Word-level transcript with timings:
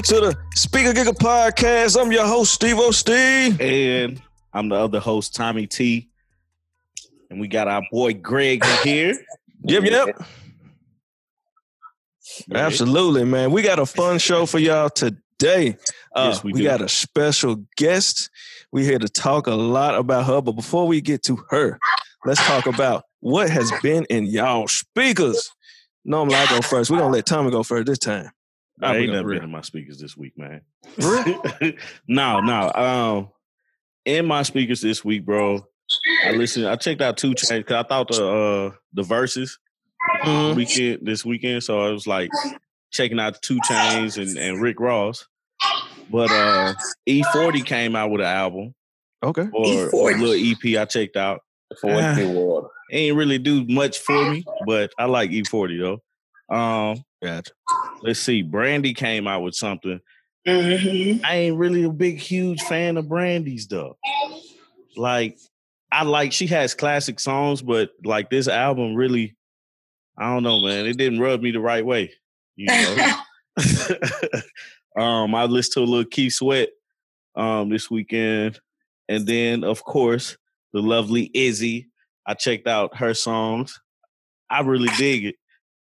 Welcome 0.00 0.30
to 0.30 0.34
the 0.34 0.58
Speaker 0.58 0.92
Giga 0.94 1.12
Podcast. 1.12 2.00
I'm 2.00 2.10
your 2.10 2.24
host, 2.24 2.54
Steve 2.54 2.78
O. 2.78 2.90
Steve. 2.90 3.60
And 3.60 4.22
I'm 4.50 4.70
the 4.70 4.76
other 4.76 4.98
host, 4.98 5.34
Tommy 5.34 5.66
T. 5.66 6.08
And 7.28 7.38
we 7.38 7.48
got 7.48 7.68
our 7.68 7.82
boy 7.92 8.14
Greg 8.14 8.64
here. 8.82 9.14
Yep, 9.62 9.82
yep. 9.82 10.22
Absolutely, 12.54 13.26
man. 13.26 13.50
We 13.50 13.60
got 13.60 13.78
a 13.78 13.84
fun 13.84 14.18
show 14.18 14.46
for 14.46 14.58
y'all 14.58 14.88
today. 14.88 15.76
Uh, 16.16 16.30
Yes, 16.32 16.42
we 16.42 16.54
we 16.54 16.62
got 16.62 16.80
a 16.80 16.88
special 16.88 17.56
guest. 17.76 18.30
We 18.72 18.84
here 18.86 18.98
to 18.98 19.08
talk 19.08 19.48
a 19.48 19.54
lot 19.54 19.96
about 19.96 20.24
her, 20.24 20.40
but 20.40 20.52
before 20.52 20.86
we 20.86 21.02
get 21.02 21.22
to 21.24 21.44
her, 21.50 21.78
let's 22.24 22.42
talk 22.46 22.64
about 22.64 23.04
what 23.18 23.50
has 23.50 23.70
been 23.82 24.06
in 24.08 24.24
y'all 24.24 24.66
speakers. 24.66 25.52
Normally 26.06 26.36
I 26.36 26.46
go 26.46 26.62
first. 26.62 26.90
We're 26.90 27.00
gonna 27.00 27.12
let 27.12 27.26
Tommy 27.26 27.50
go 27.50 27.62
first 27.62 27.84
this 27.84 27.98
time. 27.98 28.30
I 28.82 28.96
ain't 28.96 29.12
never 29.12 29.34
been 29.34 29.44
in 29.44 29.50
my 29.50 29.60
speakers 29.62 29.98
this 29.98 30.16
week, 30.16 30.36
man. 30.38 30.62
no, 32.08 32.40
no. 32.40 32.72
Um, 32.72 33.28
in 34.04 34.26
my 34.26 34.42
speakers 34.42 34.80
this 34.80 35.04
week, 35.04 35.24
bro, 35.24 35.64
I 36.26 36.30
listened. 36.32 36.66
I 36.66 36.76
checked 36.76 37.00
out 37.00 37.16
2 37.16 37.32
Chainz 37.32 37.58
because 37.58 37.84
I 37.84 37.88
thought 37.88 38.08
the 38.08 38.26
uh 38.26 38.76
the 38.92 39.02
verses 39.02 39.58
Mhm. 40.24 40.56
weekend 40.56 40.98
this 41.06 41.24
weekend, 41.24 41.62
so 41.62 41.80
I 41.80 41.90
was 41.90 42.06
like 42.06 42.30
checking 42.92 43.20
out 43.20 43.40
2 43.42 43.56
Chainz 43.56 44.16
and, 44.18 44.36
and 44.38 44.60
Rick 44.62 44.80
Ross. 44.80 45.26
But 46.08 46.30
uh 46.32 46.74
E-40 47.06 47.64
came 47.64 47.94
out 47.96 48.10
with 48.10 48.20
an 48.20 48.26
album 48.26 48.74
Okay. 49.22 49.46
or 49.52 49.84
a 49.84 49.88
E-40. 49.88 50.20
little 50.20 50.34
EP 50.74 50.76
I 50.80 50.84
checked 50.86 51.16
out. 51.16 51.40
Water. 51.84 52.68
Ain't 52.92 53.16
really 53.16 53.38
do 53.38 53.64
much 53.66 53.98
for 54.00 54.24
me, 54.24 54.44
but 54.66 54.90
I 54.98 55.04
like 55.04 55.30
E-40 55.30 55.78
though. 55.78 56.54
Um, 56.54 57.04
Gotcha. 57.22 57.52
let's 58.02 58.20
see. 58.20 58.42
Brandy 58.42 58.94
came 58.94 59.26
out 59.26 59.42
with 59.42 59.54
something. 59.54 60.00
Mm-hmm. 60.46 61.24
I 61.24 61.34
ain't 61.34 61.58
really 61.58 61.84
a 61.84 61.90
big, 61.90 62.18
huge 62.18 62.62
fan 62.62 62.96
of 62.96 63.08
Brandy's 63.08 63.66
though. 63.66 63.96
Like, 64.96 65.38
I 65.92 66.04
like 66.04 66.32
she 66.32 66.46
has 66.48 66.74
classic 66.74 67.20
songs, 67.20 67.62
but 67.62 67.90
like 68.04 68.30
this 68.30 68.48
album 68.48 68.94
really, 68.94 69.36
I 70.18 70.32
don't 70.32 70.42
know, 70.42 70.60
man. 70.60 70.86
It 70.86 70.96
didn't 70.96 71.20
rub 71.20 71.42
me 71.42 71.50
the 71.50 71.60
right 71.60 71.84
way. 71.84 72.12
You 72.56 72.66
know. 72.66 73.16
um, 74.96 75.34
I 75.34 75.44
listened 75.44 75.74
to 75.74 75.80
a 75.80 75.90
little 75.90 76.04
Keith 76.04 76.34
Sweat 76.34 76.70
um 77.36 77.68
this 77.68 77.90
weekend, 77.90 78.60
and 79.08 79.26
then 79.26 79.64
of 79.64 79.84
course 79.84 80.36
the 80.72 80.80
lovely 80.80 81.30
Izzy. 81.34 81.88
I 82.26 82.34
checked 82.34 82.66
out 82.66 82.96
her 82.96 83.14
songs. 83.14 83.80
I 84.48 84.60
really 84.60 84.90
dig 84.96 85.24
it. 85.26 85.34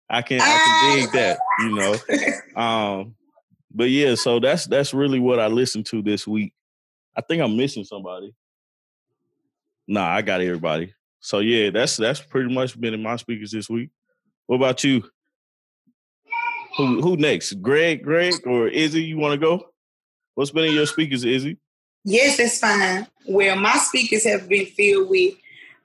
I 0.08 0.22
can 0.22 0.40
I 0.40 0.44
can 0.44 0.96
dig 0.96 1.12
that, 1.12 1.38
you 1.60 1.74
know. 1.74 2.60
Um, 2.60 3.14
but 3.72 3.90
yeah, 3.90 4.14
so 4.14 4.38
that's 4.38 4.66
that's 4.66 4.94
really 4.94 5.18
what 5.18 5.40
I 5.40 5.48
listened 5.48 5.86
to 5.86 6.02
this 6.02 6.26
week. 6.26 6.52
I 7.16 7.20
think 7.20 7.42
I'm 7.42 7.56
missing 7.56 7.84
somebody. 7.84 8.34
Nah, 9.88 10.06
I 10.06 10.22
got 10.22 10.40
everybody. 10.40 10.94
So 11.20 11.38
yeah, 11.40 11.70
that's 11.70 11.96
that's 11.96 12.20
pretty 12.20 12.52
much 12.54 12.78
been 12.78 12.94
in 12.94 13.02
my 13.02 13.16
speakers 13.16 13.50
this 13.50 13.68
week. 13.68 13.90
What 14.46 14.56
about 14.56 14.84
you? 14.84 15.02
Who 16.76 17.00
who 17.00 17.16
next? 17.16 17.54
Greg, 17.62 18.02
Greg, 18.02 18.34
or 18.46 18.68
Izzy? 18.68 19.02
You 19.02 19.18
want 19.18 19.32
to 19.32 19.38
go? 19.38 19.66
What's 20.34 20.50
been 20.50 20.64
in 20.64 20.74
your 20.74 20.86
speakers, 20.86 21.24
Izzy? 21.24 21.56
Yes, 22.04 22.36
that's 22.36 22.58
fine. 22.58 23.06
Well, 23.26 23.56
my 23.56 23.76
speakers 23.78 24.24
have 24.24 24.48
been 24.48 24.66
filled 24.66 25.08
with 25.08 25.34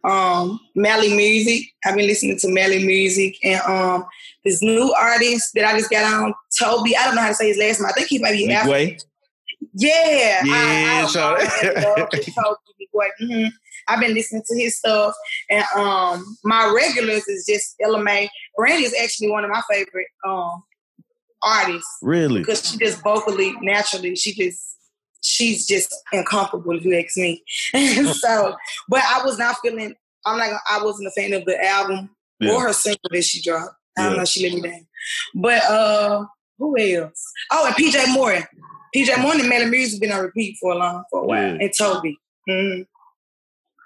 um 0.04 0.60
Mali 0.76 1.14
Music. 1.16 1.66
I've 1.86 1.96
been 1.96 2.08
listening 2.08 2.38
to 2.40 2.48
Mali 2.50 2.86
Music 2.86 3.36
and 3.44 3.62
um 3.62 4.06
this 4.46 4.62
new 4.62 4.94
artist 5.00 5.52
that 5.56 5.66
I 5.66 5.78
just 5.78 5.90
got 5.90 6.06
on, 6.14 6.34
Tobe. 6.60 6.88
I 6.98 7.06
don't 7.06 7.16
know 7.16 7.22
how 7.22 7.28
to 7.30 7.34
say 7.34 7.48
his 7.50 7.58
last 7.58 7.80
name. 7.82 7.90
I 7.90 7.94
think 7.94 8.08
he 8.08 8.20
might 8.20 8.32
be 8.34 8.52
African. 8.52 8.98
Yeah. 9.74 10.42
Yeah, 10.46 10.54
I, 10.56 11.02
I, 11.04 11.06
so- 11.08 11.36
I 11.38 11.84
love 12.00 12.10
Tobe 12.10 12.58
Nwigwe. 12.96 13.10
Mhm. 13.22 13.52
I've 13.88 14.00
been 14.00 14.14
listening 14.14 14.44
to 14.48 14.56
his 14.58 14.78
stuff. 14.78 15.14
And 15.50 15.64
um 15.76 16.38
my 16.44 16.72
regulars 16.74 17.28
is 17.28 17.46
just 17.48 17.76
Ella 17.82 18.02
Mai. 18.02 18.30
Brandy 18.56 18.86
is 18.86 18.96
actually 19.02 19.30
one 19.32 19.44
of 19.44 19.50
my 19.50 19.62
favorite 19.70 20.08
um 20.26 20.64
artists. 21.42 21.98
Really? 22.02 22.40
because 22.42 22.70
she 22.70 22.78
just 22.78 23.02
vocally, 23.04 23.54
naturally, 23.62 24.16
she 24.16 24.34
just 24.34 24.78
she's 25.22 25.66
just 25.68 25.94
incomparable 26.14 26.78
if 26.78 26.84
you 26.86 26.98
ask 26.98 27.18
me. 27.18 27.44
so, 28.14 28.56
but 28.88 29.02
I 29.04 29.24
was 29.26 29.38
not 29.38 29.58
feeling. 29.62 29.94
I'm 30.26 30.38
like 30.38 30.52
I 30.70 30.84
wasn't 30.84 31.08
a 31.08 31.12
fan 31.12 31.34
of 31.34 31.46
the 31.46 31.64
album 31.64 32.10
Yeah. 32.40 32.52
or 32.54 32.68
her 32.68 32.74
single 32.74 33.00
that 33.12 33.24
she 33.24 33.42
dropped. 33.42 33.76
I 33.98 34.04
don't 34.04 34.12
Yeah. 34.14 34.18
know. 34.20 34.26
She 34.26 34.50
let 34.50 34.62
me 34.62 34.70
down. 34.70 34.88
But 35.36 35.64
uh, 35.64 36.26
who 36.58 36.78
else? 36.78 37.24
Oh, 37.52 37.66
and 37.66 37.76
PJ 37.76 38.14
Morton. 38.14 38.44
PJ 38.96 39.22
Morton 39.22 39.42
and 39.42 39.50
Melody 39.50 39.72
Music 39.72 39.92
has 39.94 40.00
been 40.00 40.12
on 40.12 40.24
repeat 40.24 40.58
for 40.60 40.74
a 40.74 40.76
long 40.78 41.04
for 41.10 41.22
a 41.24 41.26
while. 41.26 41.56
Yeah. 41.56 41.58
And 41.62 41.72
Tobe. 41.78 42.04
Mhm. 42.50 42.86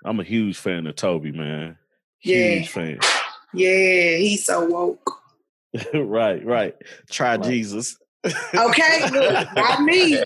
I'm 0.06 0.20
a 0.20 0.24
huge 0.24 0.58
fan 0.58 0.88
of 0.88 0.96
Tobe, 0.96 1.26
man. 1.34 1.78
Yeah. 2.24 2.56
Huge 2.56 2.70
fan. 2.70 3.00
Yeah, 3.54 4.16
he's 4.18 4.46
so 4.46 4.66
woke. 4.66 5.20
right, 5.94 6.44
right. 6.46 6.76
Try 7.10 7.38
Jesus. 7.38 7.98
Okay, 8.56 9.10
look, 9.12 9.54
not 9.56 9.82
me. 9.84 10.24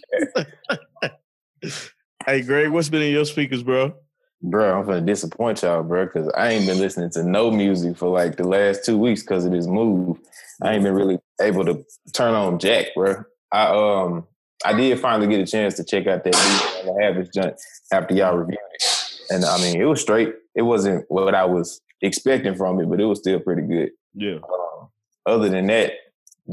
Hey, 2.25 2.41
Greg, 2.41 2.71
what's 2.71 2.89
been 2.89 3.01
in 3.01 3.13
your 3.13 3.25
speakers, 3.25 3.63
bro? 3.63 3.93
Bro, 4.41 4.79
I'm 4.79 4.85
gonna 4.85 5.01
disappoint 5.01 5.61
y'all, 5.61 5.81
bro, 5.81 6.05
because 6.05 6.29
I 6.37 6.49
ain't 6.49 6.67
been 6.67 6.77
listening 6.77 7.09
to 7.11 7.23
no 7.23 7.49
music 7.49 7.97
for 7.97 8.09
like 8.09 8.35
the 8.35 8.43
last 8.43 8.85
two 8.85 8.97
weeks 8.97 9.21
because 9.21 9.45
of 9.45 9.51
this 9.51 9.65
move. 9.65 10.19
I 10.61 10.73
ain't 10.73 10.83
been 10.83 10.93
really 10.93 11.19
able 11.41 11.65
to 11.65 11.85
turn 12.13 12.33
on 12.33 12.59
Jack, 12.59 12.87
bro. 12.95 13.23
I 13.51 13.67
um 13.67 14.27
I 14.65 14.73
did 14.73 14.99
finally 14.99 15.27
get 15.27 15.39
a 15.39 15.49
chance 15.49 15.75
to 15.75 15.83
check 15.83 16.05
out 16.07 16.23
that 16.23 16.83
new 16.85 16.99
Habits 17.01 17.29
joint 17.33 17.55
after 17.91 18.13
y'all 18.13 18.35
reviewed 18.35 18.59
it, 18.73 19.21
and 19.31 19.45
I 19.45 19.57
mean 19.57 19.81
it 19.81 19.85
was 19.85 20.01
straight. 20.01 20.35
It 20.53 20.63
wasn't 20.63 21.05
what 21.09 21.33
I 21.33 21.45
was 21.45 21.81
expecting 22.01 22.55
from 22.55 22.79
it, 22.79 22.89
but 22.89 22.99
it 22.99 23.05
was 23.05 23.19
still 23.19 23.39
pretty 23.39 23.63
good. 23.63 23.91
Yeah. 24.13 24.35
Um, 24.35 24.89
other 25.25 25.49
than 25.49 25.67
that, 25.67 25.93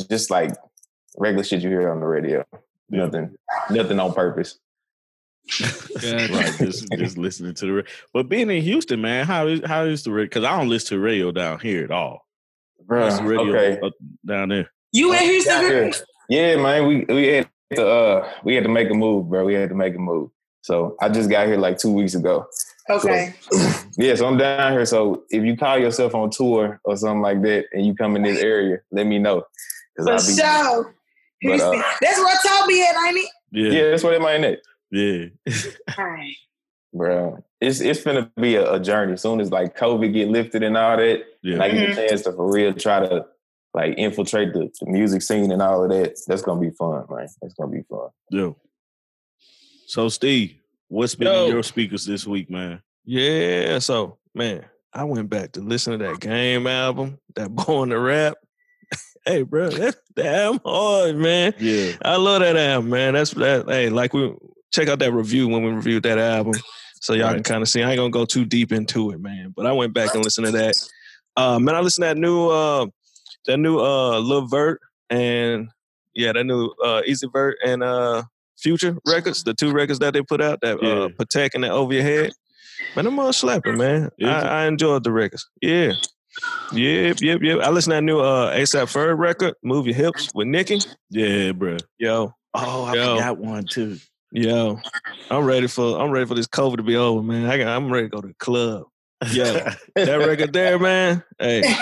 just 0.09 0.31
like 0.31 0.54
regular 1.19 1.44
shit 1.44 1.62
you 1.62 1.69
hear 1.69 1.91
on 1.91 2.00
the 2.00 2.06
radio. 2.06 2.44
Yeah. 2.88 3.06
Nothing, 3.06 3.36
nothing 3.71 4.00
on 4.00 4.15
purpose. 4.15 4.59
Right, 6.03 6.55
just 6.59 6.87
just 6.93 7.19
listening 7.19 7.55
to 7.55 7.66
the 7.66 7.72
radio. 7.72 7.91
But 8.12 8.28
being 8.28 8.50
in 8.50 8.62
Houston, 8.62 9.00
man, 9.00 9.27
how 9.27 9.47
is 9.47 9.60
how 9.65 9.84
is 9.84 10.03
the 10.03 10.10
radio? 10.10 10.27
Because 10.27 10.44
I 10.44 10.59
don't 10.59 10.69
listen 10.69 10.97
to 10.97 11.00
radio 11.03 11.31
down 11.32 11.60
here 11.60 11.84
at 11.84 11.91
all. 11.91 12.27
How's 12.88 13.19
the 13.19 13.25
radio 13.25 13.54
okay. 13.56 13.81
up- 13.81 13.93
down 14.27 14.49
there? 14.49 14.71
You 14.93 15.12
in 15.12 15.21
Houston? 15.21 15.53
Down 15.54 15.65
here. 15.65 15.91
girl? 15.91 16.00
Yeah, 16.28 16.56
man, 16.56 16.87
we 16.87 17.04
we 17.04 17.27
had 17.28 17.49
to 17.75 17.87
uh 17.87 18.31
we 18.44 18.54
had 18.54 18.65
to 18.65 18.71
make 18.71 18.91
a 18.91 18.94
move, 18.94 19.28
bro. 19.28 19.44
We 19.44 19.54
had 19.54 19.69
to 19.69 19.75
make 19.75 19.94
a 19.94 19.99
move. 19.99 20.31
So 20.62 20.97
I 21.00 21.10
just 21.10 21.28
got 21.28 21.47
here 21.47 21.59
like 21.59 21.77
two 21.78 21.93
weeks 21.93 22.15
ago. 22.15 22.47
Okay. 22.91 23.34
Yeah, 23.97 24.16
so 24.16 24.27
I'm 24.27 24.37
down 24.37 24.72
here. 24.72 24.84
So 24.87 25.22
if 25.31 25.44
you 25.44 25.56
call 25.56 25.78
yourself 25.78 26.16
on 26.16 26.28
tour 26.31 26.81
or 26.83 26.97
something 26.97 27.21
like 27.22 27.43
that, 27.43 27.66
and 27.72 27.87
you 27.87 27.94
come 27.94 28.16
in 28.16 28.22
this 28.22 28.43
area, 28.43 28.78
let 28.91 29.06
me 29.06 29.21
know. 29.21 29.44
For 29.94 30.10
I'll 30.10 30.16
be- 30.16 30.34
sure. 30.34 30.94
But, 31.44 31.60
uh, 31.60 31.83
That's 32.00 32.19
where 32.19 32.34
Tobe 32.44 32.71
at, 32.72 33.06
ain't 33.06 33.19
it? 33.19 33.31
Yeah, 33.53 33.71
Yeah, 33.71 33.91
that's 33.91 34.03
what 34.03 34.15
it 34.15 34.21
might 34.21 34.43
at, 34.43 34.59
yeah. 34.91 35.27
Alright. 35.99 36.37
bro. 36.93 37.45
It's 37.61 37.81
it's 37.81 38.03
gonna 38.03 38.31
be 38.41 38.56
a, 38.56 38.75
a 38.75 38.81
journey. 38.81 39.15
As 39.15 39.22
soon 39.22 39.41
as 39.41 39.50
like 39.50 39.77
COVID 39.77 40.12
get 40.12 40.28
lifted 40.28 40.62
and 40.62 40.77
all 40.77 40.97
that, 40.97 41.25
yeah. 41.43 41.55
and 41.55 41.62
I 41.62 41.71
get 41.71 41.91
a 41.91 41.95
chance 41.95 42.22
to 42.22 42.33
for 42.33 42.53
real 42.53 42.72
try 42.75 43.00
to 43.00 43.27
like 43.75 43.95
infiltrate 43.99 44.53
the, 44.53 44.71
the 44.81 44.91
music 44.91 45.22
scene 45.22 45.50
and 45.50 45.61
all 45.61 45.84
of 45.84 45.91
that. 45.91 46.19
That's 46.27 46.43
gonna 46.43 46.61
be 46.61 46.71
fun, 46.71 47.05
man. 47.11 47.27
That's 47.43 47.55
gonna 47.55 47.72
be 47.72 47.83
fun. 47.89 48.09
yeah. 48.31 48.51
So, 49.86 50.09
Steve, 50.09 50.57
what's 50.89 51.15
been 51.15 51.28
Yo. 51.28 51.45
in 51.45 51.53
your 51.53 51.63
speakers 51.63 52.07
this 52.07 52.27
week, 52.27 52.51
man? 52.51 52.80
Yeah. 53.04 53.78
So, 53.80 54.19
man, 54.34 54.65
I 54.92 55.04
went 55.04 55.28
back 55.28 55.53
to 55.53 55.60
listen 55.60 55.98
to 55.98 56.04
that 56.07 56.21
game 56.21 56.66
album, 56.66 57.19
that 57.34 57.51
Born 57.54 57.91
to 57.91 57.98
Rap. 57.98 58.39
hey, 59.27 59.42
bro, 59.42 59.71
that's 59.71 59.97
damn 60.15 60.59
hard, 60.65 61.16
man. 61.16 61.54
Yeah, 61.59 61.92
I 62.03 62.16
love 62.16 62.41
that 62.41 62.57
album, 62.57 62.91
man. 62.91 63.15
That's 63.15 63.33
that. 63.33 63.66
Hey, 63.69 63.91
like 63.91 64.15
we 64.15 64.34
check 64.74 64.88
out 64.88 64.98
that 64.98 65.12
review 65.12 65.48
when 65.48 65.62
we 65.62 65.71
reviewed 65.72 66.03
that 66.03 66.18
album, 66.18 66.54
so 67.00 67.15
y'all 67.15 67.32
can 67.32 67.42
kind 67.42 67.62
of 67.62 67.68
see. 67.68 67.82
I 67.82 67.91
ain't 67.91 67.98
gonna 67.98 68.10
go 68.10 68.24
too 68.24 68.44
deep 68.44 68.72
into 68.72 69.10
it, 69.12 69.21
man. 69.21 69.53
But 69.56 69.66
I 69.66 69.72
went 69.72 69.94
back 69.94 70.15
and 70.15 70.24
listened 70.24 70.47
to 70.47 70.53
that. 70.53 70.74
Uh, 71.36 71.59
man, 71.59 71.74
I 71.74 71.80
listened 71.80 72.03
to 72.04 72.09
that 72.09 72.16
new, 72.18 72.48
uh, 72.48 72.86
that 73.47 73.59
new 73.59 73.78
uh, 73.78 74.18
Lil 74.21 74.47
Vert 74.47 74.80
and 75.10 75.68
yeah, 76.15 76.32
that 76.32 76.44
new 76.44 76.66
uh, 76.84 77.03
Uzi 77.09 77.30
Vert 77.32 77.56
and 77.65 77.82
uh, 77.82 78.22
Future 78.59 78.97
records, 79.06 79.42
the 79.44 79.53
two 79.54 79.72
records 79.72 79.98
that 79.98 80.12
they 80.15 80.22
put 80.22 80.41
out, 80.41 80.60
that 80.62 80.78
Yeah. 80.82 80.88
uh, 80.91 81.09
Protect 81.09 81.54
and 81.56 81.65
that 81.65 81.72
Over 81.72 81.92
Your 81.94 82.03
Head. 82.03 82.32
Man, 82.94 83.04
them 83.04 83.18
all 83.18 83.32
slapping, 83.32 83.77
man. 83.77 84.10
I, 84.22 84.27
I 84.27 84.66
enjoyed 84.66 85.03
the 85.04 85.10
records. 85.12 85.48
Yeah. 85.60 85.94
Yep, 86.72 87.16
yep, 87.20 87.41
yep. 87.42 87.59
I 87.62 87.70
listened 87.70 87.92
to 87.92 87.97
that 87.97 88.03
new 88.03 88.18
uh 88.20 88.53
ASAP 88.56 88.92
Ferg 88.92 89.18
record, 89.18 89.54
Move 89.62 89.86
Your 89.86 89.94
Hips 89.97 90.28
with 90.34 90.47
Nicki. 90.48 90.80
yeah, 91.10 91.53
bro. 91.53 91.77
Yo, 91.98 92.32
Oh, 92.54 92.84
I 92.84 92.94
Yo. 92.94 93.16
forgot 93.16 93.38
one 93.38 93.66
too. 93.66 93.98
Yo, 94.36 94.81
I'm 95.31 95.45
ready 95.45 95.69
for 95.69 95.97
I'm 96.03 96.10
ready 96.10 96.27
for 96.27 96.34
this 96.34 96.48
COVID 96.48 96.78
to 96.78 96.83
be 96.83 96.97
over, 96.97 97.22
man. 97.22 97.47
I 97.48 97.57
got, 97.57 97.69
I'm 97.69 97.89
ready 97.89 98.07
to 98.07 98.16
go 98.16 98.21
to 98.21 98.27
the 98.27 98.34
club. 98.34 98.83
Yo, 99.31 99.45
that 99.95 100.16
record 100.16 100.53
there, 100.53 100.77
man. 100.77 101.22
Hey, 101.39 101.72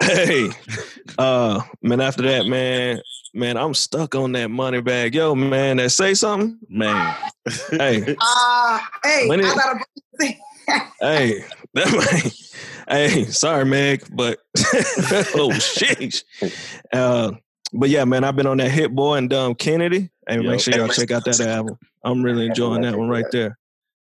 hey, 0.00 0.50
uh, 1.18 1.62
man. 1.80 2.00
After 2.00 2.24
that, 2.24 2.46
man, 2.46 3.00
man, 3.32 3.56
I'm 3.56 3.74
stuck 3.74 4.16
on 4.16 4.32
that 4.32 4.50
money 4.50 4.80
bag. 4.80 5.14
Yo, 5.14 5.36
man, 5.36 5.76
that 5.76 5.90
say 5.90 6.14
something, 6.14 6.58
man. 6.68 7.14
hey, 7.70 8.16
Uh, 8.20 8.80
hey, 9.04 9.28
When 9.28 9.44
I 9.44 9.54
got 9.54 9.76
a 9.76 10.24
hey, 11.00 11.44
that 11.74 11.92
man, 11.92 12.32
hey, 12.88 13.24
sorry, 13.26 13.66
Meg, 13.66 14.04
but 14.10 14.40
oh 15.36 15.52
shit. 15.52 16.24
Uh, 16.92 17.34
but 17.72 17.88
yeah, 17.88 18.04
man, 18.04 18.24
I've 18.24 18.34
been 18.34 18.48
on 18.48 18.56
that 18.56 18.72
Hit 18.72 18.92
Boy 18.92 19.14
and 19.14 19.30
Dom 19.30 19.54
Kennedy. 19.54 20.10
Hey, 20.28 20.36
Yup. 20.36 20.44
make 20.44 20.60
sure 20.60 20.74
y'all 20.76 20.88
check 20.88 21.10
out 21.10 21.24
that 21.24 21.40
album. 21.40 21.76
I'm 22.04 22.22
really 22.22 22.46
enjoying 22.46 22.82
that 22.82 22.96
one 22.96 23.08
right 23.08 23.24
there. 23.32 23.58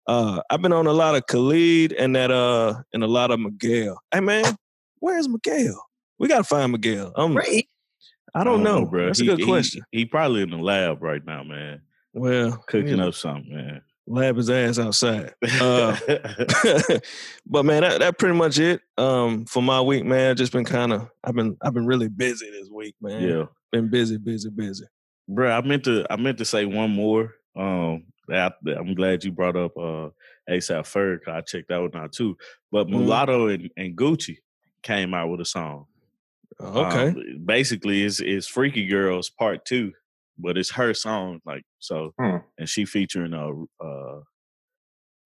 Uh, 0.07 0.41
I've 0.49 0.61
been 0.61 0.73
on 0.73 0.87
a 0.87 0.93
lot 0.93 1.15
of 1.15 1.25
Khalid 1.27 1.91
and 1.93 2.15
that 2.15 2.31
uh 2.31 2.75
and 2.93 3.03
a 3.03 3.07
lot 3.07 3.29
of 3.31 3.39
Miguel. 3.39 3.99
Hey 4.13 4.21
man, 4.21 4.55
where's 4.99 5.27
Miguel? 5.27 5.85
We 6.17 6.27
gotta 6.27 6.43
find 6.45 6.71
Miguel. 6.71 7.11
Um, 7.15 7.33
break. 7.33 7.67
I 8.33 8.43
don't 8.43 8.63
know, 8.63 8.85
bro. 8.85 9.07
That's 9.07 9.19
He- 9.19 9.27
a 9.27 9.31
good 9.31 9.39
he- 9.39 9.45
question. 9.45 9.81
He, 9.91 10.05
probably 10.05 10.43
in 10.43 10.49
the 10.51 10.57
lab 10.57 11.01
right 11.03 11.23
now, 11.25 11.43
man, 11.43 11.81
well, 12.13 12.63
cooking 12.67 12.97
yeah, 12.99 13.05
up 13.07 13.13
something, 13.15 13.53
man. 13.53 13.81
lab 14.07 14.37
his 14.37 14.49
ass 14.49 14.79
outside. 14.79 15.33
Uh, 15.59 15.97
but 17.45 17.65
man, 17.65 17.81
that, 17.81 17.99
that 17.99 18.17
pretty 18.17 18.35
much 18.35 18.59
it. 18.59 18.81
Um, 18.97 19.45
for 19.45 19.61
my 19.61 19.81
week, 19.81 20.05
man. 20.05 20.35
Just 20.35 20.51
been 20.53 20.65
kind 20.65 20.93
of, 20.93 21.09
I've 21.23 21.35
been, 21.35 21.57
I've 21.61 21.73
been 21.73 21.85
really 21.85 22.07
busy 22.09 22.49
this 22.51 22.69
week, 22.69 22.95
man. 23.01 23.21
yeah. 23.21 23.43
been 23.71 23.89
busy, 23.89 24.17
busy, 24.17 24.49
busy. 24.49 24.85
Bro, 25.27 25.51
I 25.51 25.62
meant 25.62 25.83
to 25.85 26.06
I 26.09 26.15
meant 26.15 26.38
to 26.39 26.45
say 26.45 26.65
one 26.65 26.91
more. 26.91 27.33
Um 27.56 28.06
that 28.27 28.56
that 28.63 28.77
I'm 28.77 28.94
glad 28.94 29.24
you 29.24 29.31
brought 29.31 29.56
up 29.56 29.77
uh 29.77 30.09
ASAP 30.50 30.83
Ferg. 30.83 31.27
I 31.27 31.41
checked 31.41 31.69
that 31.69 31.77
one 31.81 31.95
out 31.95 32.12
too. 32.13 32.38
But 32.71 32.88
Mhm. 32.88 32.91
Mulatto 32.91 33.47
and, 33.47 33.69
and 33.77 33.95
Gucci 33.97 34.38
came 34.83 35.13
out 35.13 35.29
with 35.29 35.41
a 35.41 35.45
song. 35.45 35.85
Okay, 36.59 37.07
Um, 37.09 37.45
basically 37.45 38.03
it's 38.03 38.19
it's 38.19 38.47
Freaky 38.47 38.88
Girls 38.88 39.29
part 39.29 39.65
two, 39.65 39.94
but 40.38 40.57
it's 40.57 40.71
her 40.71 40.94
song. 40.94 41.39
Like 41.45 41.63
so 41.79 42.13
Hmm. 42.19 42.38
and 42.57 42.68
she 42.69 42.85
featuring 42.85 43.33
uh 43.33 43.51
uh 43.83 44.21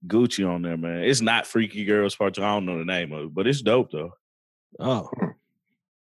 Gucci 0.08 0.48
on 0.50 0.64
there, 0.64 0.78
man. 0.78 1.04
It's 1.04 1.22
not 1.22 1.46
Freaky 1.46 1.86
Girls 1.86 2.16
part 2.16 2.34
two. 2.34 2.44
I 2.44 2.54
don't 2.56 2.66
know 2.66 2.80
the 2.80 2.86
name 2.86 3.12
of 3.14 3.26
it, 3.26 3.34
but 3.34 3.46
it's 3.48 3.62
dope 3.62 3.92
though. 3.92 4.12
oh. 4.80 5.10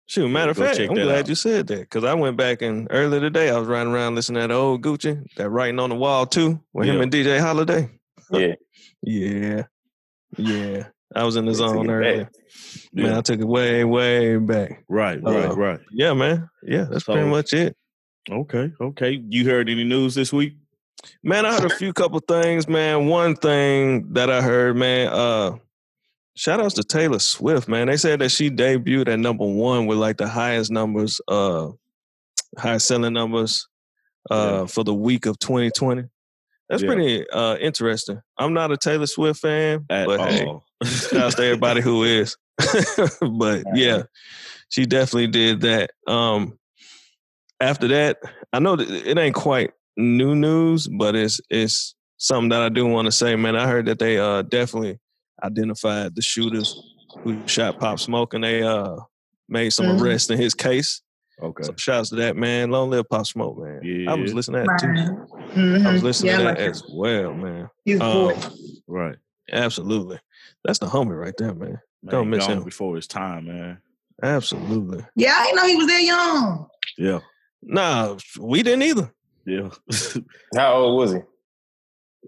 Shoot, 0.07 0.29
matter 0.29 0.51
of 0.51 0.59
fact, 0.59 0.79
I'm 0.79 0.95
glad 0.95 1.21
out. 1.21 1.29
you 1.29 1.35
said 1.35 1.67
that 1.69 1.81
because 1.81 2.05
I 2.05 2.13
went 2.15 2.37
back 2.37 2.61
and 2.61 2.87
earlier 2.91 3.21
today 3.21 3.49
I 3.49 3.59
was 3.59 3.67
riding 3.67 3.93
around 3.93 4.15
listening 4.15 4.43
to 4.43 4.49
that 4.49 4.55
old 4.55 4.83
Gucci, 4.83 5.25
that 5.37 5.49
writing 5.49 5.79
on 5.81 5.89
the 5.91 5.97
wall 5.97 6.27
too, 6.27 6.61
with 6.75 6.87
him 6.89 7.01
and 7.01 7.13
DJ 7.13 7.41
Holiday. 7.41 7.89
Yeah. 8.31 8.55
Yeah, 9.03 9.65
yeah, 10.39 10.87
I 11.15 11.25
was 11.25 11.37
in 11.37 11.45
the 11.45 11.53
zone 11.55 11.91
earlier. 11.91 12.31
Man, 12.93 13.07
Yeah. 13.07 13.19
I 13.19 13.21
took 13.21 13.39
it 13.39 13.47
way, 13.47 13.85
way 13.85 14.39
back. 14.39 14.83
Right, 14.89 15.23
right, 15.23 15.51
Uh, 15.51 15.55
right. 15.55 15.81
Yeah, 15.93 16.15
man. 16.15 16.49
Yeah, 16.63 16.85
that's 16.91 17.05
pretty 17.05 17.29
much 17.29 17.53
it. 17.53 17.77
Okay, 18.31 18.73
okay. 18.81 19.23
You 19.29 19.45
heard 19.45 19.69
any 19.69 19.85
news 19.85 20.15
this 20.15 20.33
week? 20.33 20.55
Man, 21.23 21.45
I 21.45 21.53
heard 21.53 21.71
a 21.71 21.77
few 21.77 21.93
couple 21.93 22.19
things, 22.21 22.67
man. 22.67 23.07
One 23.09 23.37
thing 23.37 24.15
that 24.15 24.31
I 24.31 24.41
heard, 24.41 24.75
man, 24.77 25.09
uh, 25.09 25.57
shout 26.37 26.61
outs 26.61 26.75
to 26.75 26.83
Taylor 26.85 27.19
Swift, 27.19 27.69
man. 27.69 27.87
They 27.87 27.97
said 27.97 28.21
that 28.21 28.31
she 28.31 28.51
debuted 28.51 29.09
at 29.09 29.19
number 29.19 29.45
one 29.47 29.87
with 29.87 29.99
like 29.99 30.17
the 30.17 30.29
highest 30.29 30.71
numbers, 30.71 31.21
uh, 31.29 31.69
highest 32.59 32.87
selling 32.87 33.13
numbers 33.13 33.67
uh 34.31 34.61
Yeah. 34.61 34.67
for 34.67 34.85
the 34.85 34.95
week 34.95 35.27
of 35.27 35.39
2020. 35.39 36.05
That's 36.69 36.83
Yeah. 36.83 36.87
pretty 36.89 37.29
uh 37.31 37.57
interesting. 37.57 38.21
I'm 38.39 38.55
not 38.55 38.73
a 38.73 38.77
Taylor 38.77 39.07
Swift 39.07 39.41
fan, 39.41 39.85
At 39.91 40.07
but 40.07 40.21
hey, 40.21 40.47
all. 40.47 40.65
shout 40.85 41.15
out 41.15 41.33
to 41.37 41.45
everybody 41.45 41.81
who 41.81 42.05
is. 42.05 42.37
but 43.21 43.65
yeah, 43.75 44.05
she 44.71 44.87
definitely 44.87 45.27
did 45.27 45.61
that. 45.63 45.91
Um 46.07 46.59
after 47.61 47.87
that, 47.89 48.19
I 48.53 48.59
know 48.61 48.77
that 48.77 48.91
it 48.91 49.19
ain't 49.19 49.35
quite 49.35 49.73
new 49.97 50.35
news, 50.35 50.89
but 50.89 51.15
it's 51.15 51.41
it's 51.51 51.95
something 52.17 52.49
that 52.51 52.63
I 52.63 52.69
do 52.69 52.87
want 52.87 53.07
to 53.07 53.13
say, 53.13 53.37
man. 53.37 53.57
I 53.57 53.67
heard 53.67 53.87
that 53.87 53.99
they 53.99 54.19
uh 54.19 54.43
definitely 54.43 54.99
identified 55.45 56.15
the 56.15 56.23
shooters 56.23 56.81
who 57.23 57.47
shot 57.47 57.79
Pop 57.79 57.99
Smoke 58.01 58.35
and 58.35 58.43
they 58.45 58.63
uh 58.63 58.97
made 59.49 59.71
some 59.71 59.87
Mhm. 59.87 60.01
arrests 60.01 60.31
in 60.31 60.39
his 60.39 60.55
case. 60.55 61.03
Okay. 61.43 61.63
So 61.65 61.75
shouts 61.77 62.09
to 62.11 62.17
that 62.17 62.37
man. 62.37 62.71
Long 62.71 62.91
live 62.91 63.09
Pop 63.09 63.27
Smoke, 63.27 63.59
man. 63.59 64.09
I 64.09 64.15
was 64.15 64.33
listening 64.35 64.65
to 64.65 64.69
that 64.69 64.81
too. 64.81 65.59
Mhm. 65.61 65.87
I 65.87 65.93
was 65.93 66.03
listening 66.03 66.33
yeah, 66.33 66.39
to 66.39 66.45
like 66.45 66.59
that 66.59 66.69
as 66.71 66.83
well, 66.93 67.35
man. 67.35 67.69
His 67.85 68.01
Um. 68.01 68.33
Right. 68.87 69.17
absolutely. 69.53 70.19
That's 70.65 70.79
the 70.79 70.87
homie 70.87 71.19
right 71.19 71.35
there, 71.37 71.55
man. 71.55 71.79
Man, 72.03 72.11
Don't 72.13 72.31
miss 72.31 72.47
him. 72.47 72.63
before 72.65 72.97
his 72.97 73.07
time, 73.07 73.47
man. 73.47 73.79
Absolutely. 74.23 75.05
Yeah, 75.17 75.35
I 75.37 75.45
didn't 75.45 75.57
know 75.57 75.67
he 75.67 75.77
was 75.77 75.87
that 75.89 76.03
young. 76.05 76.67
Yeah. 76.97 77.21
Nah, 77.63 78.17
we 78.39 78.63
didn't 78.63 78.83
either. 78.83 79.13
Yeah. 79.47 79.71
How 80.57 80.75
old 80.75 80.99
was 80.99 81.13
he? 81.15 81.19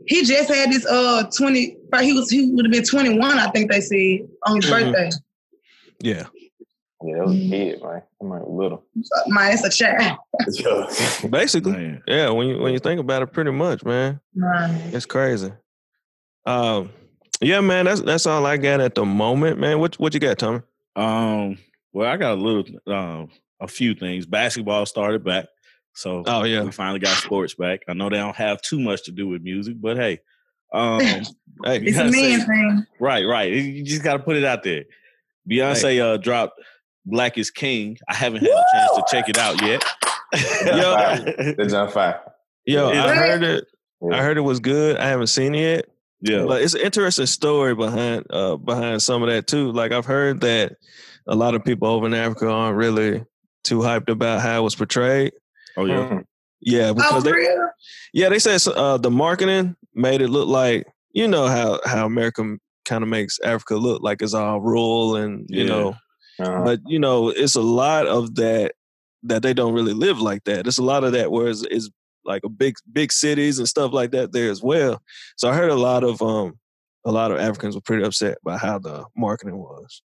He 0.06 0.24
just 0.24 0.48
had 0.48 0.70
this 0.70 0.86
uh 0.86 1.24
twenty. 1.36 1.76
He 2.00 2.12
was 2.12 2.30
he 2.30 2.50
would 2.52 2.64
have 2.66 2.72
been 2.72 2.84
twenty 2.84 3.18
one. 3.18 3.38
I 3.38 3.50
think 3.50 3.70
they 3.70 3.80
said 3.80 4.28
on 4.46 4.56
his 4.56 4.66
Mhm. 4.66 4.70
birthday. 4.92 5.10
Yeah. 6.00 6.26
Yeah, 7.04 7.18
that 7.18 7.26
was 7.26 7.34
a 7.36 7.38
Mm. 7.38 7.50
kid, 7.50 7.82
man. 7.82 8.02
That 8.20 8.26
might 8.26 8.38
be 8.40 8.50
little. 8.50 8.84
My, 9.28 9.42
man, 9.44 9.52
it's 9.52 9.64
a 9.64 9.70
child. 9.70 10.18
Basically. 11.30 11.72
Man. 11.76 12.02
Yeah, 12.06 12.30
when 12.30 12.48
you 12.48 12.58
when 12.58 12.72
you 12.72 12.78
think 12.78 13.00
about 13.00 13.22
it 13.22 13.32
pretty 13.32 13.50
much, 13.50 13.84
man. 13.84 14.20
Man. 14.34 14.80
It's 14.94 15.06
crazy. 15.06 15.52
Um 16.46 16.90
yeah, 17.40 17.60
man, 17.60 17.84
that's 17.84 18.00
that's 18.00 18.26
all 18.26 18.46
I 18.46 18.56
got 18.56 18.80
at 18.80 18.94
the 18.94 19.04
moment, 19.04 19.58
man. 19.58 19.78
What 19.78 19.98
what 20.00 20.14
you 20.14 20.20
got, 20.20 20.38
Tommy? 20.38 20.60
Um, 20.94 21.58
well, 21.92 22.10
I 22.10 22.16
got 22.16 22.38
a 22.38 22.40
little 22.40 22.64
um 22.86 23.28
a 23.60 23.68
few 23.68 23.94
things. 23.94 24.24
Basketball 24.26 24.86
started 24.86 25.22
back. 25.24 25.46
So 25.96 26.22
Oh 26.26 26.44
yeah. 26.44 26.62
we 26.62 26.70
finally 26.72 26.98
got 27.00 27.16
sports 27.16 27.54
back. 27.54 27.80
I 27.88 27.94
know 27.94 28.08
they 28.10 28.16
don't 28.18 28.36
have 28.36 28.60
too 28.60 28.78
much 28.78 29.04
to 29.04 29.12
do 29.12 29.26
with 29.28 29.42
music, 29.42 29.76
but 29.80 29.96
hey. 29.96 30.20
Um 30.72 31.00
Hey, 31.64 31.78
It's 31.80 31.96
a 31.96 32.00
gotta 32.00 32.10
man 32.12 32.40
thing. 32.46 32.86
Right, 33.00 33.24
right. 33.24 33.50
You 33.50 33.82
just 33.82 34.02
gotta 34.04 34.18
put 34.22 34.36
it 34.36 34.44
out 34.44 34.62
there. 34.62 34.84
Beyonce 35.50 36.00
uh 36.02 36.16
dropped 36.18 36.60
Black 37.06 37.38
is 37.38 37.50
King. 37.50 37.96
I 38.08 38.14
haven't 38.14 38.42
had 38.42 38.50
a 38.50 38.64
chance 38.74 38.90
to 38.96 39.04
check 39.10 39.28
it 39.28 39.38
out 39.38 39.60
yet. 39.62 39.82
Yo. 40.66 41.54
That's 41.56 41.72
on 41.72 41.90
fire. 41.90 42.20
yo, 42.66 42.92
Yeah. 42.92 43.04
I 43.06 43.14
heard 43.14 43.42
it. 43.42 43.64
Yeah. 44.02 44.16
I 44.18 44.22
heard 44.22 44.36
it 44.36 44.42
was 44.42 44.60
good. 44.60 44.96
I 44.98 45.06
haven't 45.08 45.28
seen 45.28 45.54
it 45.54 45.60
yet. 45.60 45.84
yeah. 46.20 46.44
But 46.46 46.62
it's 46.62 46.74
an 46.74 46.80
interesting 46.82 47.26
story 47.26 47.74
behind 47.74 48.26
uh 48.30 48.56
behind 48.56 49.00
some 49.02 49.22
of 49.22 49.28
that 49.30 49.46
too. 49.46 49.72
Like 49.72 49.92
I've 49.92 50.04
heard 50.06 50.40
that 50.42 50.74
a 51.26 51.34
lot 51.34 51.54
of 51.54 51.64
people 51.64 51.88
over 51.88 52.06
in 52.06 52.12
Africa 52.14 52.48
aren't 52.50 52.76
really 52.76 53.24
too 53.64 53.78
hyped 53.78 54.10
about 54.10 54.42
how 54.42 54.60
it 54.60 54.62
was 54.64 54.74
portrayed. 54.74 55.32
Oh 55.76 55.84
yeah. 55.84 56.08
Mhm. 56.08 56.24
Yeah, 56.60 56.88
Oh, 56.88 56.94
because 56.94 57.22
for 57.24 57.30
they, 57.32 57.48
yeah, 58.14 58.28
they 58.30 58.38
said 58.38 58.60
uh, 58.72 58.96
the 58.96 59.10
marketing 59.10 59.76
made 59.94 60.20
it 60.22 60.28
look 60.28 60.48
like 60.48 60.86
you 61.12 61.28
know 61.28 61.46
how 61.46 61.80
how 61.84 62.06
America 62.06 62.56
kind 62.84 63.02
of 63.02 63.08
makes 63.08 63.38
Africa 63.44 63.76
look 63.76 64.02
like 64.02 64.22
it's 64.22 64.34
all 64.34 64.60
rural 64.60 65.16
and 65.16 65.44
you 65.48 65.64
Yeah. 65.64 65.68
know, 65.68 65.94
Uh-huh. 66.40 66.62
but 66.64 66.80
you 66.86 66.98
know 66.98 67.28
it's 67.28 67.56
a 67.56 67.60
lot 67.62 68.06
of 68.06 68.34
that 68.36 68.72
that 69.22 69.42
they 69.42 69.52
don't 69.54 69.74
really 69.74 69.92
live 69.94 70.20
like 70.20 70.44
that. 70.44 70.64
There's 70.64 70.78
a 70.78 70.84
lot 70.84 71.02
of 71.04 71.12
that 71.12 71.30
where 71.32 71.48
it's, 71.48 71.64
it's 71.70 71.90
like 72.24 72.42
a 72.44 72.48
big 72.48 72.74
big 72.92 73.12
cities 73.12 73.58
and 73.58 73.68
stuff 73.68 73.92
like 73.92 74.10
that 74.12 74.32
there 74.32 74.50
as 74.50 74.62
well. 74.62 75.02
So 75.36 75.48
I 75.50 75.54
heard 75.54 75.70
a 75.70 75.74
lot 75.74 76.04
of 76.04 76.22
um 76.22 76.58
a 77.04 77.12
lot 77.12 77.30
of 77.30 77.38
Africans 77.38 77.74
were 77.74 77.80
pretty 77.82 78.02
upset 78.04 78.38
by 78.42 78.56
how 78.56 78.78
the 78.78 79.04
marketing 79.16 79.58
was. 79.58 80.02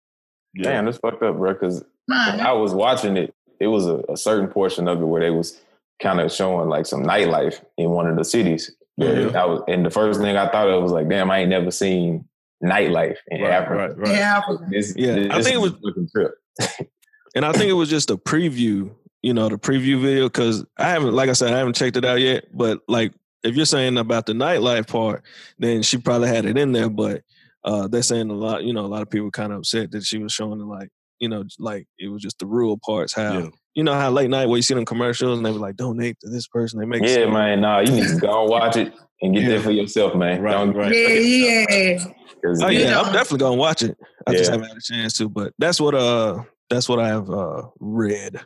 Yeah. 0.54 0.70
Damn, 0.70 0.86
that's 0.86 0.98
fucked 0.98 1.22
up, 1.22 1.36
bro. 1.36 1.52
Because 1.52 1.84
I 2.10 2.52
was 2.52 2.72
watching 2.74 3.16
it. 3.16 3.34
It 3.60 3.66
was 3.68 3.86
a, 3.86 4.02
a 4.08 4.16
certain 4.16 4.48
portion 4.48 4.88
of 4.88 5.00
it 5.00 5.04
where 5.04 5.20
they 5.20 5.30
was 5.30 5.60
kind 6.00 6.20
of 6.20 6.30
showing 6.32 6.68
like 6.68 6.86
some 6.86 7.02
nightlife 7.02 7.60
in 7.76 7.90
one 7.90 8.06
of 8.08 8.16
the 8.16 8.24
cities. 8.24 8.70
Yeah, 8.96 9.08
Mhm. 9.10 9.34
I 9.36 9.44
was, 9.46 9.62
and 9.68 9.84
the 9.86 9.90
first 9.90 10.20
thing 10.20 10.36
I 10.36 10.48
thought 10.50 10.68
of 10.68 10.82
was 10.82 10.92
like, 10.92 11.08
damn, 11.08 11.30
I 11.30 11.38
ain't 11.40 11.50
never 11.50 11.70
seen 11.70 12.24
nightlife 12.64 13.16
in 13.28 13.42
Right, 13.42 13.50
Africa. 13.52 13.94
right, 13.94 13.98
right. 13.98 14.08
yeah, 14.10 14.42
This, 14.70 14.94
Yeah, 14.96 15.14
this, 15.14 15.30
I 15.30 15.42
think 15.42 15.56
it 15.56 15.64
is 15.64 15.72
was- 15.82 15.96
a 15.96 16.10
trip. 16.10 16.34
And 17.34 17.44
I 17.44 17.52
think 17.52 17.66
it 17.68 17.74
was 17.74 17.90
just 17.90 18.10
a 18.10 18.16
preview, 18.16 18.90
you 19.22 19.34
know, 19.34 19.48
the 19.50 19.58
preview 19.58 20.00
video 20.00 20.24
because 20.28 20.64
I 20.78 20.88
haven't, 20.88 21.12
like 21.14 21.28
I 21.28 21.34
said, 21.34 21.52
I 21.52 21.58
haven't 21.58 21.76
checked 21.76 21.96
it 21.98 22.04
out 22.04 22.20
yet. 22.20 22.46
But 22.52 22.80
like, 22.88 23.12
if 23.44 23.54
you're 23.54 23.66
saying 23.66 23.98
about 23.98 24.26
the 24.26 24.32
nightlife 24.32 24.88
part, 24.88 25.22
then 25.58 25.82
she 25.82 25.98
probably 25.98 26.28
had 26.28 26.46
it 26.46 26.56
in 26.56 26.72
there. 26.72 26.88
But 26.88 27.22
uh, 27.64 27.86
they're 27.86 28.02
saying 28.02 28.30
a 28.30 28.34
lot, 28.34 28.64
you 28.64 28.72
know, 28.72 28.84
a 28.84 28.88
lot 28.88 29.02
of 29.02 29.10
people 29.10 29.30
kind 29.30 29.52
of 29.52 29.58
upset 29.58 29.90
that 29.92 30.04
she 30.04 30.18
was 30.18 30.32
showing 30.32 30.58
it 30.58 30.64
like, 30.64 30.88
you 31.20 31.28
know, 31.28 31.44
like 31.58 31.86
it 31.98 32.08
was 32.08 32.22
just 32.22 32.38
the 32.38 32.46
rural 32.46 32.78
parts. 32.84 33.14
How 33.14 33.38
Yeah. 33.38 33.48
you 33.74 33.82
know 33.84 33.94
how 33.94 34.10
late 34.10 34.30
night 34.30 34.46
where 34.48 34.56
you 34.56 34.62
see 34.62 34.74
them 34.74 34.84
commercials 34.84 35.38
and 35.38 35.46
they 35.46 35.50
were 35.50 35.58
like, 35.58 35.76
donate 35.76 36.16
to 36.20 36.30
this 36.30 36.46
person. 36.48 36.80
They 36.80 36.86
make 36.86 37.02
it 37.02 37.08
Yeah, 37.10 37.14
seem- 37.24 37.32
man. 37.32 37.60
Nah, 37.60 37.80
you 37.80 37.92
need 37.92 38.08
to 38.08 38.16
go 38.18 38.42
and 38.42 38.50
watch 38.50 38.76
it 38.76 38.92
and 39.22 39.34
get 39.34 39.42
Yeah. 39.44 39.48
there 39.50 39.60
for 39.60 39.70
yourself, 39.70 40.14
man. 40.14 40.40
Right, 40.42 40.52
Don't- 40.52 40.74
right. 40.74 40.94
yeah, 40.94 41.64
yeah. 41.68 41.98
'cause, 42.44 42.62
Oh 42.62 42.68
You 42.68 42.80
yeah, 42.80 42.90
know. 42.90 43.02
I'm 43.02 43.12
definitely 43.12 43.38
gonna 43.38 43.56
watch 43.56 43.82
it. 43.82 43.96
I 44.26 44.32
just 44.32 44.50
haven't 44.50 44.68
had 44.68 44.76
a 44.76 44.80
chance 44.80 45.12
to, 45.14 45.28
but 45.28 45.52
that's 45.58 45.80
what 45.80 45.94
uh 45.94 46.42
that's 46.70 46.88
what 46.88 46.98
I 47.00 47.08
have 47.08 47.28
uh 47.30 47.62
read. 47.80 48.40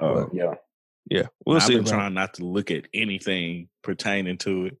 Uh, 0.00 0.26
yeah. 0.32 0.54
Yeah, 1.10 1.22
we'll 1.46 1.56
I've 1.56 1.62
see. 1.62 1.72
been 1.72 1.80
about 1.80 1.88
it. 1.88 1.94
trying 1.94 2.14
not 2.14 2.34
to 2.34 2.44
look 2.44 2.70
at 2.70 2.84
anything 2.92 3.68
pertaining 3.82 4.36
to 4.38 4.66
it 4.66 4.76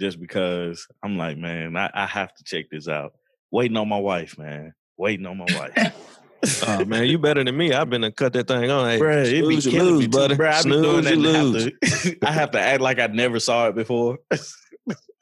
just 0.00 0.18
because 0.18 0.84
I'm 1.04 1.16
like, 1.16 1.36
man, 1.38 1.76
I, 1.76 1.88
I 1.94 2.06
have 2.06 2.34
to 2.34 2.42
check 2.44 2.64
this 2.70 2.88
out. 2.88 3.12
Waiting 3.52 3.76
on 3.76 3.88
my 3.88 3.98
wife, 3.98 4.36
man. 4.38 4.72
Waiting 4.96 5.26
on 5.26 5.38
my 5.38 5.46
wife. 5.56 5.94
Oh 6.66 6.84
man, 6.84 7.06
you 7.06 7.18
better 7.18 7.42
than 7.42 7.56
me. 7.56 7.72
I've 7.72 7.90
been 7.90 8.02
to 8.02 8.12
cut 8.12 8.32
that 8.34 8.46
thing 8.48 8.70
on. 8.70 8.88
Hey, 8.90 8.98
Bruh, 8.98 9.24
it 9.26 9.32
be 9.48 9.60
snooze, 9.60 9.66
you 9.66 9.72
killing 9.72 9.86
lose, 9.94 10.00
me 10.00 10.06
too, 10.06 10.10
buddy. 10.18 10.34
bruh. 10.36 10.52
I 10.52 10.62
be 10.62 10.70
doing 10.70 10.82
Snooze, 10.82 11.04
that 11.04 11.16
you 11.16 11.28
and 11.34 11.52
lose. 11.52 11.64
have 11.64 12.02
to- 12.02 12.18
I 12.26 12.32
have 12.32 12.50
to 12.52 12.60
act 12.60 12.80
like 12.80 12.98
I 13.00 13.06
never 13.08 13.40
saw 13.40 13.68
it 13.68 13.74
before. 13.74 14.18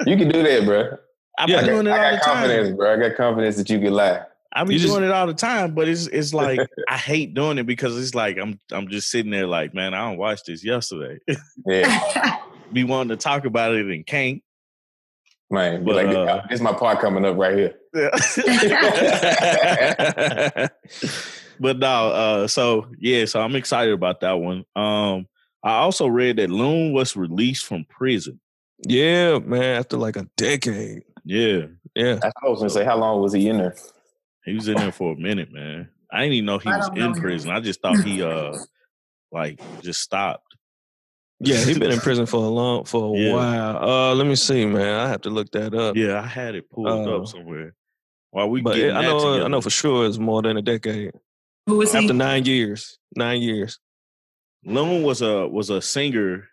You 0.05 0.17
can 0.17 0.29
do 0.29 0.43
that, 0.43 0.65
bro. 0.67 0.99
I 1.39 1.47
Yeah. 1.47 1.47
be 1.47 1.55
I 1.57 1.67
doing 1.73 1.87
it 1.87 1.91
all 1.91 1.99
I 2.01 2.11
the 2.13 2.19
confidence, 2.21 2.69
time. 2.69 2.77
bro. 2.77 2.93
I 2.95 2.97
got 3.09 3.17
confidence 3.17 3.57
that 3.57 3.71
you 3.71 3.79
can 3.81 3.93
lie. 3.95 4.23
I 4.53 4.65
be 4.65 4.75
You 4.75 4.81
just- 4.81 4.93
doing 4.93 5.05
it 5.05 5.11
all 5.11 5.27
the 5.27 5.35
time, 5.35 5.75
but 5.75 5.89
it's 5.89 6.07
it's 6.07 6.33
like 6.35 6.61
I 6.89 6.97
hate 6.97 7.35
doing 7.35 7.59
it 7.59 7.65
because 7.67 7.99
it's 7.99 8.15
like 8.15 8.37
I'm 8.39 8.61
I'm 8.71 8.89
just 8.89 9.11
sitting 9.11 9.31
there 9.31 9.47
like, 9.47 9.75
man, 9.75 9.95
I 9.95 10.09
don't 10.09 10.19
watch 10.19 10.45
this 10.45 10.65
yesterday. 10.65 11.19
Yeah, 11.67 12.37
be 12.73 12.85
wanting 12.85 13.11
to 13.11 13.17
talk 13.17 13.45
about 13.47 13.75
it 13.75 13.87
and 13.87 14.07
can't. 14.07 14.43
man. 15.51 15.81
Be 15.85 15.93
But, 15.93 16.07
like, 16.07 16.15
uh, 16.17 16.43
this 16.51 16.57
is 16.57 16.63
my 16.63 16.73
part 16.73 17.01
coming 17.01 17.25
up 17.25 17.37
right 17.39 17.57
here. 17.57 17.75
but 21.61 21.79
no, 21.79 22.09
uh, 22.11 22.47
so 22.47 22.87
yeah, 22.99 23.25
so 23.25 23.41
I'm 23.41 23.57
excited 23.57 23.95
about 23.95 24.21
that 24.21 24.33
one. 24.35 24.65
Um, 24.75 25.27
I 25.63 25.79
also 25.79 26.07
read 26.07 26.37
that 26.37 26.51
Loon 26.51 26.93
was 26.93 27.17
released 27.17 27.65
from 27.67 27.85
prison. 27.89 28.41
Yeah, 28.87 29.39
man. 29.39 29.77
After 29.81 29.97
like 29.97 30.17
a 30.17 30.27
decade. 30.37 31.03
Yeah, 31.25 31.67
Yeah. 31.95 32.21
I 32.23 32.49
was 32.49 32.59
gonna 32.59 32.71
say, 32.71 32.85
how 32.85 32.97
long 32.99 33.21
was 33.21 33.33
he 33.33 33.49
in 33.49 33.59
there? 33.59 33.75
he 34.45 34.55
was 34.55 34.69
in 34.69 34.77
there 34.77 34.93
for 34.93 35.13
a 35.13 35.17
minute, 35.17 35.53
man. 35.53 35.89
I 36.13 36.21
didn't 36.21 36.35
even 36.35 36.47
know 36.47 36.59
he 36.59 36.71
I 36.71 36.77
was 36.77 36.89
in 36.91 36.95
know 36.95 37.07
him. 37.07 37.15
prison. 37.15 37.51
I 37.51 37.59
just 37.61 37.81
thought 37.83 37.99
he 38.05 38.23
uh 38.23 38.57
like 39.33 39.61
just 39.83 40.01
stopped. 40.03 40.55
Yeah, 41.41 41.57
he's 41.65 41.79
been 41.81 41.91
in 41.91 41.99
prison 42.01 42.27
for 42.27 42.37
a 42.45 42.49
long 42.49 42.85
for 42.85 43.17
a 43.17 43.19
Yeah. 43.19 43.33
while. 43.35 43.77
Uh 43.91 44.15
let 44.15 44.27
me 44.27 44.37
see, 44.37 44.67
man. 44.67 45.01
I 45.01 45.09
have 45.09 45.23
to 45.23 45.31
look 45.31 45.51
that 45.51 45.75
up. 45.75 45.97
Yeah, 45.97 46.21
I 46.21 46.27
had 46.27 46.55
it 46.55 46.71
pulled 46.71 47.09
Uh, 47.09 47.19
up 47.23 47.27
somewhere. 47.27 47.75
While 48.31 48.51
we 48.51 48.61
But 48.61 48.75
getting 48.77 48.91
it- 48.91 48.99
I 48.99 49.03
that 49.03 49.09
know 49.09 49.45
I 49.45 49.49
know 49.49 49.61
for 49.61 49.71
sure 49.71 50.07
it's 50.07 50.19
more 50.19 50.43
than 50.43 50.57
a 50.57 50.63
decade. 50.63 51.13
Who 51.67 51.81
is 51.83 51.95
After 51.95 52.13
he? 52.13 52.13
nine 52.13 52.45
years. 52.45 52.99
Nine 53.17 53.41
years. 53.43 53.79
Loon 54.65 55.03
was 55.03 55.23
a 55.23 55.47
was 55.49 55.71
a 55.71 55.81
singer. 55.81 56.49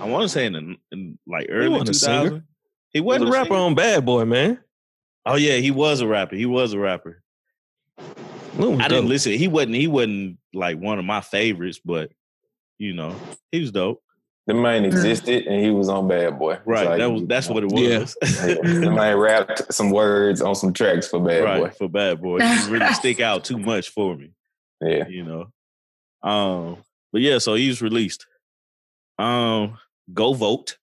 I 0.00 0.06
want 0.08 0.22
to 0.22 0.28
say 0.28 0.46
in, 0.46 0.52
the, 0.52 0.76
in 0.92 1.18
like 1.26 1.46
early 1.50 1.68
wasn't 1.68 1.86
two 1.88 1.90
a 1.90 1.94
singer. 1.94 2.16
thousand. 2.22 2.42
He 2.90 2.98
He 2.98 3.00
was 3.00 3.06
wasn't 3.20 3.28
a 3.30 3.32
rapper 3.32 3.46
singer? 3.54 3.60
on 3.60 3.74
Bad 3.74 4.04
Boy, 4.04 4.24
man. 4.24 4.58
Oh 5.26 5.36
yeah, 5.36 5.56
he 5.56 5.70
was 5.70 6.00
a 6.00 6.06
rapper. 6.06 6.36
He 6.36 6.46
was 6.46 6.72
a 6.72 6.78
rapper. 6.78 7.22
Loon 8.58 8.76
was 8.76 8.84
I 8.84 8.88
didn't 8.88 9.08
listen. 9.08 9.32
He 9.32 9.48
wasn't. 9.48 9.74
He 9.74 9.86
wasn't 9.86 10.38
like 10.54 10.78
one 10.78 10.98
of 10.98 11.04
my 11.04 11.20
favorites, 11.20 11.80
but 11.84 12.10
you 12.78 12.94
know, 12.94 13.14
he 13.52 13.60
was 13.60 13.72
dope. 13.72 14.02
The 14.50 14.60
man 14.60 14.84
existed 14.84 15.46
and 15.46 15.64
he 15.64 15.70
was 15.70 15.88
on 15.88 16.08
Bad 16.08 16.36
Boy. 16.36 16.58
Right. 16.64 16.84
all 16.84 16.98
That 16.98 17.10
was 17.10 17.22
that's 17.28 17.48
what 17.48 17.62
it 17.62 17.70
was. 17.70 18.16
know. 18.22 18.80
the 18.80 18.90
man 18.90 19.16
rapped 19.16 19.72
some 19.72 19.92
words 19.92 20.42
on 20.42 20.56
some 20.56 20.72
tracks 20.72 21.06
for 21.06 21.20
Bad 21.20 21.44
right 21.44 21.62
Boy. 21.62 21.70
for 21.70 21.88
Bad 21.88 22.20
Boy. 22.20 22.40
He 22.40 22.48
didn't 22.48 22.72
really 22.72 22.92
stick 22.94 23.20
out 23.20 23.44
too 23.44 23.58
much 23.58 23.90
for 23.90 24.16
me. 24.16 24.32
Yeah. 24.80 25.06
You 25.06 25.22
know. 25.24 26.28
Um. 26.28 26.78
But 27.12 27.22
yeah, 27.22 27.38
so 27.38 27.54
he's 27.54 27.80
released. 27.80 28.26
Um. 29.20 29.78
Go 30.12 30.32
vote 30.32 30.78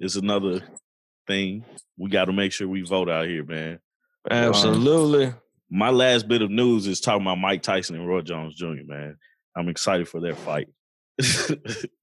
is 0.00 0.16
another 0.16 0.62
thing. 1.28 1.64
We 1.96 2.10
got 2.10 2.24
to 2.24 2.32
make 2.32 2.50
sure 2.50 2.66
we 2.66 2.82
vote 2.82 3.08
out 3.08 3.28
here, 3.28 3.44
man. 3.44 3.78
Absolutely. 4.28 5.32
My 5.70 5.90
last 5.90 6.26
bit 6.26 6.42
of 6.42 6.50
news 6.50 6.88
is 6.88 7.00
talking 7.00 7.22
about 7.22 7.38
Mike 7.38 7.62
Tyson 7.62 7.94
and 7.94 8.08
Roy 8.08 8.22
Jones 8.22 8.56
Jr. 8.56 8.82
Man, 8.84 9.16
I'm 9.56 9.68
excited 9.68 10.08
for 10.08 10.20
their 10.20 10.34
fight. 10.34 10.66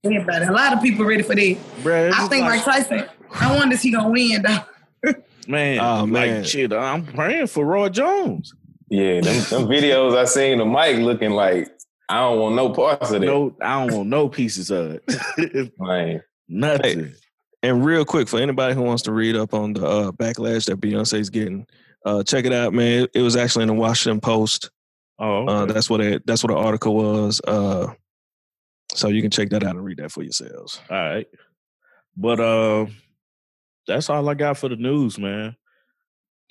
Everybody. 0.04 0.46
A 0.46 0.52
lot 0.52 0.74
of 0.74 0.82
people 0.82 1.06
ready 1.06 1.24
for 1.24 1.36
that. 1.36 1.58
Bruh, 1.82 2.08
I 2.12 2.18
just 2.18 2.30
think 2.32 2.46
like- 2.46 2.66
Mike 2.66 2.88
Tyson. 2.88 3.06
I 3.32 3.56
wonder 3.56 3.76
if 3.76 3.82
he 3.82 3.92
gonna 3.92 4.10
win 4.10 4.44
though. 4.44 5.14
Man, 5.48 5.80
Oh, 5.82 6.06
man. 6.06 6.38
like 6.42 6.46
shit, 6.48 6.72
I'm 6.72 7.06
praying 7.06 7.48
for 7.48 7.66
Roy 7.66 7.90
Jones. 7.90 8.54
Yeah, 8.90 9.20
them, 9.22 9.34
them 9.50 9.68
videos 9.68 10.16
I 10.18 10.24
seen 10.26 10.62
of 10.62 10.68
Mike 10.68 10.98
looking 10.98 11.32
like 11.32 11.70
I 12.08 12.20
don't 12.20 12.40
want 12.40 12.56
no 12.56 12.70
parts 12.70 13.12
of 13.12 13.22
it. 13.24 13.26
No, 13.26 13.56
I 13.62 13.86
don't 13.86 13.98
want 13.98 14.10
no 14.10 14.30
pieces 14.30 14.70
of 14.72 15.00
it. 15.38 15.72
Man, 15.80 16.22
Nothing. 16.48 17.14
And 17.62 17.84
real 17.84 18.06
quick, 18.06 18.28
for 18.28 18.40
anybody 18.40 18.74
who 18.76 18.84
wants 18.84 19.04
to 19.04 19.12
read 19.12 19.36
up 19.36 19.54
on 19.54 19.74
the 19.74 19.86
uh, 19.86 20.12
backlash 20.12 20.66
that 20.66 20.80
Beyonce's 20.80 21.30
getting, 21.30 21.66
uh, 22.06 22.22
check 22.24 22.46
it 22.46 22.54
out, 22.54 22.74
man. 22.74 23.08
It 23.14 23.22
was 23.22 23.36
actually 23.36 23.64
in 23.64 23.70
the 23.70 23.74
Washington 23.74 24.20
Post. 24.22 24.70
Oh, 25.20 25.46
Uh, 25.48 25.66
that's 25.66 25.90
what 25.90 26.02
it. 26.02 26.26
That's 26.28 26.44
what 26.44 26.52
the 26.52 26.58
article 26.58 26.96
was. 26.96 27.42
So 28.96 29.08
you 29.10 29.22
can 29.22 29.32
check 29.32 29.50
that 29.50 29.64
out 29.64 29.76
and 29.76 29.84
read 29.84 29.98
that 29.98 30.12
for 30.12 30.24
yourselves. 30.24 30.80
all 30.90 30.98
right. 30.98 31.28
But 32.16 32.40
uh, 32.40 32.86
that's 33.88 34.10
all 34.10 34.28
I 34.30 34.34
got 34.36 34.58
for 34.58 34.70
the 34.70 34.76
news, 34.76 35.18
man. 35.18 35.56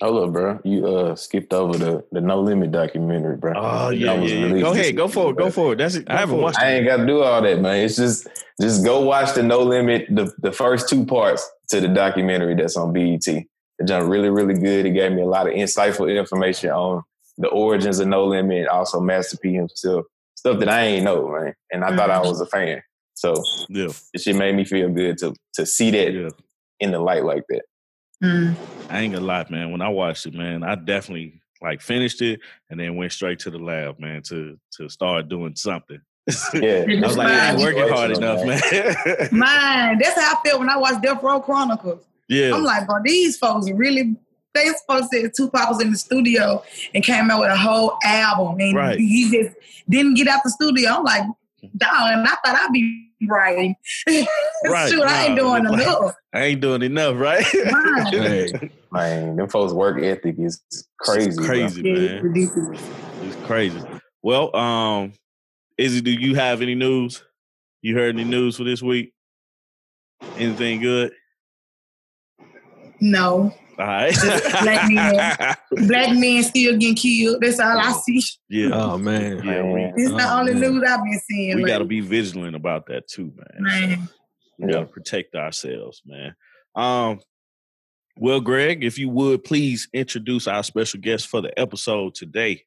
hold 0.01 0.27
up, 0.27 0.33
bro. 0.33 0.59
You 0.65 0.85
uh 0.87 1.15
skipped 1.15 1.53
over 1.53 1.77
the 1.77 2.03
the 2.11 2.19
No 2.21 2.41
Limit 2.41 2.71
documentary, 2.71 3.37
bro. 3.37 3.53
Oh 3.55 3.89
That 3.89 3.97
yeah, 3.97 4.13
was 4.19 4.31
yeah. 4.31 4.45
yeah. 4.47 4.59
Go 4.61 4.71
ahead, 4.73 4.95
go 4.97 5.05
week, 5.05 5.13
for 5.13 5.31
it, 5.31 5.37
go 5.37 5.49
for 5.49 5.73
it. 5.73 5.77
That's 5.77 5.95
it. 5.95 6.09
I 6.09 6.17
haven't 6.17 6.41
watched 6.41 6.59
I 6.59 6.73
ain't 6.73 6.85
got 6.85 6.97
to 6.97 7.05
do 7.05 7.21
all 7.23 7.41
that, 7.41 7.61
man. 7.61 7.77
It's 7.85 7.95
just 7.95 8.27
just 8.59 8.83
go 8.83 9.01
watch 9.01 9.33
the 9.35 9.43
No 9.43 9.59
Limit, 9.59 10.07
the 10.09 10.33
the 10.39 10.51
first 10.51 10.89
two 10.89 11.05
parts 11.05 11.49
to 11.69 11.79
the 11.79 11.87
documentary 11.87 12.55
that's 12.55 12.75
on 12.75 12.91
BET. 12.91 13.25
It 13.27 13.87
done 13.87 14.07
really, 14.09 14.29
really 14.29 14.53
good. 14.59 14.85
It 14.85 14.91
gave 14.91 15.13
me 15.13 15.21
a 15.21 15.25
lot 15.25 15.47
of 15.47 15.53
insightful 15.53 16.13
information 16.15 16.69
on 16.71 17.03
the 17.37 17.47
origins 17.47 17.99
of 17.99 18.07
No 18.09 18.25
Limit, 18.25 18.67
also 18.67 18.99
Master 18.99 19.37
P 19.37 19.53
himself, 19.53 20.05
stuff 20.43 20.59
that 20.59 20.67
I 20.67 20.81
ain't 20.83 21.05
know, 21.05 21.29
man. 21.29 21.53
And 21.71 21.85
I 21.85 21.95
thought 21.95 22.09
I 22.09 22.19
was 22.19 22.41
a 22.41 22.45
fan, 22.45 22.81
so 23.13 23.41
Yeah, 23.69 23.87
it 24.13 24.19
shit 24.21 24.35
made 24.35 24.55
me 24.55 24.65
feel 24.65 24.89
good 24.89 25.17
to 25.19 25.33
to 25.53 25.65
see 25.65 25.89
that 25.91 26.13
yeah. 26.13 26.29
in 26.81 26.91
the 26.91 26.99
light 26.99 27.23
like 27.23 27.43
that. 27.47 27.61
Mm. 28.21 28.55
I 28.89 28.99
ain't 28.99 29.13
gonna 29.13 29.25
lie, 29.25 29.45
man. 29.49 29.71
When 29.71 29.81
I 29.81 29.87
watched 29.87 30.25
it, 30.25 30.33
man, 30.33 30.63
I 30.63 30.75
definitely 30.75 31.41
like 31.61 31.81
finished 31.81 32.21
it 32.21 32.41
and 32.69 32.77
then 32.77 32.97
went 32.97 33.13
straight 33.13 33.39
to 33.39 33.51
the 33.51 33.57
lab, 33.57 33.99
man, 33.99 34.21
to 34.23 34.59
to 34.77 34.89
start 34.89 35.29
doing 35.29 35.55
something. 35.55 35.99
Yeah, 36.53 36.85
I 36.87 37.07
was 37.07 37.17
like, 37.17 37.27
I 37.27 37.51
ain't 37.51 37.59
working 37.59 37.87
hard 37.89 38.11
enough, 38.11 38.45
man. 38.45 38.61
Man, 39.31 39.97
that's 40.01 40.19
how 40.19 40.33
I 40.33 40.47
felt 40.47 40.59
when 40.59 40.69
I 40.69 40.77
watched 40.77 41.01
Death 41.01 41.23
Row 41.23 41.39
Chronicles. 41.39 42.05
yeah, 42.27 42.53
I'm 42.53 42.63
like, 42.63 42.85
bro, 42.85 42.97
these 43.03 43.37
folks 43.37 43.69
really. 43.71 44.17
They 44.53 44.67
supposed 44.67 45.11
to 45.11 45.21
say 45.21 45.29
Tupac 45.35 45.69
was 45.69 45.81
in 45.81 45.91
the 45.91 45.97
studio 45.97 46.63
and 46.93 47.03
came 47.03 47.31
out 47.31 47.39
with 47.41 47.49
a 47.51 47.57
whole 47.57 47.97
album, 48.03 48.59
and 48.59 48.75
Right. 48.75 48.99
he 48.99 49.31
just 49.31 49.55
didn't 49.89 50.13
get 50.15 50.27
out 50.27 50.41
the 50.43 50.49
studio. 50.51 50.91
I'm 50.91 51.03
like, 51.03 51.23
dog, 51.77 51.91
and 52.11 52.21
I 52.27 52.35
thought 52.45 52.55
I'd 52.55 52.71
be 52.71 53.09
writing. 53.27 53.75
Right, 54.65 54.89
Shoot, 54.89 55.03
I 55.03 55.25
ain't 55.25 55.37
doing 55.39 55.65
like- 55.65 55.81
enough. 55.81 56.15
I 56.33 56.43
ain't 56.45 56.61
doing 56.61 56.81
enough, 56.83 57.17
right? 57.17 57.45
Right. 57.53 58.07
Hey. 58.13 58.69
Man, 58.91 59.35
them 59.35 59.49
folks' 59.49 59.73
work 59.73 60.01
ethic 60.01 60.35
is 60.39 60.61
crazy. 60.99 61.29
It's 61.29 61.39
crazy, 61.39 61.81
Yeah, 61.81 61.93
it's 61.93 62.11
man. 62.13 62.23
ridiculous. 62.23 62.81
It's 63.23 63.35
crazy. 63.47 63.81
Well, 64.21 64.55
um, 64.55 65.13
Izzy, 65.77 66.01
do 66.01 66.11
you 66.11 66.35
have 66.35 66.61
any 66.61 66.75
news? 66.75 67.23
You 67.81 67.95
heard 67.97 68.15
any 68.15 68.23
news 68.23 68.55
for 68.57 68.63
this 68.63 68.81
week? 68.81 69.13
Anything 70.37 70.79
good? 70.79 71.11
No, 73.01 73.53
All 73.79 73.85
right. 73.85 74.15
Black 74.61 74.91
men. 74.91 75.55
black 75.87 76.15
men 76.17 76.43
still 76.43 76.77
getting 76.77 76.95
killed. 76.95 77.41
That's 77.41 77.59
all 77.59 77.77
I 77.79 77.91
see. 77.91 78.21
yeah. 78.49 78.69
Oh 78.73 78.97
man. 78.97 79.43
yeah, 79.43 79.63
we, 79.63 79.81
It's 79.95 80.11
the 80.11 80.17
Oh, 80.29 80.39
only 80.39 80.53
man. 80.53 80.61
news 80.73 80.83
I've 80.87 81.03
been 81.03 81.19
seeing. 81.29 81.55
we 81.57 81.63
got 81.65 81.79
to 81.79 81.85
be 81.85 81.99
vigilant 81.99 82.55
about 82.55 82.85
that 82.87 83.07
too, 83.07 83.33
man. 83.35 83.89
Man. 83.89 84.09
We 84.59 84.71
got 84.71 84.81
to 84.81 84.85
protect 84.85 85.35
ourselves, 85.35 86.01
man. 86.05 86.35
Um, 86.75 87.19
well, 88.17 88.39
Greg, 88.41 88.83
if 88.83 88.99
you 88.99 89.09
would 89.09 89.43
please 89.43 89.87
introduce 89.93 90.47
our 90.47 90.61
special 90.63 90.99
guest 90.99 91.27
for 91.27 91.41
the 91.41 91.57
episode 91.59 92.13
today. 92.13 92.63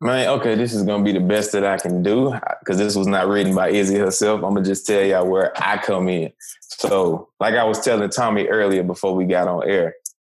Man, 0.00 0.28
okay, 0.28 0.54
this 0.54 0.74
is 0.74 0.82
gonna 0.82 1.02
be 1.04 1.12
the 1.12 1.20
best 1.20 1.52
that 1.52 1.64
I 1.64 1.78
can 1.78 2.02
do 2.02 2.34
because 2.60 2.78
this 2.78 2.94
was 2.94 3.06
not 3.06 3.26
written 3.26 3.54
by 3.54 3.70
Izzy 3.70 3.96
herself. 3.96 4.42
I'm 4.42 4.52
gonna 4.54 4.62
just 4.64 4.86
tell 4.86 5.02
y'all 5.02 5.26
where 5.26 5.52
I 5.56 5.78
come 5.78 6.08
in. 6.08 6.30
So, 6.60 7.30
like 7.40 7.54
I 7.54 7.64
was 7.64 7.80
telling 7.80 8.10
Tommy 8.10 8.46
earlier 8.46 8.82
before 8.82 9.14
we 9.14 9.24
got 9.24 9.48
on 9.48 9.68
air, 9.68 9.94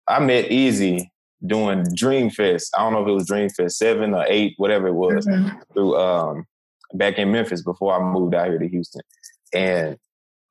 I 0.07 0.19
met 0.21 0.51
Izzy 0.51 1.11
doing 1.47 1.85
Dream 1.95 2.31
Fest. 2.31 2.75
I 2.77 2.81
don't 2.83 2.93
know 2.93 3.03
if 3.03 3.09
it 3.09 3.13
was 3.13 3.27
Dream 3.27 3.49
Fest 3.51 3.79
seven 3.79 4.15
or 4.15 4.25
eight, 4.29 4.55
whatever 4.57 4.89
it 4.89 4.95
was, 4.95 5.27
Mhm. 5.27 5.61
through 5.73 5.97
um 5.99 6.47
back 6.95 7.19
in 7.19 7.33
Memphis 7.33 7.63
before 7.63 7.93
I 7.95 8.03
moved 8.13 8.35
out 8.35 8.49
here 8.49 8.59
to 8.59 8.69
Houston. 8.69 9.03
And 9.53 9.99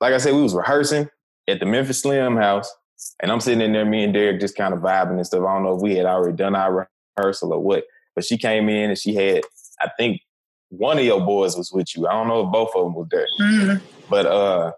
like 0.01 0.13
I 0.13 0.17
said, 0.17 0.33
we 0.33 0.41
was 0.41 0.53
rehearsing 0.53 1.09
at 1.47 1.59
the 1.59 1.65
Memphis 1.65 2.01
Slim 2.01 2.35
house, 2.35 2.73
and 3.21 3.31
I'm 3.31 3.39
sitting 3.39 3.61
in 3.61 3.71
there, 3.73 3.85
me 3.85 4.03
and 4.03 4.13
Derek 4.13 4.39
just 4.41 4.55
kind 4.55 4.73
of 4.73 4.81
vibing 4.81 5.11
and 5.17 5.25
stuff. 5.25 5.43
I 5.47 5.53
don't 5.53 5.63
know 5.63 5.75
if 5.75 5.81
we 5.81 5.95
had 5.95 6.05
already 6.05 6.35
done 6.35 6.55
our 6.55 6.87
rehearsal 7.17 7.53
or 7.53 7.59
what, 7.59 7.85
but 8.15 8.25
she 8.25 8.37
came 8.37 8.69
in 8.69 8.89
and 8.89 8.97
she 8.99 9.13
had, 9.15 9.43
I 9.79 9.89
think 9.97 10.21
one 10.69 10.97
of 10.97 11.05
your 11.05 11.21
boys 11.21 11.55
was 11.55 11.71
with 11.71 11.95
you. 11.95 12.07
I 12.07 12.11
don't 12.13 12.27
know 12.27 12.45
if 12.45 12.51
both 12.51 12.71
of 12.75 12.83
them 12.83 12.95
was 12.95 13.07
there, 13.09 13.27
Mhm. 13.41 13.81
but 14.09 14.25
uh, 14.25 14.71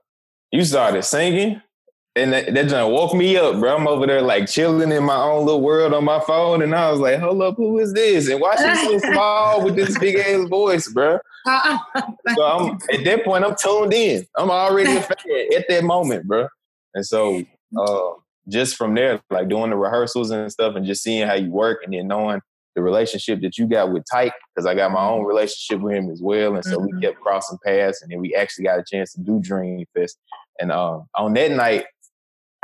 you 0.52 0.64
started 0.64 1.04
singing. 1.04 1.62
And 2.18 2.32
that, 2.32 2.54
that 2.54 2.70
just 2.70 2.90
woke 2.90 3.14
me 3.14 3.36
up, 3.36 3.60
bro. 3.60 3.76
I'm 3.76 3.88
over 3.90 4.08
there 4.08 4.22
like 4.22 4.48
chilling 4.48 4.92
in 4.92 5.04
my 5.04 5.18
own 5.18 5.46
little 5.46 5.62
world 5.62 5.94
on 5.94 6.06
my 6.06 6.22
phone, 6.22 6.62
and 6.62 6.74
I 6.74 6.90
was 6.90 7.02
like, 7.02 7.20
"Hold 7.20 7.42
up, 7.42 7.56
who 7.58 7.78
is 7.80 7.92
this?" 7.94 8.30
And 8.30 8.40
why 8.40 8.56
she 8.56 8.76
so 8.86 8.98
small 9.12 9.64
with 9.66 9.76
this 9.76 9.98
big 10.00 10.16
ass 10.16 10.48
voice, 10.48 10.88
bro? 10.90 11.20
Uh-uh. 11.46 11.78
So 12.36 12.44
I'm 12.44 12.80
at 12.92 13.04
that 13.06 13.24
point, 13.26 13.44
I'm 13.46 13.56
tuned 13.62 13.94
in. 13.94 14.26
I'm 14.38 14.50
already 14.50 14.96
a 14.96 15.02
fan 15.02 15.16
at 15.58 15.66
that 15.70 15.84
moment, 15.84 16.26
bro. 16.26 16.48
And 16.96 17.06
so 17.06 17.44
uh, 17.78 18.10
just 18.48 18.78
from 18.78 18.96
there, 18.96 19.22
like 19.30 19.48
doing 19.50 19.70
the 19.70 19.76
rehearsals 19.76 20.32
and 20.32 20.50
stuff, 20.52 20.76
and 20.76 20.86
just 20.86 21.04
seeing 21.04 21.28
how 21.28 21.36
you 21.36 21.52
work, 21.52 21.82
and 21.84 21.94
then 21.94 22.08
knowing 22.08 22.40
the 22.76 22.82
relationship 22.82 23.42
that 23.42 23.58
you 23.58 23.68
got 23.68 23.92
with 23.92 24.04
Tyke, 24.12 24.34
because 24.54 24.66
I 24.66 24.74
got 24.76 24.92
my 24.92 25.06
own 25.06 25.24
relationship 25.26 25.82
with 25.82 25.94
him 25.96 26.10
as 26.10 26.22
well. 26.22 26.56
And 26.56 26.66
so 26.66 26.78
Mhm. 26.80 26.88
we 26.94 27.02
kept 27.02 27.20
crossing 27.22 27.58
paths 27.66 28.02
and 28.02 28.12
then 28.12 28.20
we 28.20 28.36
actually 28.36 28.66
got 28.66 28.80
a 28.80 28.84
chance 28.86 29.14
to 29.14 29.22
do 29.22 29.40
Dream 29.40 29.86
Fest. 29.96 30.18
And 30.60 30.72
um, 30.74 31.06
on 31.16 31.34
that 31.36 31.52
night, 31.52 31.86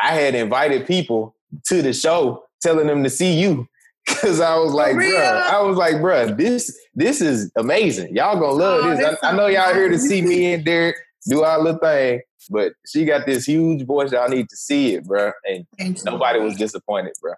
I 0.01 0.11
had 0.13 0.35
invited 0.35 0.85
people 0.87 1.35
to 1.67 1.81
the 1.81 1.93
show 1.93 2.43
telling 2.61 2.87
them 2.87 3.03
to 3.03 3.09
see 3.09 3.39
you. 3.39 3.67
Cause 4.07 4.39
I 4.41 4.55
was 4.57 4.73
like, 4.73 4.95
real? 4.95 5.11
bruh, 5.11 5.41
I 5.43 5.61
was 5.61 5.77
like, 5.77 5.95
bruh, 5.97 6.35
this 6.35 6.75
this 6.95 7.21
is 7.21 7.51
amazing. 7.55 8.15
Y'all 8.15 8.33
gonna 8.39 8.53
love 8.53 8.83
Oh, 8.83 8.95
this. 8.95 9.17
I, 9.21 9.29
I 9.29 9.35
know 9.35 9.45
y'all 9.47 9.73
here 9.73 9.89
to 9.89 9.99
see 9.99 10.21
me 10.23 10.53
and 10.53 10.65
Derek 10.65 10.95
do 11.29 11.43
our 11.43 11.61
little 11.61 11.79
thing, 11.79 12.21
but 12.49 12.73
she 12.85 13.05
got 13.05 13.27
this 13.27 13.45
huge 13.45 13.85
voice. 13.85 14.11
Y'all 14.11 14.27
need 14.27 14.49
to 14.49 14.55
see 14.55 14.95
it, 14.95 15.05
bruh. 15.05 15.31
And 15.45 15.65
Thank 15.77 15.97
you. 15.99 16.03
nobody 16.05 16.39
was 16.39 16.55
disappointed, 16.57 17.13
bruh. 17.23 17.35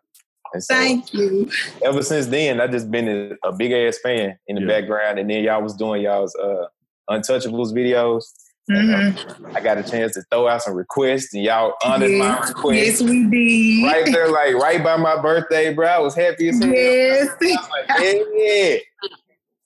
And 0.54 0.64
so 0.64 0.74
Thank 0.74 1.14
you. 1.14 1.52
ever 1.84 2.02
since 2.02 2.28
then, 2.28 2.62
I 2.62 2.68
just 2.68 2.90
been 2.90 3.10
a, 3.44 3.50
a 3.50 3.52
big 3.52 3.74
ass 3.74 3.98
fan 4.02 4.38
in 4.48 4.56
the 4.56 4.62
Yeah. 4.62 4.68
background. 4.80 5.20
And 5.20 5.30
then 5.30 5.44
y'all 5.44 5.62
was 5.62 5.74
doing 5.74 6.02
y'all's 6.04 6.34
uh, 6.36 6.66
Untouchables 7.10 7.74
videos. 7.74 8.24
Mhm. 8.70 9.56
I 9.56 9.60
got 9.62 9.78
a 9.78 9.84
chance 9.84 10.14
to 10.14 10.22
throw 10.32 10.48
out 10.48 10.62
some 10.64 10.74
requests, 10.76 11.34
and 11.34 11.44
y'all 11.44 11.74
honored 11.84 12.12
my 12.12 12.38
Yes. 12.40 12.50
request. 12.50 12.80
yes, 12.80 13.02
we 13.02 13.26
did. 13.30 13.84
Right 13.86 14.06
there, 14.06 14.30
like 14.32 14.54
right 14.56 14.82
by 14.84 14.96
my 14.98 15.22
birthday, 15.22 15.74
bro. 15.74 15.88
I 15.88 16.00
was 16.00 16.16
happy 16.16 16.48
as 16.50 16.60
hell. 16.64 16.72
Yes. 16.72 17.28
Like, 17.42 17.90
yeah, 18.00 18.14
yeah. 18.36 18.76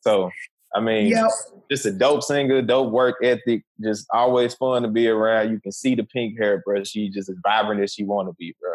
So, 0.01 0.31
I 0.73 0.79
mean, 0.79 1.07
Yep. 1.07 1.29
just 1.69 1.85
a 1.85 1.91
dope 1.91 2.23
singer, 2.23 2.61
dope 2.63 2.91
work 2.91 3.17
ethic, 3.23 3.63
just 3.83 4.07
always 4.11 4.55
fun 4.55 4.81
to 4.81 4.87
be 4.87 5.07
around. 5.07 5.51
You 5.51 5.59
can 5.59 5.71
see 5.71 5.93
the 5.93 6.03
pink 6.03 6.39
hair, 6.39 6.63
bro. 6.65 6.83
She 6.83 7.09
just 7.09 7.29
as 7.29 7.35
vibrant 7.43 7.81
as 7.81 7.93
she 7.93 8.03
want 8.03 8.29
to 8.29 8.33
be, 8.39 8.55
bro. 8.59 8.73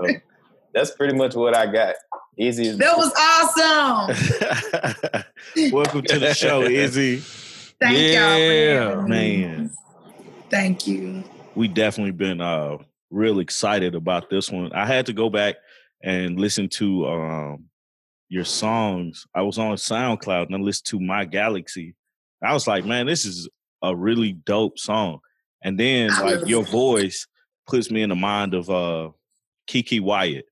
So 0.00 0.14
that's 0.74 0.90
pretty 0.90 1.14
much 1.14 1.34
what 1.34 1.56
I 1.56 1.66
got. 1.66 1.94
Easy 2.38 2.68
as 2.68 2.76
That 2.76 2.98
was 2.98 3.10
awesome. 3.16 4.14
Welcome 5.72 6.02
to 6.02 6.18
the 6.18 6.34
show, 6.34 6.60
Izzy. 6.62 7.22
Thank 7.80 7.96
y'all. 7.96 8.38
Yeah, 8.38 8.88
having 8.90 9.04
me. 9.04 9.44
Man, 9.44 9.70
Thank 10.50 10.86
you. 10.86 11.24
we 11.54 11.68
definitely 11.68 12.12
been 12.12 12.40
uh 12.40 12.78
real 13.10 13.38
excited 13.40 13.94
about 13.94 14.30
this 14.30 14.50
one. 14.50 14.72
I 14.72 14.86
had 14.86 15.06
to 15.06 15.12
go 15.12 15.28
back 15.30 15.56
and 16.02 16.38
listen 16.38 16.68
to 16.70 17.06
um 17.06 17.64
your 18.28 18.44
songs. 18.44 19.26
I 19.34 19.42
was 19.42 19.58
on 19.58 19.76
SoundCloud 19.76 20.46
and 20.46 20.56
I 20.56 20.58
listened 20.58 20.86
to 20.86 21.00
My 21.00 21.24
Galaxy. 21.24 21.94
I 22.42 22.52
was 22.52 22.66
like, 22.66 22.84
man, 22.84 23.06
this 23.06 23.24
is 23.24 23.48
a 23.82 23.94
really 23.94 24.32
dope 24.32 24.78
song. 24.78 25.20
And 25.62 25.78
then 25.78 26.10
like 26.20 26.46
your 26.46 26.64
voice 26.64 27.26
puts 27.66 27.90
me 27.90 28.02
in 28.02 28.08
the 28.08 28.16
mind 28.16 28.54
of 28.54 28.70
uh 28.70 29.10
Keke 29.68 30.00
Wyatt. 30.00 30.46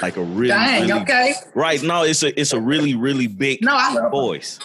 Like 0.00 0.16
a 0.16 0.22
really, 0.22 0.48
Dang, 0.48 0.88
really 0.88 1.02
okay. 1.02 1.34
right. 1.54 1.82
No, 1.82 2.04
it's 2.04 2.22
a 2.22 2.38
it's 2.40 2.52
a 2.54 2.60
really, 2.60 2.94
really 2.94 3.26
big 3.26 3.60
No, 3.62 3.74
I 3.74 4.08
voice. 4.10 4.58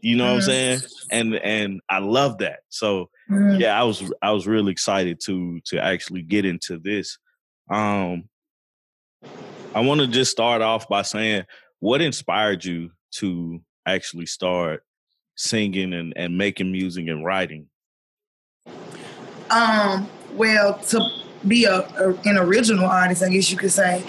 You 0.00 0.16
know 0.16 0.24
what 0.26 0.32
I'm 0.34 0.38
Mhm. 0.38 0.42
saying? 0.44 0.82
And 1.10 1.34
and 1.36 1.80
I 1.88 1.98
love 1.98 2.38
that. 2.38 2.60
So 2.68 3.10
Mm. 3.30 3.60
yeah, 3.60 3.78
I 3.78 3.84
was 3.84 4.02
I 4.22 4.30
was 4.32 4.46
really 4.46 4.72
excited 4.72 5.20
to 5.26 5.60
to 5.66 5.82
actually 5.82 6.22
get 6.22 6.44
into 6.44 6.78
this. 6.78 7.18
Um 7.70 8.28
I 9.74 9.80
want 9.80 10.00
to 10.00 10.06
just 10.06 10.30
start 10.30 10.62
off 10.62 10.88
by 10.88 11.02
saying 11.02 11.44
what 11.80 12.00
inspired 12.00 12.64
you 12.64 12.90
to 13.16 13.60
actually 13.86 14.26
start 14.26 14.82
singing 15.36 15.92
and, 15.94 16.12
and 16.16 16.36
making 16.36 16.72
music 16.72 17.06
and 17.06 17.24
writing? 17.24 17.66
Um, 19.50 20.08
well, 20.32 20.78
to 20.88 21.08
be 21.46 21.64
a, 21.64 21.80
a- 21.80 22.14
an 22.24 22.36
original 22.38 22.86
artist, 22.86 23.22
I 23.22 23.28
guess 23.30 23.50
you 23.50 23.56
could 23.56 23.72
say. 23.72 24.04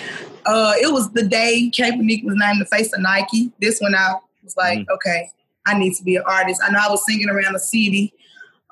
Uh, 0.45 0.73
it 0.81 0.91
was 0.91 1.11
the 1.11 1.23
day 1.23 1.69
Kaepernick 1.73 2.23
was 2.23 2.35
named 2.35 2.59
the 2.61 2.65
face 2.65 2.91
of 2.93 3.01
Nike. 3.01 3.51
This 3.61 3.79
when 3.79 3.93
I 3.95 4.15
was 4.43 4.55
like, 4.57 4.79
Mm-hmm. 4.79 4.91
okay, 4.95 5.29
I 5.69 5.77
need 5.77 5.95
to 5.95 6.03
be 6.03 6.15
an 6.15 6.23
artist. 6.25 6.61
I 6.63 6.71
know 6.71 6.79
I 6.81 6.89
was 6.89 7.05
singing 7.05 7.29
around 7.29 7.53
the 7.53 7.59
city. 7.59 8.13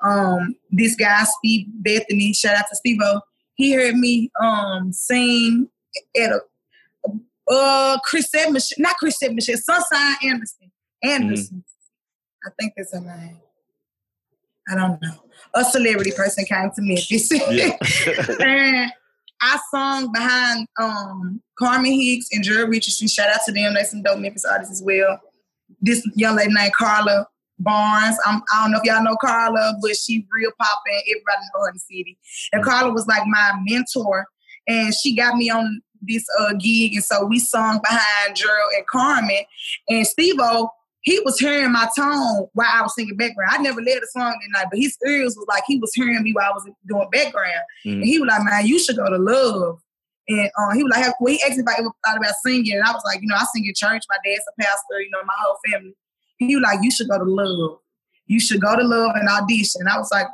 Um, 0.02 0.56
this 0.70 0.94
guy, 0.94 1.24
Steve 1.24 1.66
Bethany, 1.74 2.32
shout 2.32 2.56
out 2.56 2.66
to 2.70 2.76
Steve 2.76 2.98
he 3.58 3.72
heard 3.72 3.96
me 3.96 4.30
um 4.40 4.92
sing 4.92 5.68
at 6.16 6.30
a 6.30 6.40
uh 7.52 7.98
Chris 8.04 8.32
Edmonds, 8.34 8.72
not 8.78 8.96
Chris 8.96 9.22
Edmonds, 9.22 9.50
Sunshine 9.64 10.16
Anderson. 10.22 10.70
Anderson. 11.02 11.64
I 12.46 12.50
think 12.58 12.74
that's 12.76 12.94
her 12.94 13.00
name. 13.00 13.40
I 14.70 14.74
don't 14.76 15.02
know. 15.02 15.24
A 15.54 15.64
celebrity 15.64 16.12
person 16.12 16.44
came 16.44 16.70
to 16.70 16.82
Memphis. 16.82 17.30
Yeah. 17.50 17.76
and 18.46 18.92
I 19.40 19.58
sung 19.70 20.12
behind 20.12 20.68
um 20.80 21.42
Carmen 21.58 22.00
Hicks 22.00 22.28
and 22.32 22.44
Jerry 22.44 22.68
Richardson. 22.68 23.08
Shout 23.08 23.28
out 23.28 23.40
to 23.46 23.52
them. 23.52 23.74
They 23.74 23.82
some 23.84 24.02
dope 24.02 24.20
Memphis 24.20 24.44
artists 24.44 24.74
as 24.74 24.82
well. 24.82 25.20
This 25.80 26.06
young 26.14 26.36
lady 26.36 26.52
named 26.52 26.72
Carla 26.74 27.26
Barnes. 27.58 28.16
I'm, 28.26 28.42
I 28.52 28.62
don't 28.62 28.72
know 28.72 28.78
if 28.78 28.84
y'all 28.84 29.02
know 29.02 29.16
Carla, 29.16 29.74
but 29.82 29.96
she 29.96 30.26
real 30.32 30.50
popping. 30.58 31.02
Everybody 31.08 31.46
know 31.54 31.62
her 31.62 31.68
in 31.68 31.74
the 31.74 31.80
city. 31.80 32.18
And 32.52 32.64
Carla 32.64 32.92
was 32.92 33.06
like 33.06 33.26
my 33.26 33.52
mentor, 33.64 34.26
and 34.66 34.92
she 34.94 35.16
got 35.16 35.36
me 35.36 35.50
on 35.50 35.82
this 36.02 36.24
uh, 36.38 36.52
gig, 36.54 36.94
and 36.94 37.02
so 37.04 37.24
we 37.24 37.38
sung 37.40 37.80
behind 37.82 38.36
Gerald 38.36 38.70
and 38.76 38.86
Carmen. 38.86 39.42
And 39.88 40.06
Steve-O, 40.06 40.70
he 41.00 41.20
was 41.24 41.38
hearing 41.38 41.72
my 41.72 41.88
tone 41.96 42.46
while 42.52 42.68
I 42.72 42.82
was 42.82 42.94
singing 42.94 43.16
background. 43.16 43.50
I 43.52 43.58
never 43.58 43.80
led 43.80 43.98
a 43.98 44.06
song 44.06 44.30
that 44.30 44.58
night, 44.58 44.66
but 44.70 44.78
his 44.78 44.96
ears 45.06 45.34
was 45.36 45.46
like 45.48 45.64
he 45.66 45.78
was 45.78 45.92
hearing 45.94 46.22
me 46.22 46.32
while 46.32 46.50
I 46.50 46.54
was 46.54 46.68
doing 46.86 47.08
background. 47.10 47.62
Mhm. 47.84 47.94
And 47.94 48.04
he 48.04 48.18
was 48.18 48.28
like, 48.28 48.44
man, 48.44 48.66
you 48.66 48.78
should 48.78 48.96
go 48.96 49.08
to 49.08 49.18
Love. 49.18 49.80
And 50.28 50.50
um, 50.58 50.74
he 50.76 50.82
was 50.82 50.92
like, 50.94 51.20
well, 51.20 51.32
he 51.32 51.42
asked 51.42 51.56
me 51.56 51.64
if 51.66 51.68
I 51.68 51.80
ever 51.80 51.90
thought 52.06 52.18
about 52.18 52.34
singing. 52.44 52.74
And 52.74 52.84
I 52.84 52.92
was 52.92 53.02
like, 53.06 53.20
you 53.22 53.28
know, 53.28 53.36
I 53.36 53.44
sing 53.52 53.64
in 53.64 53.72
church. 53.74 54.02
My 54.08 54.18
dad's 54.24 54.44
a 54.48 54.62
pastor, 54.62 55.00
you 55.00 55.10
know, 55.10 55.24
my 55.24 55.32
whole 55.40 55.56
family. 55.70 55.94
He 56.38 56.54
was 56.54 56.62
like, 56.62 56.80
you 56.82 56.90
should 56.90 57.08
go 57.08 57.18
to 57.18 57.24
Love. 57.24 57.78
You 58.26 58.38
should 58.38 58.60
go 58.60 58.76
to 58.76 58.84
Love 58.84 59.12
and 59.14 59.28
audition. 59.28 59.80
And 59.80 59.88
I 59.88 59.96
was 59.98 60.10
like, 60.12 60.26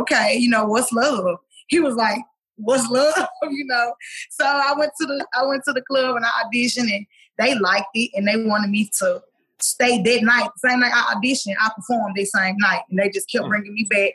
okay, 0.00 0.36
you 0.36 0.48
know, 0.48 0.64
what's 0.64 0.92
love? 0.92 1.38
He 1.68 1.80
was 1.80 1.94
like, 1.94 2.18
what's 2.56 2.88
love? 2.88 3.14
you 3.50 3.64
know. 3.66 3.92
So 4.30 4.44
I 4.44 4.74
went 4.76 4.92
to 5.00 5.06
the 5.06 5.26
I 5.34 5.46
went 5.46 5.62
to 5.64 5.72
the 5.72 5.82
club 5.82 6.16
and 6.16 6.24
I 6.24 6.30
auditioned 6.44 6.90
and 6.92 7.06
they 7.38 7.54
liked 7.54 7.88
it 7.94 8.10
and 8.14 8.26
they 8.26 8.42
wanted 8.44 8.70
me 8.70 8.90
to 8.98 9.22
stay 9.60 10.02
that 10.02 10.22
night. 10.22 10.50
Same 10.58 10.80
night 10.80 10.92
I 10.94 11.14
auditioned, 11.14 11.54
I 11.60 11.70
performed 11.74 12.16
that 12.16 12.26
same 12.26 12.56
night. 12.58 12.82
And 12.90 12.98
they 12.98 13.10
just 13.10 13.30
kept 13.30 13.48
bringing 13.48 13.74
me 13.74 13.86
back. 13.90 14.12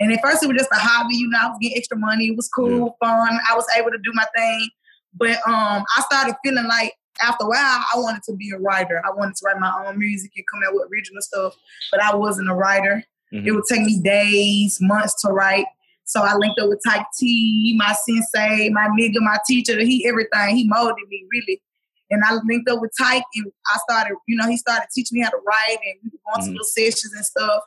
And 0.00 0.12
at 0.12 0.20
first 0.22 0.42
it 0.42 0.46
was 0.48 0.56
just 0.58 0.70
a 0.72 0.76
hobby, 0.76 1.14
you 1.16 1.28
know, 1.28 1.38
I 1.40 1.46
was 1.48 1.58
getting 1.60 1.76
extra 1.78 1.96
money. 1.96 2.28
It 2.28 2.36
was 2.36 2.48
cool, 2.48 2.96
fun. 3.00 3.38
I 3.50 3.54
was 3.54 3.66
able 3.76 3.90
to 3.90 3.98
do 3.98 4.12
my 4.14 4.26
thing. 4.36 4.68
But 5.14 5.36
um 5.46 5.84
I 5.96 6.02
started 6.10 6.34
feeling 6.44 6.66
like 6.66 6.92
after 7.22 7.44
a 7.44 7.48
while, 7.48 7.58
I 7.94 7.96
wanted 7.96 8.22
to 8.24 8.32
be 8.34 8.50
a 8.50 8.58
writer. 8.58 9.00
I 9.04 9.10
wanted 9.10 9.36
to 9.36 9.46
write 9.46 9.58
my 9.60 9.72
own 9.86 9.98
music 9.98 10.32
and 10.36 10.44
come 10.52 10.60
out 10.66 10.74
with 10.74 10.90
original 10.90 11.22
stuff, 11.22 11.54
but 11.92 12.02
I 12.02 12.14
wasn't 12.14 12.50
a 12.50 12.54
writer. 12.54 13.04
Mhm. 13.32 13.46
It 13.46 13.52
would 13.52 13.64
take 13.70 13.82
me 13.82 14.00
days, 14.00 14.78
months 14.80 15.20
to 15.22 15.28
write. 15.28 15.66
So 16.06 16.20
I 16.22 16.34
linked 16.34 16.58
up 16.60 16.68
with 16.68 16.80
Tyke 16.86 17.06
T, 17.16 17.74
my 17.78 17.94
sensei, 18.04 18.68
my 18.70 18.88
nigga, 18.88 19.20
my 19.20 19.38
teacher. 19.46 19.78
He 19.80 20.06
everything. 20.06 20.56
He 20.56 20.64
molded 20.68 21.08
me 21.08 21.24
really. 21.30 21.62
And 22.10 22.22
I 22.24 22.34
linked 22.44 22.68
up 22.68 22.80
with 22.80 22.92
Tyke 23.00 23.22
and 23.36 23.46
I 23.72 23.78
started, 23.88 24.16
you 24.26 24.36
know, 24.36 24.48
he 24.48 24.56
started 24.56 24.86
teaching 24.92 25.18
me 25.18 25.24
how 25.24 25.30
to 25.30 25.38
write 25.46 25.78
and 25.86 25.94
we 26.02 26.10
were 26.12 26.18
going 26.34 26.44
to 26.44 26.50
Mhm. 26.50 26.52
little 26.54 26.64
sessions 26.66 27.12
and 27.14 27.24
stuff. 27.24 27.62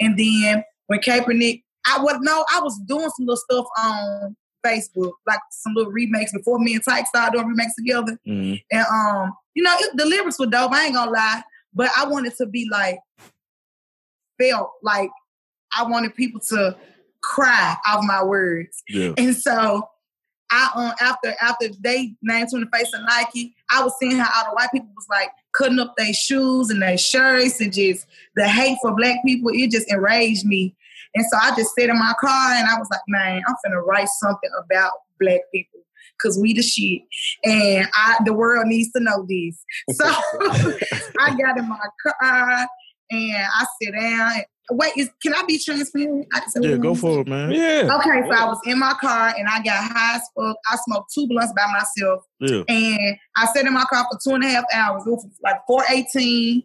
And 0.00 0.18
then 0.18 0.64
when 0.88 1.00
Kaepernick, 1.00 1.62
I 1.86 2.00
was 2.00 2.18
no, 2.20 2.44
I 2.52 2.60
was 2.60 2.78
doing 2.86 3.08
some 3.16 3.26
little 3.26 3.36
stuff 3.36 3.66
on 3.78 4.36
Facebook, 4.64 5.12
like 5.26 5.40
some 5.50 5.74
little 5.74 5.92
remakes 5.92 6.32
before 6.32 6.58
me 6.58 6.74
and 6.74 6.84
Tyke 6.84 7.06
started 7.06 7.34
doing 7.36 7.48
remakes 7.48 7.74
together. 7.76 8.18
Mhm. 8.26 8.62
And 8.72 8.86
um, 8.90 9.32
you 9.54 9.62
know, 9.62 9.74
it, 9.78 9.96
the 9.96 10.04
lyrics 10.06 10.38
were 10.38 10.46
dope. 10.46 10.72
I 10.72 10.86
ain't 10.86 10.94
gonna 10.94 11.10
lie, 11.10 11.42
but 11.74 11.90
I 11.96 12.06
wanted 12.06 12.36
to 12.36 12.46
be 12.46 12.68
like 12.70 12.98
felt 14.40 14.72
like 14.82 15.10
I 15.76 15.84
wanted 15.84 16.14
people 16.14 16.40
to 16.48 16.76
cry 17.22 17.76
off 17.86 18.04
my 18.04 18.22
words. 18.22 18.82
Yeah. 18.88 19.12
And 19.16 19.36
so 19.36 19.88
I 20.50 20.70
um 20.74 20.92
after 21.00 21.34
after 21.40 21.68
they 21.80 22.14
named 22.22 22.48
to 22.50 22.60
the 22.60 22.68
face 22.72 22.92
of 22.94 23.02
Nike, 23.04 23.54
I 23.70 23.82
was 23.82 23.94
seeing 23.98 24.16
how 24.16 24.30
all 24.36 24.50
the 24.50 24.54
white 24.54 24.70
people 24.72 24.88
was 24.94 25.06
like 25.10 25.30
cutting 25.52 25.78
up 25.78 25.94
their 25.96 26.12
shoes 26.12 26.70
and 26.70 26.82
their 26.82 26.98
shirts 26.98 27.60
and 27.60 27.72
just 27.72 28.06
the 28.36 28.46
hate 28.46 28.78
for 28.80 28.94
black 28.94 29.16
people. 29.24 29.50
It 29.52 29.70
just 29.70 29.90
enraged 29.90 30.46
me. 30.46 30.74
And 31.14 31.24
so 31.30 31.38
I 31.40 31.54
just 31.56 31.74
sat 31.78 31.88
in 31.88 31.98
my 31.98 32.14
car 32.20 32.52
and 32.52 32.68
I 32.68 32.78
was 32.78 32.88
like, 32.90 33.00
man, 33.08 33.42
I'm 33.46 33.54
finna 33.64 33.84
write 33.84 34.08
something 34.08 34.50
about 34.64 34.92
black 35.20 35.40
people. 35.52 35.80
Cause 36.22 36.38
we 36.40 36.54
the 36.54 36.62
shit. 36.62 37.02
And 37.44 37.86
I 37.94 38.16
the 38.24 38.32
world 38.32 38.66
needs 38.68 38.90
to 38.92 39.00
know 39.00 39.26
this. 39.28 39.62
So 39.96 40.04
I 41.20 41.36
got 41.36 41.58
in 41.58 41.68
my 41.68 41.78
car 42.02 42.66
and 43.10 43.36
I 43.36 43.66
sit 43.80 43.92
down. 43.92 44.32
And, 44.32 44.44
wait, 44.78 44.92
is 44.96 45.10
can 45.22 45.34
I 45.34 45.42
be 45.44 45.58
transparent? 45.58 46.26
I 46.34 46.40
can 46.40 46.48
say 46.50 46.60
Yeah, 46.62 46.76
go 46.78 46.88
want 46.88 47.00
for 47.00 47.20
it, 47.20 47.28
man. 47.28 47.50
Yeah. 47.52 47.88
Okay, 47.98 48.22
so 48.28 48.34
I 48.34 48.46
was 48.46 48.58
in 48.66 48.78
my 48.78 48.94
car 49.00 49.34
and 49.36 49.46
I 49.46 49.62
got 49.62 49.92
high 49.92 50.16
as 50.16 50.22
fuck. 50.34 50.56
I 50.70 50.76
smoked 50.86 51.12
two 51.14 51.26
blunts 51.28 51.52
by 51.54 51.66
myself 51.70 52.24
Yeah. 52.40 52.62
and 52.68 53.16
I 53.36 53.46
sat 53.46 53.66
in 53.66 53.74
my 53.74 53.84
car 53.84 54.06
for 54.10 54.18
two 54.24 54.34
and 54.34 54.44
a 54.44 54.48
half 54.48 54.64
hours. 54.72 55.06
It 55.06 55.10
was 55.10 55.26
like 55.42 55.60
418. 55.66 56.62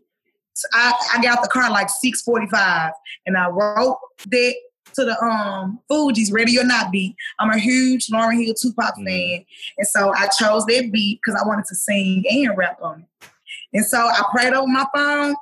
I, 0.74 0.94
I 1.16 1.22
got 1.22 1.42
the 1.42 1.50
car 1.50 1.70
like 1.70 1.90
645 1.90 2.92
and 3.26 3.38
I 3.38 3.48
wrote 3.50 3.98
that 4.28 4.56
to 4.94 5.06
the 5.06 5.18
um 5.24 5.80
Fugees' 5.90 6.34
Ready 6.34 6.60
or 6.60 6.66
Not 6.66 6.92
beat. 6.92 7.16
I'm 7.40 7.50
a 7.50 7.58
huge 7.58 8.08
Lauryn 8.08 8.44
Hill 8.44 8.54
Tupac 8.54 8.96
Mhm. 8.98 9.06
fan. 9.06 9.46
And 9.78 9.88
so 9.88 10.14
I 10.14 10.28
chose 10.28 10.66
that 10.66 10.90
beat 10.92 11.20
because 11.24 11.40
I 11.42 11.48
wanted 11.48 11.66
to 11.66 11.76
sing 11.76 12.26
and 12.30 12.58
rap 12.58 12.78
on 12.82 13.02
it. 13.02 13.30
And 13.74 13.86
so 13.86 13.98
I 14.00 14.22
prayed 14.32 14.54
over 14.54 14.68
my 14.68 14.86
phone 14.94 15.36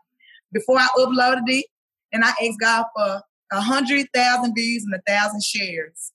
before 0.51 0.77
I 0.77 0.87
uploaded 0.97 1.43
it, 1.47 1.65
and 2.11 2.23
I 2.23 2.29
asked 2.29 2.59
God 2.59 2.85
for 2.95 3.23
a 3.51 3.61
hundred 3.61 4.07
thousand 4.13 4.53
views 4.53 4.83
and 4.83 4.93
a 4.93 5.01
thousand 5.11 5.43
shares. 5.43 6.11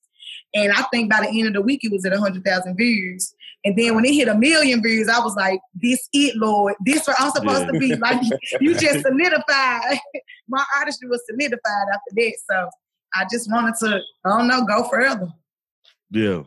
And 0.55 0.73
I 0.73 0.83
think 0.93 1.11
by 1.11 1.21
the 1.21 1.29
end 1.29 1.49
of 1.49 1.55
the 1.55 1.61
week, 1.61 1.83
it 1.83 1.91
was 1.91 2.05
at 2.05 2.13
a 2.13 2.21
hundred 2.21 2.45
thousand 2.45 2.77
views. 2.77 3.35
And 3.65 3.77
then 3.79 3.95
when 3.95 4.05
it 4.05 4.13
hit 4.13 4.29
a 4.29 4.37
million 4.37 4.83
views, 4.83 5.09
I 5.09 5.21
was 5.21 5.35
like, 5.37 5.61
"This 5.75 6.09
it, 6.13 6.37
Lord. 6.37 6.75
This 6.85 7.07
where 7.07 7.17
I'm 7.19 7.31
supposed 7.31 7.67
yeah. 7.67 7.73
to 7.73 7.79
be." 7.79 7.95
Like 7.95 8.21
you 8.61 8.75
just 8.75 9.03
solidified. 9.03 9.99
My 10.49 10.65
artistry 10.77 11.09
was 11.09 11.23
solidified 11.27 11.87
after 11.93 12.15
that. 12.17 12.35
So 12.51 12.69
I 13.15 13.27
just 13.31 13.51
wanted 13.51 13.75
to, 13.81 14.01
I 14.25 14.29
don't 14.29 14.49
know, 14.49 14.65
go 14.65 14.89
further. 14.89 15.29
Yeah, 16.11 16.43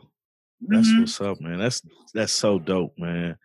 that's 0.60 0.88
mm-hmm. 0.88 1.00
what's 1.00 1.20
up, 1.20 1.40
man. 1.40 1.58
That's 1.58 1.82
that's 2.14 2.32
so 2.32 2.58
dope, 2.58 2.96
man. 2.98 3.36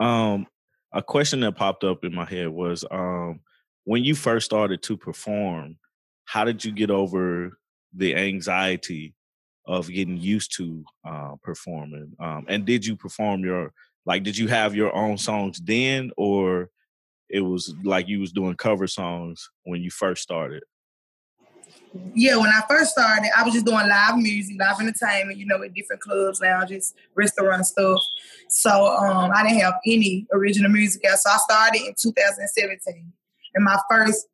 Um, 0.00 0.46
a 0.92 1.02
question 1.02 1.40
that 1.40 1.56
popped 1.56 1.84
up 1.84 2.04
in 2.04 2.14
my 2.14 2.24
head 2.24 2.48
was, 2.48 2.84
um, 2.90 3.40
when 3.84 4.04
you 4.04 4.14
first 4.14 4.46
started 4.46 4.82
to 4.84 4.96
perform, 4.96 5.76
how 6.24 6.44
did 6.44 6.64
you 6.64 6.72
get 6.72 6.90
over 6.90 7.58
the 7.94 8.16
anxiety 8.16 9.14
of 9.66 9.88
getting 9.88 10.16
used 10.16 10.56
to 10.56 10.84
uh, 11.04 11.36
performing? 11.42 12.12
Um, 12.18 12.46
and 12.48 12.64
did 12.64 12.84
you 12.84 12.96
perform 12.96 13.44
your 13.44 13.72
like? 14.06 14.22
Did 14.22 14.36
you 14.36 14.48
have 14.48 14.74
your 14.74 14.94
own 14.94 15.18
songs 15.18 15.60
then, 15.60 16.10
or 16.16 16.70
it 17.28 17.40
was 17.40 17.74
like 17.82 18.08
you 18.08 18.20
was 18.20 18.32
doing 18.32 18.56
cover 18.56 18.86
songs 18.86 19.48
when 19.64 19.82
you 19.82 19.90
first 19.90 20.22
started? 20.22 20.62
Yeah, 22.14 22.36
when 22.36 22.48
I 22.48 22.62
first 22.68 22.92
started, 22.92 23.30
I 23.36 23.42
was 23.42 23.52
just 23.52 23.66
doing 23.66 23.86
live 23.86 24.16
music, 24.16 24.56
live 24.58 24.80
entertainment, 24.80 25.38
you 25.38 25.46
know, 25.46 25.62
at 25.62 25.74
different 25.74 26.00
clubs, 26.00 26.40
lounges, 26.40 26.94
restaurant 27.14 27.66
stuff. 27.66 28.00
So 28.48 28.70
um, 28.70 29.30
I 29.34 29.42
didn't 29.42 29.60
have 29.60 29.74
any 29.86 30.26
original 30.32 30.70
music 30.70 31.04
out. 31.04 31.18
So 31.18 31.30
I 31.30 31.36
started 31.36 31.82
in 31.82 31.94
2017. 32.00 33.12
And 33.54 33.64
my 33.64 33.78
first 33.90 34.26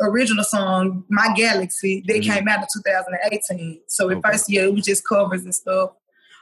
original 0.00 0.44
song, 0.44 1.04
My 1.08 1.32
Galaxy, 1.34 2.04
they 2.06 2.20
mm-hmm. 2.20 2.32
came 2.32 2.48
out 2.48 2.60
in 2.60 2.66
2018. 2.72 3.80
So 3.88 4.08
the 4.08 4.20
first 4.24 4.50
year 4.50 4.64
it 4.64 4.74
was 4.74 4.84
just 4.84 5.06
covers 5.06 5.44
and 5.44 5.54
stuff. 5.54 5.90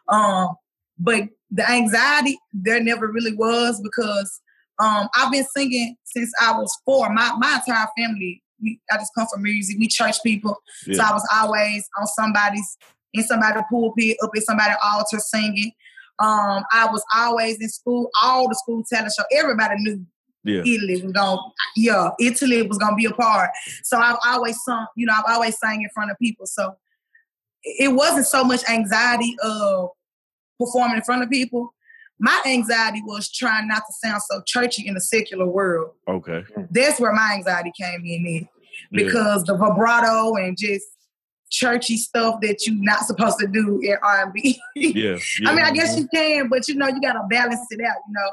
Um, 0.08 0.56
but 0.98 1.24
the 1.50 1.68
anxiety 1.68 2.38
there 2.52 2.80
never 2.80 3.08
really 3.08 3.34
was 3.34 3.80
because 3.80 4.40
um, 4.78 5.08
I've 5.14 5.32
been 5.32 5.46
singing 5.56 5.96
since 6.04 6.32
I 6.40 6.52
was 6.52 6.76
four. 6.84 7.12
My 7.12 7.34
my 7.38 7.60
entire 7.66 7.86
family, 7.96 8.42
we, 8.60 8.80
I 8.90 8.96
just 8.96 9.12
come 9.16 9.26
from 9.32 9.42
music. 9.42 9.76
We 9.78 9.88
church 9.88 10.16
people, 10.22 10.56
yeah. 10.86 10.96
so 10.96 11.02
I 11.04 11.12
was 11.12 11.28
always 11.32 11.88
on 11.98 12.06
somebody's 12.06 12.76
in 13.14 13.24
somebody's 13.24 13.62
pulpit, 13.70 14.16
up 14.22 14.30
in 14.34 14.42
somebody's 14.42 14.76
altar 14.82 15.18
singing. 15.18 15.72
Um, 16.18 16.64
I 16.72 16.88
was 16.90 17.04
always 17.14 17.60
in 17.60 17.68
school, 17.68 18.10
all 18.22 18.48
the 18.48 18.54
school 18.54 18.82
talent 18.90 19.12
show. 19.16 19.24
Everybody 19.32 19.74
knew 19.78 20.06
yeah. 20.46 20.60
Italy 20.60 21.02
was 21.02 21.12
gonna 21.12 21.40
yeah, 21.76 22.10
Italy 22.20 22.62
was 22.62 22.78
gonna 22.78 22.96
be 22.96 23.06
a 23.06 23.10
part. 23.10 23.50
So 23.82 23.98
I've 23.98 24.18
always 24.24 24.56
sung, 24.62 24.86
you 24.96 25.06
know, 25.06 25.12
I've 25.16 25.34
always 25.34 25.58
sang 25.58 25.82
in 25.82 25.88
front 25.90 26.10
of 26.10 26.18
people. 26.18 26.46
So 26.46 26.76
it 27.62 27.92
wasn't 27.92 28.26
so 28.26 28.44
much 28.44 28.62
anxiety 28.68 29.36
of 29.42 29.90
performing 30.58 30.96
in 30.96 31.02
front 31.02 31.22
of 31.22 31.30
people. 31.30 31.74
My 32.18 32.40
anxiety 32.46 33.02
was 33.04 33.30
trying 33.30 33.68
not 33.68 33.82
to 33.86 33.92
sound 33.92 34.22
so 34.22 34.40
churchy 34.46 34.86
in 34.86 34.94
the 34.94 35.00
secular 35.00 35.46
world. 35.46 35.90
Okay. 36.08 36.44
That's 36.70 36.98
where 36.98 37.12
my 37.12 37.34
anxiety 37.34 37.72
came 37.78 38.02
in 38.06 38.26
it. 38.26 38.46
Because 38.90 39.44
yeah. 39.46 39.52
the 39.52 39.58
vibrato 39.58 40.36
and 40.36 40.56
just 40.56 40.86
churchy 41.50 41.96
stuff 41.96 42.40
that 42.40 42.66
you're 42.66 42.76
not 42.78 43.00
supposed 43.00 43.38
to 43.40 43.46
do 43.46 43.80
in 43.82 43.96
R&B. 44.02 44.58
yeah, 44.76 44.92
yeah. 44.94 45.16
I 45.50 45.54
mean, 45.54 45.64
I 45.64 45.72
guess 45.72 45.98
you 45.98 46.08
can, 46.08 46.48
but 46.48 46.68
you 46.68 46.76
know, 46.76 46.86
you 46.86 47.00
got 47.00 47.14
to 47.14 47.26
balance 47.28 47.60
it 47.70 47.80
out, 47.80 47.96
you 48.06 48.14
know. 48.14 48.30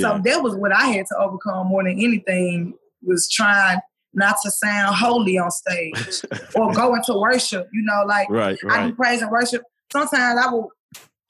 So 0.00 0.20
that 0.24 0.42
was 0.42 0.54
what 0.54 0.72
I 0.72 0.86
had 0.86 1.06
to 1.06 1.16
overcome 1.18 1.68
more 1.68 1.84
than 1.84 1.98
anything 1.98 2.74
was 3.02 3.28
trying 3.28 3.78
not 4.14 4.36
to 4.42 4.50
sound 4.50 4.94
holy 4.94 5.38
on 5.38 5.50
stage 5.50 6.22
or 6.54 6.72
go 6.72 6.94
into 6.94 7.14
worship. 7.14 7.68
You 7.72 7.82
know, 7.82 8.04
like 8.06 8.28
right, 8.30 8.58
right. 8.62 8.80
I 8.80 8.88
do 8.88 8.94
praise 8.94 9.22
and 9.22 9.30
worship. 9.30 9.62
Sometimes 9.92 10.40
I 10.40 10.50
will. 10.50 10.70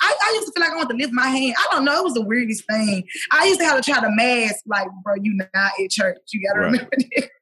I, 0.05 0.13
I, 0.21 0.33
used 0.35 0.49
to 0.49 0.53
feel 0.53 0.65
like 0.65 0.73
I 0.73 0.77
want 0.77 0.91
to 0.91 0.97
lift 0.97 1.13
my 1.13 1.29
hand. 1.29 1.55
I 1.57 1.67
don't 1.71 1.85
know. 1.85 1.97
It 1.97 2.03
was 2.03 2.15
the 2.15 2.25
weirdest 2.25 2.65
thing. 2.69 3.07
I 3.31 3.47
used 3.47 3.61
to 3.61 3.67
have 3.67 3.81
to 3.81 3.89
try 3.89 4.01
to 4.01 4.11
mask, 4.11 4.57
like, 4.67 4.89
bro, 5.05 5.15
you 5.15 5.35
not 5.35 5.51
at 5.55 5.91
church. 5.91 6.19
You 6.33 6.43
got 6.45 6.55
to 6.55 6.61
right. 6.61 6.73
remember 6.73 6.91
this. 6.97 7.29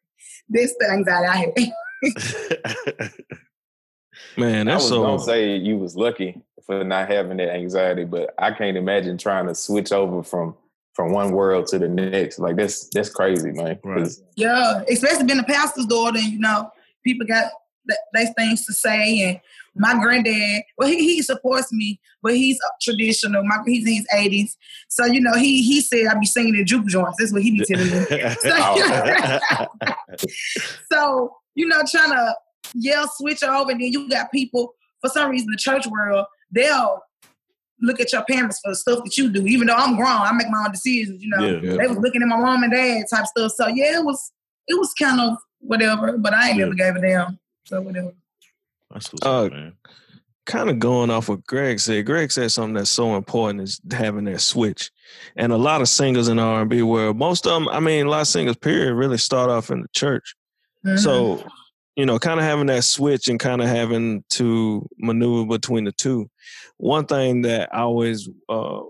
This 0.53 0.75
the 0.81 0.91
anxiety 0.91 1.29
I 1.29 1.37
had. 1.37 3.13
Man, 4.37 4.67
that's 4.67 4.83
I 4.83 4.85
was 4.85 4.89
so. 4.89 5.03
Gonna 5.03 5.21
say 5.21 5.57
you 5.57 5.79
was 5.79 5.95
lucky 5.95 6.43
for 6.67 6.83
not 6.83 7.09
having 7.09 7.37
that 7.37 7.55
anxiety, 7.55 8.05
but 8.05 8.35
I 8.37 8.51
can't 8.51 8.77
imagine 8.77 9.17
trying 9.17 9.47
to 9.47 9.55
switch 9.55 9.93
over 9.93 10.25
from 10.25 10.57
from 10.95 11.13
one 11.13 11.33
world 11.33 11.67
to 11.69 11.79
the 11.79 11.89
next. 11.89 12.39
Like 12.39 12.57
that's 12.57 12.89
that's 12.89 13.11
crazy, 13.11 13.53
man. 13.53 13.79
Right. 13.85 14.09
Yeah, 14.37 14.83
especially 14.91 15.25
being 15.25 15.39
a 15.39 15.45
pastor's 15.45 15.87
daughter, 15.87 16.19
and 16.19 16.33
you 16.33 16.39
know, 16.39 16.71
people 17.05 17.27
got 17.27 17.51
those 18.15 18.29
things 18.37 18.67
to 18.67 18.73
say. 18.73 19.23
And 19.23 19.41
my 19.75 19.95
granddad, 19.95 20.63
well, 20.77 20.89
he, 20.89 20.97
he 20.97 21.23
supports 21.23 21.73
me, 21.73 22.01
but 22.23 22.35
he's 22.35 22.59
traditional. 22.83 23.45
My 23.45 23.59
he's 23.67 23.87
in 23.87 23.95
his 23.95 24.07
eighties, 24.15 24.57
so 24.89 25.07
you 25.07 25.21
know, 25.21 25.35
he 25.35 25.63
he 25.63 25.81
said 25.81 26.07
I 26.07 26.19
be 26.19 26.27
singing 26.27 26.57
in 26.57 26.67
juke 26.67 26.87
joints. 26.87 27.17
That's 27.19 27.33
what 27.33 27.43
he 27.43 27.59
be 27.59 27.65
telling 27.65 27.91
me. 27.91 28.05
so, 28.41 28.51
oh. 28.53 29.67
so 30.93 31.37
you 31.55 31.67
know, 31.67 31.83
trying 31.91 32.11
to 32.11 32.35
yell 32.75 33.09
switch 33.17 33.43
over, 33.43 33.71
and 33.71 33.81
then 33.81 33.93
you 33.93 34.09
got 34.09 34.33
people 34.33 34.75
for 35.01 35.09
some 35.09 35.31
reason 35.31 35.49
the 35.51 35.57
church 35.57 35.87
world 35.87 36.27
they'll 36.51 37.01
look 37.81 38.01
at 38.01 38.13
your 38.13 38.25
parents 38.25 38.61
for 38.61 38.71
the 38.71 38.77
stuff 38.77 39.03
that 39.05 39.17
you 39.17 39.31
do. 39.31 39.47
Even 39.47 39.67
though 39.67 39.75
I'm 39.75 39.97
grown, 39.97 40.09
I 40.09 40.33
make 40.33 40.49
my 40.51 40.65
own 40.65 40.73
decisions. 40.73 41.23
You 41.23 41.31
know, 41.31 41.47
yeah, 41.47 41.61
yeah. 41.63 41.77
they 41.77 41.87
was 41.87 41.99
looking 41.99 42.23
at 42.23 42.29
my 42.29 42.37
mom 42.37 42.63
and 42.63 42.73
dad 42.73 43.05
type 43.11 43.27
stuff. 43.27 43.53
So 43.53 43.69
yeah, 43.69 43.99
it 43.99 44.05
was 44.05 44.33
it 44.69 44.79
was 44.79 44.93
kind 44.95 45.21
of 45.21 45.39
whatever. 45.61 46.17
But 46.19 46.35
I 46.35 46.49
ain't 46.49 46.59
yeah. 46.59 46.65
never 46.65 46.75
gave 46.75 46.97
a 46.97 47.01
damn. 47.01 47.39
So 47.65 47.81
whatever. 47.81 48.13
That's 48.91 49.13
what's 49.13 49.27
uh, 49.27 49.45
up, 49.45 49.53
man. 49.53 49.73
Kind 50.47 50.71
of 50.71 50.79
going 50.79 51.11
off 51.11 51.29
what 51.29 51.47
Greg 51.47 51.79
said. 51.79 52.07
Greg 52.07 52.33
said 52.33 52.51
something 52.51 52.75
that's 52.75 52.91
so 52.91 53.17
important 53.17 53.63
is 53.63 53.81
having 53.93 54.25
that 54.25 54.41
switch. 54.41 54.91
And 55.37 55.53
a 55.53 55.57
lot 55.57 55.81
of 55.81 55.89
singers 55.89 56.29
in 56.29 56.39
R 56.39 56.63
and 56.63 56.71
B, 56.71 56.83
world, 56.83 57.17
most 57.17 57.47
of 57.47 57.53
them, 57.53 57.69
I 57.69 57.79
mean, 57.79 58.07
a 58.07 58.11
lot 58.11 58.23
of 58.23 58.27
singers, 58.27 58.57
period, 58.57 58.95
really 58.95 59.19
start 59.19 59.51
off 59.51 59.71
in 59.71 59.83
the 59.83 59.89
church. 59.93 60.35
Mm-hmm. 60.85 60.97
So 60.97 61.45
you 61.97 62.07
know, 62.07 62.19
kind 62.19 62.41
of 62.41 62.47
having 62.47 62.67
that 62.67 62.85
switch 62.85 63.29
and 63.29 63.39
kind 63.39 63.61
of 63.61 63.69
having 63.69 64.25
to 64.31 64.89
maneuver 64.99 65.47
between 65.47 65.85
the 65.85 65.93
two. 65.93 66.31
One 66.79 67.07
thing 67.07 67.43
that 67.43 67.75
I 67.75 67.81
always 67.81 68.29
uh, 68.49 68.81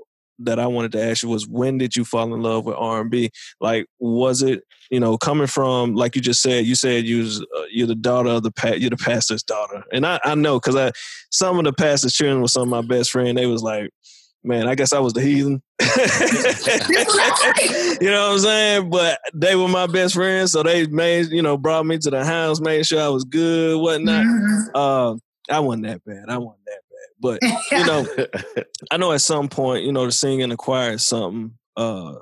that 0.40 0.58
I 0.58 0.66
wanted 0.66 0.92
to 0.92 1.02
ask 1.02 1.22
you 1.22 1.28
was 1.28 1.46
when 1.46 1.78
did 1.78 1.96
you 1.96 2.04
fall 2.04 2.32
in 2.34 2.42
love 2.42 2.64
with 2.64 2.76
R 2.76 3.02
and 3.02 3.10
B? 3.10 3.30
Like, 3.60 3.86
was 3.98 4.42
it 4.42 4.62
you 4.90 5.00
know 5.00 5.16
coming 5.18 5.46
from 5.46 5.94
like 5.94 6.16
you 6.16 6.22
just 6.22 6.42
said? 6.42 6.66
You 6.66 6.74
said 6.74 7.04
you 7.04 7.18
was 7.18 7.40
uh, 7.40 7.64
you're 7.70 7.86
the 7.86 7.94
daughter 7.94 8.30
of 8.30 8.42
the 8.42 8.50
pa- 8.50 8.74
you're 8.74 8.90
the 8.90 8.96
pastor's 8.96 9.42
daughter, 9.42 9.82
and 9.92 10.06
I 10.06 10.20
I 10.24 10.34
know 10.34 10.58
because 10.58 10.76
I 10.76 10.92
some 11.30 11.58
of 11.58 11.64
the 11.64 11.72
pastor's 11.72 12.14
children 12.14 12.40
were 12.40 12.48
some 12.48 12.62
of 12.62 12.68
my 12.68 12.82
best 12.82 13.10
friend. 13.10 13.36
They 13.36 13.46
was 13.46 13.62
like, 13.62 13.90
man, 14.42 14.68
I 14.68 14.74
guess 14.74 14.92
I 14.92 14.98
was 15.00 15.12
the 15.12 15.20
heathen. 15.20 15.62
you 18.00 18.10
know 18.10 18.28
what 18.28 18.32
I'm 18.32 18.38
saying? 18.38 18.90
But 18.90 19.20
they 19.34 19.56
were 19.56 19.68
my 19.68 19.86
best 19.86 20.14
friends, 20.14 20.52
so 20.52 20.62
they 20.62 20.86
made, 20.86 21.28
you 21.28 21.42
know, 21.42 21.56
brought 21.56 21.86
me 21.86 21.98
to 21.98 22.10
the 22.10 22.24
house, 22.24 22.60
made 22.60 22.86
sure 22.86 23.02
I 23.02 23.08
was 23.08 23.24
good, 23.24 23.80
whatnot. 23.80 24.24
Mm-hmm. 24.24 24.68
Uh, 24.74 25.16
I 25.50 25.60
wasn't 25.60 25.86
that 25.86 26.04
bad. 26.04 26.24
I 26.28 26.38
wasn't 26.38 26.64
that 26.66 26.80
bad. 26.90 27.10
But 27.20 27.42
you 27.72 27.86
know, 27.86 28.64
I 28.90 28.96
know 28.96 29.12
at 29.12 29.20
some 29.20 29.48
point, 29.48 29.84
you 29.84 29.92
know, 29.92 30.06
to 30.06 30.12
sing 30.12 30.40
in 30.40 30.50
the 30.50 30.56
choir 30.56 30.92
is 30.92 31.06
something 31.06 31.52
uh 31.76 32.14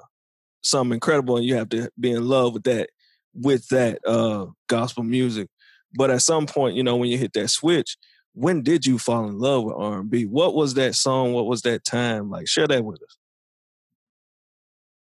something 0.62 0.94
incredible 0.94 1.36
and 1.36 1.46
you 1.46 1.54
have 1.54 1.68
to 1.70 1.90
be 1.98 2.10
in 2.10 2.26
love 2.26 2.52
with 2.52 2.64
that 2.64 2.90
with 3.32 3.66
that 3.68 3.98
uh 4.06 4.46
gospel 4.68 5.04
music. 5.04 5.48
But 5.94 6.10
at 6.10 6.22
some 6.22 6.46
point, 6.46 6.76
you 6.76 6.82
know, 6.82 6.96
when 6.96 7.08
you 7.08 7.16
hit 7.16 7.32
that 7.34 7.48
switch, 7.48 7.96
when 8.38 8.62
did 8.62 8.86
you 8.86 8.98
fall 8.98 9.26
in 9.26 9.38
love 9.38 9.64
with 9.64 9.74
R&B? 9.76 10.26
What 10.26 10.54
was 10.54 10.74
that 10.74 10.94
song? 10.94 11.32
What 11.32 11.46
was 11.46 11.62
that 11.62 11.84
time? 11.84 12.30
Like, 12.30 12.48
share 12.48 12.68
that 12.68 12.84
with 12.84 13.02
us. 13.02 13.18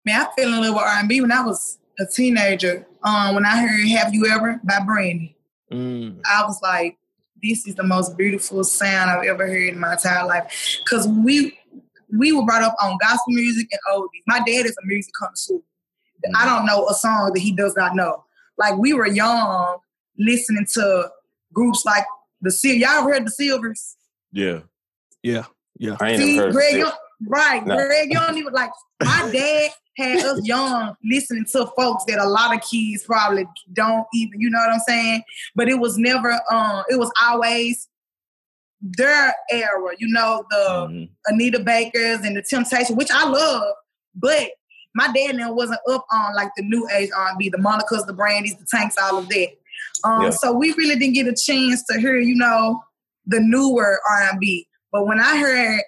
Man, 0.07 0.23
I 0.23 0.29
fell 0.35 0.55
in 0.55 0.61
love 0.63 0.75
with 0.75 0.83
R&B 0.83 1.21
when 1.21 1.33
I 1.33 1.45
was 1.45 1.79
a 1.99 2.07
teenager. 2.07 2.87
Um, 3.03 3.35
when 3.35 3.45
I 3.45 3.61
heard 3.61 3.87
"Have 3.89 4.15
You 4.15 4.27
Ever" 4.27 4.61
by 4.65 4.81
Brandy, 4.81 5.37
mm. 5.71 6.19
I 6.25 6.43
was 6.43 6.61
like, 6.63 6.97
"This 7.43 7.67
is 7.67 7.75
the 7.75 7.83
most 7.83 8.17
beautiful 8.17 8.65
sound 8.65 9.11
I've 9.11 9.27
ever 9.27 9.47
heard 9.47 9.75
in 9.75 9.79
my 9.79 9.93
entire 9.93 10.27
life." 10.27 10.79
Because 10.85 11.07
we 11.09 11.59
we 12.17 12.33
were 12.33 12.45
brought 12.45 12.63
up 12.63 12.77
on 12.83 12.99
gospel 13.01 13.35
music 13.35 13.69
and 13.71 13.81
oldies. 13.93 14.23
My 14.27 14.39
dad 14.39 14.67
is 14.67 14.77
a 14.83 14.87
music 14.87 15.13
connoisseur. 15.15 15.55
Mm. 15.55 16.33
I 16.37 16.47
don't 16.47 16.67
know 16.67 16.89
a 16.89 16.95
song 16.95 17.33
that 17.35 17.41
he 17.41 17.53
does 17.53 17.77
not 17.77 17.95
know. 17.95 18.25
Like 18.59 18.77
we 18.79 18.93
were 18.95 19.07
young, 19.07 19.79
listening 20.19 20.67
to 20.75 21.11
groups 21.53 21.85
like 21.85 22.05
the 22.41 22.51
Sil- 22.51 22.77
y'all 22.77 23.01
ever 23.01 23.15
heard 23.15 23.27
the 23.27 23.31
Sylvers? 23.31 23.97
Yeah. 24.33 24.61
Yeah. 25.23 25.45
Yeah. 25.79 25.97
I 26.01 26.11
ain't 26.11 26.19
See, 26.23 26.37
heard 26.37 26.53
Greg, 26.53 26.77
you 26.77 26.89
right. 27.27 27.65
No. 27.67 27.77
Greg, 27.77 28.09
you 28.11 28.19
don't 28.19 28.37
even 28.37 28.53
like 28.53 28.71
my 29.03 29.31
dad 29.33 29.71
had 29.97 30.25
us 30.25 30.47
young 30.47 30.95
listening 31.05 31.47
to 31.53 31.67
folks 31.77 32.05
that 32.07 32.19
a 32.19 32.29
lot 32.29 32.55
of 32.55 32.63
kids 32.63 33.05
probably 33.05 33.47
don't 33.73 34.07
even, 34.15 34.41
you 34.41 34.51
know 34.51 34.59
what 34.59 34.73
I'm 34.73 34.81
saying? 34.81 35.23
But 35.55 35.69
it 35.69 35.79
was 35.79 35.97
never 35.99 36.33
um 36.51 36.85
it 36.89 36.99
was 36.99 37.11
always 37.23 37.89
their 38.83 39.35
era, 39.51 39.95
you 39.99 40.09
know, 40.09 40.45
the 40.51 40.89
mm-hmm. 40.91 41.05
Anita 41.27 41.61
Bakers 41.61 42.21
and 42.21 42.37
the 42.37 42.43
Temptation, 42.43 42.97
which 42.97 43.11
I 43.11 43.27
love, 43.29 43.75
but 44.15 44.51
my 44.95 45.13
dad 45.13 45.37
now 45.37 45.53
wasn't 45.53 45.81
up 45.91 46.07
on 46.11 46.35
like 46.35 46.51
the 46.57 46.63
new 46.63 46.89
age 46.95 47.11
R&B, 47.15 47.51
the 47.51 47.59
Monicas, 47.59 48.07
the 48.07 48.15
Brandies, 48.15 48.59
the 48.59 48.67
Tanks, 48.67 48.97
all 49.01 49.19
of 49.19 49.29
that. 49.29 49.49
Um, 50.05 50.23
Yeah. 50.23 50.31
So 50.31 50.53
we 50.53 50.73
really 50.73 50.97
didn't 50.97 51.15
get 51.15 51.27
a 51.27 51.35
chance 51.35 51.85
to 51.91 51.99
hear, 52.01 52.19
you 52.19 52.35
know, 52.35 52.83
the 53.27 53.41
newer 53.41 54.01
R&B. 54.09 54.67
But 54.93 55.07
when 55.07 55.21
I 55.21 55.39
heard 55.39 55.81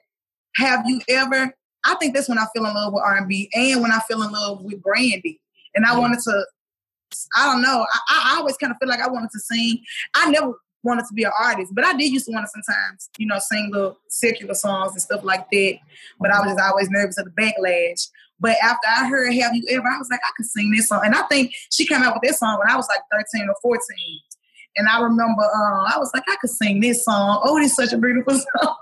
"Have 0.57 0.85
You 0.87 1.01
Ever," 1.09 1.55
I 1.85 1.95
think 1.97 2.15
that's 2.15 2.29
when 2.29 2.39
I 2.39 2.47
fell 2.55 2.67
in 2.67 2.75
love 2.75 2.93
with 2.93 3.03
R&B, 3.05 3.49
and 3.55 3.81
when 3.81 3.93
I 3.93 4.01
fell 4.09 4.23
in 4.23 4.33
love 4.33 4.63
with 4.63 4.83
Brandy. 4.83 5.41
And 5.75 5.85
I 5.85 5.97
wanted 5.97 6.19
to, 6.21 6.47
I 7.37 7.47
don't 7.47 7.63
know, 7.63 7.87
I, 8.09 8.33
I 8.35 8.37
always 8.39 8.57
kind 8.57 8.73
of 8.73 8.79
feel 8.79 8.89
like 8.89 9.01
I 9.01 9.09
wanted 9.09 9.31
to 9.31 9.39
sing. 9.39 9.83
I 10.15 10.31
never 10.31 10.55
wanted 10.83 11.05
to 11.07 11.15
be 11.15 11.25
an 11.25 11.33
artist, 11.41 11.75
but 11.75 11.85
I 11.85 11.97
did 11.97 12.13
used 12.13 12.27
to 12.27 12.33
want 12.33 12.47
to 12.47 12.51
sometimes, 12.51 13.11
you 13.19 13.27
know, 13.27 13.39
sing 13.39 13.71
little 13.73 13.99
secular 14.09 14.55
songs 14.55 14.93
and 14.93 15.03
stuff 15.03 15.23
like 15.23 15.49
that. 15.51 15.79
But 16.19 16.31
I 16.31 16.41
was 16.41 16.55
just 16.55 16.61
always 16.61 16.91
nervous 16.91 17.19
of 17.19 17.27
the 17.27 17.31
backlash. 17.31 18.09
But 18.41 18.57
after 18.63 18.87
I 18.89 19.09
heard 19.09 19.33
Have 19.35 19.55
You 19.55 19.65
Ever, 19.71 19.87
I 19.89 19.99
was 19.99 20.09
like, 20.11 20.21
I 20.25 20.31
could 20.37 20.47
sing 20.47 20.71
this 20.71 20.89
song. 20.89 21.01
And 21.05 21.15
I 21.15 21.23
think 21.23 21.53
she 21.73 21.87
came 21.87 22.03
out 22.03 22.15
with 22.15 22.23
this 22.23 22.39
song 22.39 22.59
when 22.59 22.69
I 22.71 22.77
was 22.77 22.87
like 22.89 23.01
13 23.35 23.49
or 23.49 23.55
14. 23.63 23.81
And 24.77 24.89
I 24.89 25.01
remember 25.01 25.43
uh, 25.43 25.85
I 25.93 25.95
was 25.99 26.11
like, 26.15 26.23
I 26.29 26.37
could 26.41 26.51
sing 26.51 26.81
this 26.81 27.05
song. 27.05 27.41
Oh, 27.45 27.59
it's 27.59 27.75
such 27.75 27.93
a 27.93 27.99
beautiful 27.99 28.35
song. 28.63 28.77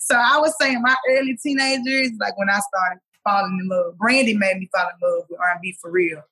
so 0.00 0.16
I 0.16 0.38
was 0.38 0.52
saying 0.60 0.82
my 0.82 0.96
early 1.10 1.38
teenagers, 1.40 2.10
like 2.18 2.36
when 2.38 2.50
I 2.50 2.58
started 2.58 2.98
falling 3.24 3.58
in 3.62 3.68
love. 3.68 3.96
Brandy 3.98 4.34
made 4.36 4.56
me 4.58 4.68
fall 4.74 4.88
in 4.88 5.08
love 5.08 5.24
with 5.30 5.38
R&B 5.38 5.76
for 5.80 5.90
real. 5.90 6.22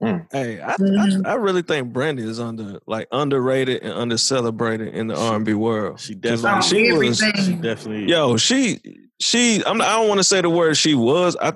Hey, 0.00 0.60
I, 0.60 0.74
Mhm. 0.76 1.24
I 1.26 1.30
I 1.30 1.34
really 1.34 1.62
think 1.62 1.92
Brandy 1.92 2.22
is 2.28 2.38
under 2.38 2.80
like 2.86 3.08
underrated 3.12 3.82
and 3.82 3.92
under 3.94 4.18
celebrated 4.18 4.94
in 4.94 5.06
the 5.06 5.16
R 5.16 5.36
and 5.36 5.44
B 5.44 5.54
world. 5.54 6.00
She 6.00 6.14
'Cause, 6.14 6.42
definitely, 6.42 6.52
like, 6.52 6.62
she 6.64 6.92
was 7.08 7.18
she 7.46 7.54
definitely. 7.54 8.04
yo 8.10 8.36
she 8.36 8.80
she 9.20 9.62
I'm 9.64 9.80
I 9.80 9.92
don't 9.96 10.08
want 10.08 10.18
to 10.18 10.24
say 10.24 10.42
the 10.42 10.50
word 10.50 10.76
she 10.76 10.94
was. 10.94 11.34
I 11.40 11.54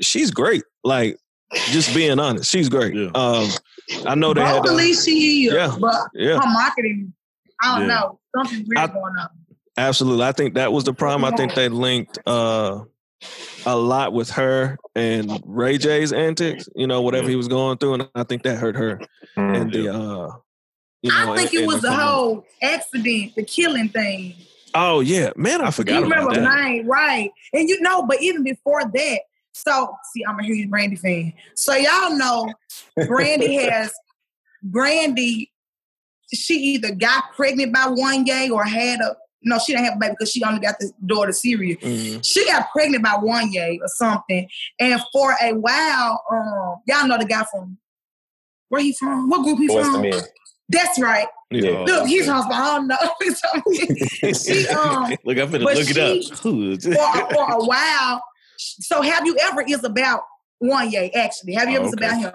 she's 0.00 0.30
great. 0.30 0.62
Like 0.82 1.18
just 1.70 1.94
being 1.94 2.18
honest, 2.18 2.50
she's 2.50 2.68
great. 2.68 2.94
Yeah. 2.94 3.10
Um, 3.14 3.48
I 4.06 4.14
know 4.14 4.34
they 4.34 4.40
had 4.40 4.62
Vocally, 4.62 4.92
she 4.94 5.46
is, 5.46 5.52
Yeah. 5.54 5.76
but 5.80 5.94
yeah. 6.14 6.34
her 6.38 6.46
marketing, 6.52 7.12
I 7.62 7.78
don't 7.78 7.88
Yeah. 7.88 7.94
know. 7.94 8.20
Something's 8.36 8.68
weird 8.68 8.78
I- 8.78 8.86
going 8.92 9.14
on. 9.18 9.28
Absolutely. 9.76 10.24
I 10.24 10.30
think 10.32 10.54
that 10.54 10.72
was 10.72 10.84
the 10.84 10.94
problem. 10.94 11.24
I 11.24 11.36
think 11.36 11.54
they 11.54 11.68
linked 11.68 12.18
uh, 12.26 12.84
a 13.66 13.76
lot 13.76 14.12
with 14.12 14.30
her 14.30 14.78
and 14.94 15.42
Ray 15.44 15.78
J's 15.78 16.12
antics, 16.12 16.68
you 16.76 16.86
know, 16.86 17.02
whatever 17.02 17.28
he 17.28 17.34
was 17.34 17.48
going 17.48 17.78
through. 17.78 17.94
And 17.94 18.08
I 18.14 18.22
think 18.22 18.44
that 18.44 18.56
hurt 18.58 18.76
her. 18.76 19.00
Mm. 19.36 19.60
And 19.60 19.72
the, 19.72 19.88
uh, 19.92 20.28
you 21.02 21.10
know, 21.10 21.32
I 21.32 21.36
think 21.36 21.52
and- 21.54 21.62
it 21.62 21.66
was 21.66 21.80
the 21.82 21.90
whole 21.92 22.46
accident, 22.62 23.34
the 23.34 23.42
killing 23.42 23.88
thing. 23.88 24.34
Oh, 24.76 25.00
yeah. 25.00 25.30
Man, 25.34 25.60
I 25.60 25.72
forgot 25.72 26.00
You 26.00 26.06
about 26.06 26.28
remember 26.28 26.34
that. 26.34 26.42
mine, 26.44 26.86
right? 26.86 27.30
And 27.52 27.68
you 27.68 27.80
know, 27.80 28.02
but 28.06 28.22
even 28.22 28.44
before 28.44 28.82
that, 28.84 29.20
so 29.54 29.96
see, 30.12 30.24
I'm 30.28 30.38
a 30.38 30.42
huge 30.44 30.68
Brandy 30.68 30.96
fan. 30.96 31.32
So 31.54 31.74
y'all 31.74 32.16
know 32.16 32.52
Brandy 33.06 33.54
has 33.70 33.92
Brandy. 34.62 35.50
She 36.32 36.54
either 36.54 36.94
got 36.94 37.32
pregnant 37.34 37.72
by 37.72 37.86
Wanya 37.86 38.50
or 38.50 38.64
had 38.64 39.00
a 39.00 39.16
no, 39.46 39.58
she 39.58 39.72
didn't 39.72 39.84
have 39.84 39.96
a 39.96 39.98
baby 39.98 40.14
because 40.18 40.30
she 40.30 40.42
only 40.42 40.60
got 40.60 40.78
the 40.78 40.90
daughter 41.04 41.30
Sy'rai. 41.30 41.78
Mhm. 41.78 42.24
She 42.24 42.46
got 42.46 42.70
pregnant 42.72 43.04
by 43.04 43.10
Wanya 43.10 43.78
or 43.78 43.88
something. 43.88 44.48
And 44.80 45.00
for 45.12 45.36
a 45.42 45.52
while, 45.52 46.22
um, 46.32 46.76
y'all 46.86 47.06
know 47.06 47.18
the 47.18 47.26
guy 47.26 47.44
from 47.52 47.76
where 48.70 48.80
he 48.80 48.94
from? 48.94 49.28
What 49.28 49.44
group 49.44 49.58
he 49.58 49.68
Boys 49.68 49.86
from? 49.86 50.10
That's 50.70 50.98
right. 50.98 51.28
Yeah. 51.50 51.84
Look, 51.86 52.08
he's 52.08 52.24
from 52.26 52.50
I 52.50 52.76
don't 52.76 52.88
know. 52.88 52.96
she 54.32 54.66
um 54.68 55.14
Look, 55.24 55.38
I'm 55.38 55.48
finna 55.48 55.64
but 55.64 55.76
look 55.76 55.86
she- 55.86 56.00
it 56.00 56.32
up. 56.32 56.38
Who 56.38 56.72
is 56.72 56.84
for, 56.84 56.94
for 56.94 57.52
a 57.52 57.64
while. 57.64 58.22
So 58.80 59.02
have 59.02 59.26
you 59.26 59.36
ever 59.40 59.62
is 59.62 59.84
about 59.84 60.22
Wanya 60.62 61.10
actually. 61.14 61.52
Have 61.54 61.68
you 61.68 61.76
ever 61.76 61.84
Oh, 61.84 61.88
is 61.88 61.92
about 61.94 62.18
him? 62.18 62.32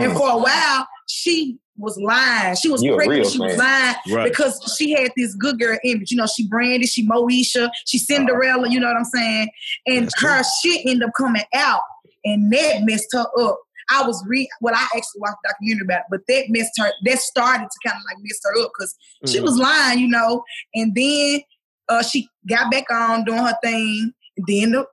And 0.00 0.12
Mm. 0.12 0.16
for 0.16 0.30
a 0.30 0.38
while, 0.38 0.86
she 1.08 1.58
was 1.76 1.96
lying. 1.98 2.54
She 2.54 2.68
was 2.68 2.82
You 2.82 2.92
a 2.92 2.96
pregnant. 2.96 3.20
real 3.22 3.30
She 3.30 3.38
was 3.40 3.56
lying 3.58 3.96
Right. 4.10 4.30
because 4.30 4.76
she 4.78 4.92
had 4.92 5.10
this 5.16 5.34
good 5.34 5.58
girl 5.58 5.76
image. 5.84 6.10
You 6.10 6.18
know, 6.18 6.26
she 6.26 6.46
Brandy, 6.46 6.86
she 6.86 7.06
Moesha, 7.08 7.70
she 7.86 7.98
Cinderella. 7.98 8.68
You 8.68 8.78
know 8.78 8.86
what 8.88 8.96
I'm 8.98 9.04
saying? 9.04 9.48
And 9.86 10.04
That's 10.04 10.14
true. 10.14 10.28
her 10.30 10.42
shit 10.62 10.82
ended 10.86 11.08
up 11.08 11.10
coming 11.16 11.42
out, 11.54 11.80
and 12.24 12.52
that 12.52 12.82
messed 12.84 13.08
her 13.14 13.26
up. 13.40 13.58
I 13.90 14.06
was 14.06 14.22
re 14.28 14.48
well, 14.60 14.74
I 14.76 14.82
actually 14.96 15.20
watched 15.20 15.38
a 15.44 15.48
documentary 15.48 15.84
about 15.86 16.00
it, 16.00 16.06
but 16.10 16.20
that 16.28 16.44
messed 16.50 16.72
her. 16.78 16.92
That 17.04 17.18
started 17.18 17.68
to 17.68 17.88
kind 17.88 17.96
of 17.98 18.04
like 18.06 18.22
mess 18.22 18.38
her 18.44 18.62
up 18.64 18.70
because 18.78 18.94
she 19.26 19.38
Mhm. 19.40 19.42
was 19.42 19.56
lying, 19.58 19.98
you 19.98 20.08
know. 20.08 20.44
And 20.74 20.94
then 20.94 21.40
uh, 21.88 22.02
she 22.02 22.28
got 22.48 22.70
back 22.70 22.84
on 22.90 23.24
doing 23.24 23.38
her 23.42 23.58
thing. 23.62 24.12
And 24.36 24.46
then 24.46 24.70
the 24.72 24.86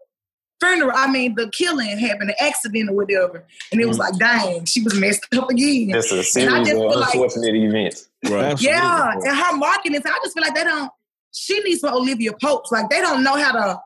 funeral, 0.60 0.92
I 0.96 1.10
mean, 1.12 1.36
the 1.36 1.50
killing 1.50 1.98
happened, 1.98 2.30
the 2.30 2.44
accident 2.44 2.90
or 2.90 2.96
whatever. 2.96 3.46
And 3.72 3.82
it 3.82 3.88
was 3.88 3.98
mm. 3.98 4.02
like, 4.02 4.18
dang, 4.18 4.66
she 4.66 4.82
was 4.82 5.00
messed 5.00 5.26
up 5.36 5.50
again. 5.50 5.90
That's 5.90 6.12
a 6.12 6.24
series 6.24 6.52
of 6.54 6.68
feel 6.68 7.00
like- 7.00 7.14
unfortunate 7.14 7.56
events. 7.56 8.10
Right. 8.30 8.60
Yeah, 8.62 9.14
and 9.14 9.38
her 9.38 9.56
marketing, 9.56 10.02
I 10.06 10.20
just 10.24 10.34
feel 10.34 10.44
like 10.44 10.54
they 10.54 10.66
don't. 10.66 10.92
She 11.32 11.60
needs 11.62 11.82
some 11.82 11.94
Olivia 11.94 12.34
Popes. 12.34 12.72
Like 12.72 12.90
they 12.90 13.00
don't 13.00 13.24
know 13.24 13.38
how 13.38 13.52
to. 13.54 13.82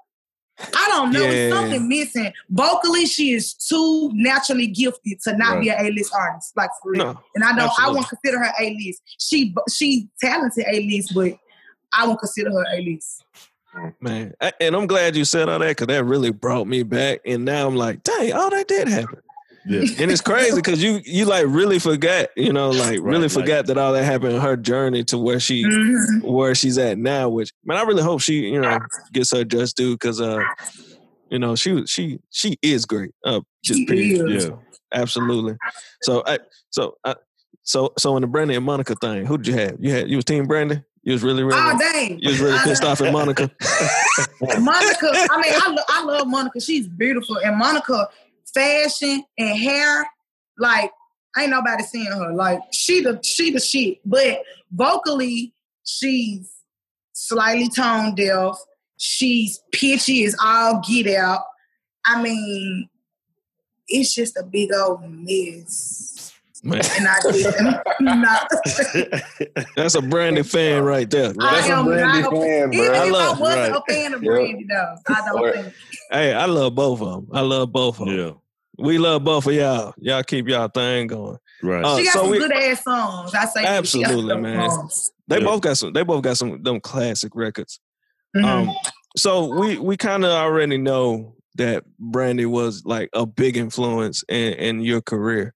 I 0.59 0.87
don't 0.89 1.11
know. 1.11 1.19
There's 1.19 1.51
Yeah. 1.51 1.59
something 1.59 1.87
missing. 1.87 2.33
Vocally, 2.49 3.05
she 3.05 3.33
is 3.33 3.53
too 3.53 4.11
naturally 4.13 4.67
gifted 4.67 5.19
to 5.23 5.37
not 5.37 5.61
be 5.61 5.69
an 5.69 5.85
A-list 5.85 6.13
artist. 6.15 6.53
Like 6.55 6.69
for 6.81 6.91
real. 6.91 7.05
No. 7.13 7.19
And 7.35 7.43
I 7.43 7.55
don't. 7.55 7.71
I 7.79 7.89
won't 7.91 8.07
consider 8.07 8.39
her 8.39 8.53
A-list. 8.59 9.03
She 9.19 9.53
she 9.71 10.09
talented 10.19 10.65
A-list, 10.67 11.13
but 11.13 11.37
I 11.91 12.07
won't 12.07 12.19
consider 12.19 12.51
her 12.51 12.65
A-list. 12.73 13.23
Man, 14.01 14.33
A- 14.41 14.53
and 14.61 14.75
I'm 14.75 14.87
glad 14.87 15.15
you 15.15 15.25
said 15.25 15.49
all 15.49 15.59
that 15.59 15.69
because 15.69 15.87
that 15.87 16.03
really 16.03 16.31
brought 16.31 16.67
me 16.67 16.83
back. 16.83 17.21
And 17.25 17.43
now 17.45 17.67
I'm 17.67 17.75
like, 17.75 18.03
dang, 18.03 18.33
all 18.33 18.49
that 18.49 18.67
did 18.67 18.87
happen. 18.87 19.19
Yeah. 19.65 19.79
And 19.99 20.11
it's 20.11 20.19
crazy 20.21 20.55
because 20.57 20.83
you 20.83 20.99
you 21.05 21.23
like 21.25 21.45
really 21.47 21.79
forgot, 21.79 22.27
you 22.35 22.51
know, 22.51 22.69
like 22.71 22.89
Right, 22.99 23.01
really 23.01 23.21
like- 23.23 23.31
forgot 23.31 23.65
that 23.67 23.77
all 23.77 23.93
that 23.93 24.03
happened 24.03 24.33
in 24.33 24.41
her 24.41 24.57
journey 24.57 25.03
to 25.05 25.17
where 25.17 25.39
she 25.39 25.63
Mhm. 25.63 26.23
where 26.23 26.53
she's 26.53 26.77
at 26.77 26.97
now. 26.97 27.29
Which 27.29 27.51
man, 27.63 27.77
I 27.77 27.83
really 27.83 28.03
hope 28.03 28.21
she 28.21 28.41
you 28.49 28.59
know 28.61 28.77
gets 29.13 29.31
her 29.31 29.43
just 29.45 29.77
due 29.77 29.93
because 29.93 30.19
uh 30.19 30.41
you 31.29 31.39
know 31.39 31.55
she 31.55 31.71
was- 31.71 31.89
she 31.89 32.19
she 32.29 32.57
is 32.61 32.85
great. 32.85 33.11
Uh, 33.25 33.39
just 33.63 33.79
She 33.79 33.85
period. 33.85 34.31
is. 34.33 34.45
Yeah. 34.47 34.55
absolutely. 34.93 35.55
So 36.01 36.23
I 36.27 36.39
so 36.69 36.95
I 37.05 37.15
so 37.63 37.93
so 37.97 38.17
in 38.17 38.21
the 38.21 38.27
Brandy 38.27 38.55
and 38.55 38.65
Monica 38.65 38.95
thing, 38.95 39.25
who 39.25 39.37
did 39.37 39.47
you 39.47 39.53
have? 39.53 39.77
You 39.79 39.91
had 39.91 40.09
you 40.09 40.17
was 40.17 40.25
Team 40.25 40.45
Brandy. 40.45 40.81
You 41.03 41.11
was 41.11 41.23
really 41.23 41.43
really 41.43 41.59
Oh 41.61 41.77
dang! 41.77 42.19
you 42.19 42.29
was 42.29 42.39
really 42.39 42.57
ah, 42.57 42.63
pissed 42.63 42.83
off 42.83 43.01
at 43.01 43.11
Monica. 43.11 43.51
Monica, 44.59 45.09
I 45.11 45.41
mean, 45.41 45.53
I, 45.53 45.67
lo- 45.69 45.83
I 45.89 46.03
love 46.05 46.27
Monica. 46.27 46.61
She's 46.61 46.87
beautiful. 46.87 47.37
And 47.39 47.57
Monica, 47.57 48.07
fashion 48.53 49.23
and 49.37 49.57
hair, 49.57 50.07
like, 50.57 50.91
ain't 51.37 51.49
nobody 51.49 51.83
seeing 51.83 52.05
her. 52.05 52.33
Like, 52.33 52.61
she 52.71 53.01
the 53.01 53.19
she 53.23 53.51
the 53.51 53.59
shit. 53.59 53.99
But 54.05 54.43
vocally, 54.71 55.53
she's 55.83 56.49
slightly 57.11 57.69
tone 57.69 58.15
deaf. 58.15 58.57
She's 58.97 59.61
pitchy 59.73 60.23
as 60.23 60.35
all 60.41 60.81
get 60.87 61.13
out. 61.17 61.41
I 62.05 62.21
mean, 62.21 62.89
it's 63.87 64.13
just 64.13 64.37
a 64.37 64.43
big 64.43 64.69
old 64.73 65.01
mess. 65.03 66.12
that's 69.75 69.95
a 69.95 70.01
Brandy 70.01 70.43
fan 70.43 70.83
right 70.83 71.09
there. 71.09 71.33
I 71.39 71.55
That's 71.55 71.67
a 71.67 71.71
am 71.73 71.85
Brandy 71.85 72.21
not 72.21 72.33
a- 72.33 72.35
fan, 72.39 72.73
Even 72.73 72.87
bro. 72.87 72.95
I 72.99 73.05
if 73.05 73.11
love- 73.11 73.37
I 73.37 73.41
wasn't 73.41 73.73
right. 73.73 73.81
a 73.89 73.93
fan 73.93 74.13
of 74.13 74.23
Yeah. 74.23 74.29
Brandy, 74.29 74.65
though, 74.69 74.95
I 75.07 75.21
don't 75.25 75.53
think. 75.53 75.73
Hey, 76.11 76.33
I 76.33 76.45
love 76.45 76.75
both 76.75 77.01
of 77.01 77.07
them. 77.11 77.27
I 77.33 77.41
love 77.41 77.71
both 77.71 77.99
of 77.99 78.07
them. 78.07 78.17
yeah. 78.17 78.31
We 78.77 78.97
love 78.97 79.23
both 79.23 79.45
of 79.45 79.53
y'all. 79.53 79.93
Y'all 79.97 80.23
keep 80.23 80.47
y'all 80.47 80.67
thing 80.67 81.07
going. 81.07 81.37
Right. 81.61 81.85
Uh, 81.85 81.97
She 81.97 82.05
got 82.05 82.13
so 82.13 82.21
some 82.21 82.31
we- 82.31 82.39
good 82.39 82.51
ass 82.53 82.83
songs. 82.83 83.33
I 83.35 83.45
say 83.45 83.65
Absolutely, 83.65 84.37
man. 84.37 84.69
songs. 84.69 85.11
They 85.27 85.39
Yeah. 85.39 85.45
both 85.45 85.61
got 85.61 85.77
some. 85.77 85.93
They 85.93 86.03
both 86.03 86.23
got 86.23 86.37
some 86.37 86.61
them 86.63 86.79
classic 86.79 87.33
records. 87.35 87.79
Mhm. 88.35 88.43
Um, 88.45 88.71
so 89.15 89.53
we 89.59 89.77
we 89.77 89.95
kind 89.95 90.25
of 90.25 90.31
already 90.31 90.77
know 90.77 91.35
that 91.55 91.83
Brandy 91.99 92.47
was 92.47 92.83
like 92.83 93.09
a 93.13 93.27
big 93.27 93.57
influence 93.57 94.23
in 94.27 94.53
in 94.53 94.81
your 94.81 95.01
career. 95.01 95.53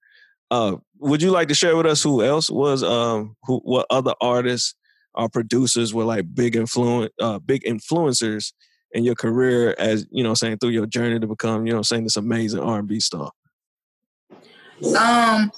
Uh, 0.51 0.75
would 0.99 1.21
you 1.21 1.31
like 1.31 1.47
to 1.47 1.53
share 1.55 1.75
with 1.75 1.85
us 1.85 2.01
who 2.03 2.23
else 2.23 2.49
was 2.49 2.83
um 2.83 3.35
who 3.43 3.59
what 3.59 3.85
other 3.89 4.13
artists 4.21 4.75
or 5.13 5.29
producers 5.29 5.93
were 5.93 6.03
like 6.03 6.33
big 6.33 6.55
influence 6.55 7.11
uh 7.21 7.39
big 7.39 7.63
influencers 7.63 8.53
in 8.93 9.03
your 9.03 9.15
career 9.15 9.75
as 9.77 10.05
you 10.11 10.23
know 10.23 10.33
saying 10.33 10.57
through 10.57 10.69
your 10.69 10.85
journey 10.85 11.19
to 11.19 11.27
become 11.27 11.65
you 11.65 11.73
know 11.73 11.81
saying 11.81 12.03
this 12.03 12.17
amazing 12.17 12.59
R 12.59 12.79
and 12.79 12.87
B 12.87 12.99
star. 12.99 13.31
um, 14.97 15.51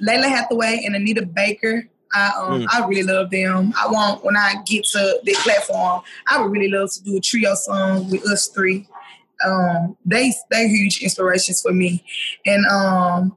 Lalah 0.00 0.28
Hathaway 0.28 0.82
and 0.84 0.94
Anita 0.94 1.24
Baker. 1.24 1.88
I 2.12 2.32
um 2.38 2.62
Mm. 2.62 2.66
I 2.72 2.86
really 2.86 3.02
love 3.02 3.30
them. 3.30 3.74
I 3.76 3.86
want 3.88 4.24
when 4.24 4.36
I 4.36 4.54
get 4.64 4.84
to 4.92 5.20
the 5.24 5.32
platform, 5.42 6.02
I 6.26 6.40
would 6.40 6.50
really 6.50 6.68
love 6.68 6.90
to 6.92 7.02
do 7.02 7.16
a 7.16 7.20
trio 7.20 7.54
song 7.54 8.10
with 8.10 8.26
us 8.26 8.48
three. 8.48 8.86
Um, 9.44 9.96
they 10.04 10.32
they 10.50 10.68
huge 10.68 11.02
inspirations 11.02 11.60
for 11.60 11.72
me, 11.72 12.04
and 12.46 12.66
um, 12.66 13.36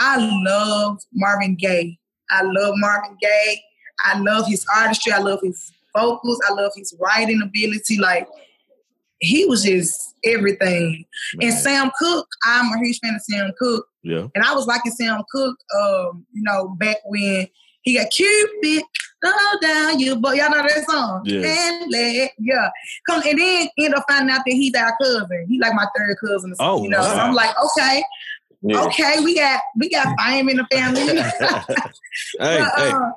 I 0.00 0.16
love 0.44 0.98
Marvin 1.12 1.54
Gaye. 1.56 1.98
I 2.30 2.42
love 2.42 2.74
Marvin 2.76 3.16
Gaye. 3.20 3.62
I 4.04 4.18
love 4.18 4.46
his 4.46 4.64
artistry. 4.74 5.12
I 5.12 5.18
love 5.18 5.40
his 5.42 5.72
vocals. 5.94 6.40
I 6.48 6.54
love 6.54 6.72
his 6.74 6.94
writing 6.98 7.42
ability. 7.42 7.98
Like 7.98 8.26
he 9.18 9.44
was 9.44 9.62
just 9.62 10.14
everything. 10.24 11.04
And 11.40 11.52
Sam 11.52 11.90
Cooke, 11.98 12.28
I'm 12.44 12.72
a 12.72 12.78
huge 12.82 12.98
fan 13.00 13.14
of 13.14 13.22
Sam 13.22 13.52
Cooke. 13.58 13.86
Yeah. 14.02 14.26
And 14.34 14.42
I 14.42 14.54
was 14.54 14.66
liking 14.66 14.92
Sam 14.92 15.22
Cooke, 15.30 15.58
um, 15.78 16.24
you 16.32 16.42
know, 16.42 16.68
back 16.78 16.96
when 17.04 17.46
he 17.82 17.96
got 17.98 18.10
Cupid, 18.10 18.82
go 19.22 19.32
down 19.60 19.98
you, 19.98 20.16
but 20.16 20.36
y'all 20.36 20.50
know 20.50 20.62
that 20.62 20.84
song. 20.88 21.22
Yeah. 21.24 21.42
And 21.44 21.90
let, 21.90 22.30
yeah. 22.38 22.70
Come 23.06 23.22
and 23.26 23.38
then 23.38 23.68
end 23.78 23.94
up 23.94 24.04
finding 24.08 24.34
out 24.34 24.42
that 24.46 24.52
he's 24.52 24.74
our 24.74 24.94
cousin. 25.00 25.46
He 25.48 25.58
like 25.58 25.74
my 25.74 25.86
third 25.96 26.16
cousin. 26.24 26.52
Or 26.52 26.54
something, 26.54 26.66
Oh, 26.66 26.82
you 26.82 26.88
know. 26.88 27.02
So. 27.02 27.08
I'm 27.10 27.34
like, 27.34 27.50
okay, 27.62 28.02
Yeah. 28.62 28.84
okay, 28.84 29.20
we 29.24 29.34
got 29.34 29.60
we 29.78 29.88
got 29.88 30.14
fame 30.20 30.48
in 30.48 30.58
the 30.58 30.66
family. 30.70 31.02
Hey, 32.38 32.58
But, 32.58 32.72
hey, 32.76 32.90
uh, 32.90 33.10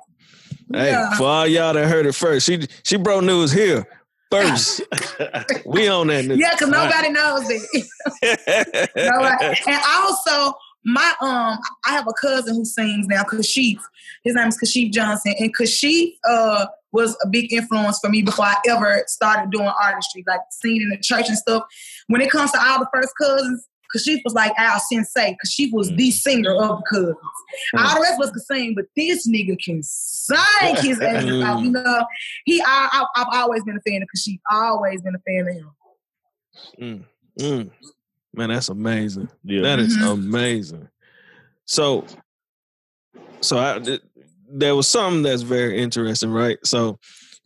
hey! 0.71 0.91
yeah. 0.91 1.13
For 1.15 1.25
all 1.25 1.47
y'all 1.47 1.73
that 1.73 1.87
heard 1.87 2.05
it 2.05 2.15
first, 2.15 2.45
she 2.45 2.67
she 2.83 2.97
broke 2.97 3.23
news 3.23 3.51
here 3.51 3.87
first. 4.31 4.81
we 5.65 5.87
on 5.87 6.07
that 6.07 6.25
news. 6.25 6.39
Yeah, 6.39 6.51
because 6.51 6.69
nobody 6.69 7.09
knows 7.09 7.49
it. 7.49 8.89
Nobody. 8.95 9.61
And 9.67 9.81
also, 9.87 10.57
my 10.85 11.13
um, 11.21 11.59
I 11.85 11.91
have 11.91 12.07
a 12.07 12.13
cousin 12.13 12.55
who 12.55 12.65
sings 12.65 13.07
now, 13.07 13.23
Kashif. 13.23 13.79
His 14.23 14.35
name 14.35 14.47
is 14.47 14.57
Kashif 14.57 14.91
Johnson, 14.91 15.35
and 15.39 15.55
Kashif 15.55 16.13
uh 16.27 16.67
was 16.91 17.17
a 17.23 17.27
big 17.27 17.51
influence 17.51 17.99
for 17.99 18.09
me 18.09 18.21
before 18.21 18.45
I 18.45 18.55
ever 18.69 19.03
started 19.07 19.51
doing 19.51 19.71
artistry, 19.81 20.23
like 20.27 20.41
singing 20.51 20.83
in 20.83 20.89
the 20.89 20.97
church 20.97 21.27
and 21.27 21.37
stuff. 21.37 21.63
When 22.07 22.21
it 22.21 22.29
comes 22.29 22.51
to 22.51 22.61
all 22.61 22.79
the 22.79 22.87
first 22.93 23.09
cousins, 23.19 23.67
Kashif 23.95 24.21
was 24.23 24.33
like 24.33 24.51
our 24.57 24.79
sensei. 24.79 25.35
she 25.45 25.69
was 25.71 25.91
the 25.95 26.11
singer 26.11 26.53
of 26.55 26.79
the 26.79 26.83
cousins. 26.89 27.15
All 27.77 27.95
the 27.95 28.01
rest 28.01 28.13
of 28.19 28.25
us 28.27 28.31
could 28.31 28.41
sing, 28.43 28.73
but 28.75 28.85
this 28.95 29.27
nigga 29.27 29.55
can 29.63 29.81
sing 29.83 30.75
his 30.81 30.99
ass 31.01 31.23
off. 31.23 31.63
You 31.63 31.71
know, 31.71 32.05
he. 32.45 32.61
I, 32.61 32.89
I, 32.91 33.05
I've 33.15 33.27
always 33.33 33.63
been 33.63 33.77
a 33.77 33.81
fan 33.89 34.01
of 34.01 34.07
Kashif. 34.15 34.39
Always 34.49 35.01
been 35.01 35.15
a 35.15 35.19
fan 35.19 35.47
of 35.47 35.55
him. 35.55 35.71
Mm, 36.81 37.05
mm. 37.39 37.71
Man, 38.35 38.49
that's 38.49 38.69
amazing. 38.69 39.29
yeah. 39.43 39.61
That 39.61 39.79
is 39.79 39.95
Mhm. 39.97 40.11
amazing. 40.13 40.87
So, 41.65 42.05
so 43.41 43.57
I, 43.59 43.79
th- 43.79 44.01
there 44.49 44.75
was 44.75 44.87
something 44.87 45.21
that's 45.21 45.43
very 45.43 45.79
interesting, 45.79 46.31
right? 46.31 46.57
So, 46.65 46.97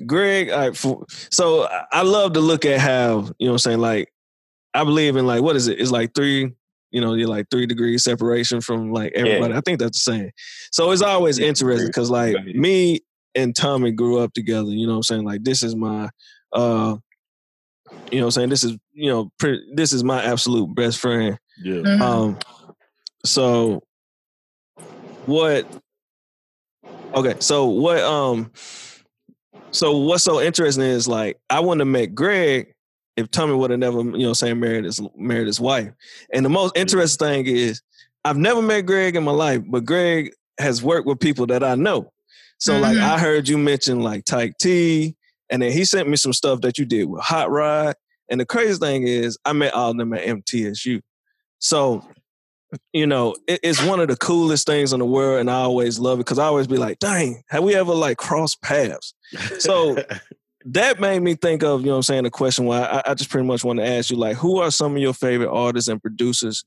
Greg, 0.05 0.49
I, 0.49 0.71
for, 0.71 1.05
so 1.31 1.63
I- 1.67 1.85
I 1.91 2.01
love 2.03 2.33
to 2.33 2.39
look 2.39 2.65
at 2.65 2.79
how 2.79 3.29
you 3.39 3.47
know 3.47 3.51
what 3.51 3.53
I'm 3.53 3.57
saying. 3.59 3.79
Like, 3.79 4.09
I 4.77 4.83
believe 4.83 5.15
in 5.15 5.25
like 5.25 5.41
what 5.41 5.55
is 5.55 5.67
it? 5.67 5.79
It's 5.79 5.91
like 5.91 6.13
three, 6.13 6.53
you 6.91 7.01
know, 7.01 7.13
you're 7.15 7.27
like 7.27 7.47
three 7.51 7.65
degrees 7.65 8.03
separation 8.03 8.61
from 8.61 8.91
like 8.91 9.13
everybody. 9.15 9.53
I 9.53 9.61
think 9.61 9.79
that's 9.79 10.03
the 10.05 10.11
same. 10.13 10.31
So 10.71 10.91
it's 10.91 11.01
always 11.01 11.39
interesting 11.39 11.87
because 11.87 12.09
like 12.09 12.35
Right. 12.35 12.55
me 12.55 13.01
and 13.35 13.55
Tommy 13.55 13.91
grew 13.91 14.19
up 14.19 14.33
together. 14.33 14.69
You 14.69 14.85
know 14.87 14.93
what 14.93 14.97
I'm 14.97 15.03
saying? 15.03 15.23
Like 15.25 15.43
this 15.43 15.63
is 15.63 15.75
my. 15.75 16.09
uh 16.53 16.97
you 18.11 18.19
know 18.19 18.25
what 18.25 18.37
I'm 18.37 18.39
saying? 18.39 18.49
This 18.49 18.63
is, 18.63 18.77
you 18.93 19.09
know, 19.09 19.31
pre- 19.37 19.69
this 19.75 19.91
is 19.91 20.01
my 20.03 20.23
absolute 20.23 20.73
best 20.73 20.97
friend. 20.99 21.37
Yeah. 21.61 21.73
Mhm. 21.81 21.99
Um, 22.01 22.37
so 23.25 23.83
what? 25.25 25.67
Okay, 27.13 27.35
so 27.39 27.65
what? 27.65 27.99
Um, 27.99 28.51
so 29.71 29.97
what's 29.97 30.23
so 30.23 30.39
interesting 30.41 30.83
is 30.83 31.07
like 31.07 31.37
I 31.49 31.59
wouldn't 31.59 31.81
have 31.81 31.87
met 31.87 32.15
Greg 32.15 32.73
if 33.17 33.29
Tommy 33.31 33.53
would 33.55 33.71
have 33.71 33.79
never, 33.79 34.01
you 34.01 34.25
know, 34.25 34.33
saying 34.33 34.59
married 34.59 34.85
his 34.85 35.01
married 35.15 35.47
his 35.47 35.59
wife. 35.59 35.91
And 36.33 36.45
the 36.45 36.49
most 36.49 36.77
interesting 36.77 37.27
thing 37.27 37.45
is 37.47 37.81
I've 38.23 38.37
never 38.37 38.61
met 38.61 38.85
Greg 38.85 39.15
in 39.15 39.23
my 39.23 39.31
life, 39.31 39.61
but 39.67 39.85
Greg 39.85 40.31
has 40.59 40.81
worked 40.83 41.07
with 41.07 41.19
people 41.19 41.47
that 41.47 41.63
I 41.63 41.75
know. 41.75 42.11
So 42.59 42.77
like 42.79 42.97
Mhm. 42.97 43.01
I 43.01 43.19
heard 43.19 43.47
you 43.47 43.57
mention 43.57 44.01
like 44.01 44.25
Tyke 44.25 44.57
T, 44.59 45.15
and 45.49 45.61
then 45.61 45.71
he 45.71 45.83
sent 45.85 46.07
me 46.09 46.15
some 46.17 46.33
stuff 46.33 46.61
that 46.61 46.77
you 46.77 46.85
did 46.85 47.05
with 47.05 47.21
Hot 47.23 47.51
Rod. 47.51 47.95
And 48.29 48.39
the 48.39 48.45
crazy 48.45 48.77
thing 48.77 49.07
is 49.07 49.37
I 49.45 49.53
met 49.53 49.73
all 49.73 49.91
of 49.91 49.97
them 49.97 50.13
at 50.13 50.23
MTSU. 50.25 51.01
So 51.59 52.03
you 52.91 53.07
know, 53.07 53.33
it, 53.47 53.61
it's 53.63 53.81
one 53.85 54.01
of 54.01 54.09
the 54.09 54.17
coolest 54.17 54.67
things 54.67 54.91
in 54.91 54.99
the 54.99 55.05
world, 55.05 55.39
and 55.39 55.49
I 55.49 55.61
always 55.61 55.99
love 55.99 56.19
it 56.19 56.25
because 56.25 56.37
I 56.37 56.45
always 56.45 56.67
be 56.67 56.75
like, 56.75 56.99
"Dang, 56.99 57.41
have 57.47 57.63
we 57.63 57.75
ever 57.75 57.93
like 57.93 58.17
crossed 58.17 58.61
paths?" 58.61 59.13
So 59.59 59.95
that 60.71 60.99
made 60.99 61.21
me 61.21 61.35
think 61.35 61.63
of, 61.63 61.81
you 61.81 61.87
know, 61.87 61.93
what 61.93 61.97
I'm 61.97 62.03
saying 62.03 62.23
the 62.23 62.29
question. 62.29 62.65
Why 62.65 62.81
I, 62.81 63.11
I 63.11 63.13
just 63.13 63.29
pretty 63.29 63.47
much 63.47 63.63
want 63.63 63.79
to 63.79 63.85
ask 63.87 64.09
you, 64.09 64.17
like, 64.17 64.37
who 64.37 64.59
are 64.59 64.71
some 64.71 64.95
of 64.95 65.01
your 65.01 65.13
favorite 65.13 65.49
artists 65.51 65.87
and 65.87 66.01
producers 66.01 66.63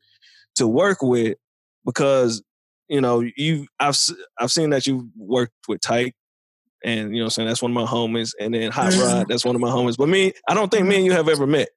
to 0.57 0.67
work 0.67 1.03
with? 1.03 1.37
Because 1.85 2.43
you 2.89 3.01
know, 3.01 3.21
you 3.37 3.67
I've 3.79 3.97
I've 4.39 4.51
seen 4.51 4.71
that 4.71 4.87
you 4.87 5.11
worked 5.17 5.53
with 5.69 5.81
Tyke, 5.81 6.15
and 6.85 7.11
you 7.15 7.19
know, 7.19 7.25
what 7.25 7.25
I'm 7.27 7.31
saying 7.31 7.49
that's 7.49 7.63
one 7.63 7.71
of 7.71 7.75
my 7.75 7.85
homies, 7.85 8.33
and 8.41 8.53
then 8.55 8.71
Hot 8.73 8.93
Mhm. 8.93 9.03
Rod, 9.03 9.29
that's 9.29 9.45
one 9.45 9.55
of 9.55 9.61
my 9.61 9.71
homies. 9.71 9.97
But 9.97 10.09
me, 10.09 10.33
I 10.49 10.55
don't 10.55 10.71
think 10.71 10.87
me 10.87 10.97
and 10.97 11.05
you 11.05 11.13
have 11.13 11.29
ever 11.29 11.47
met. 11.47 11.69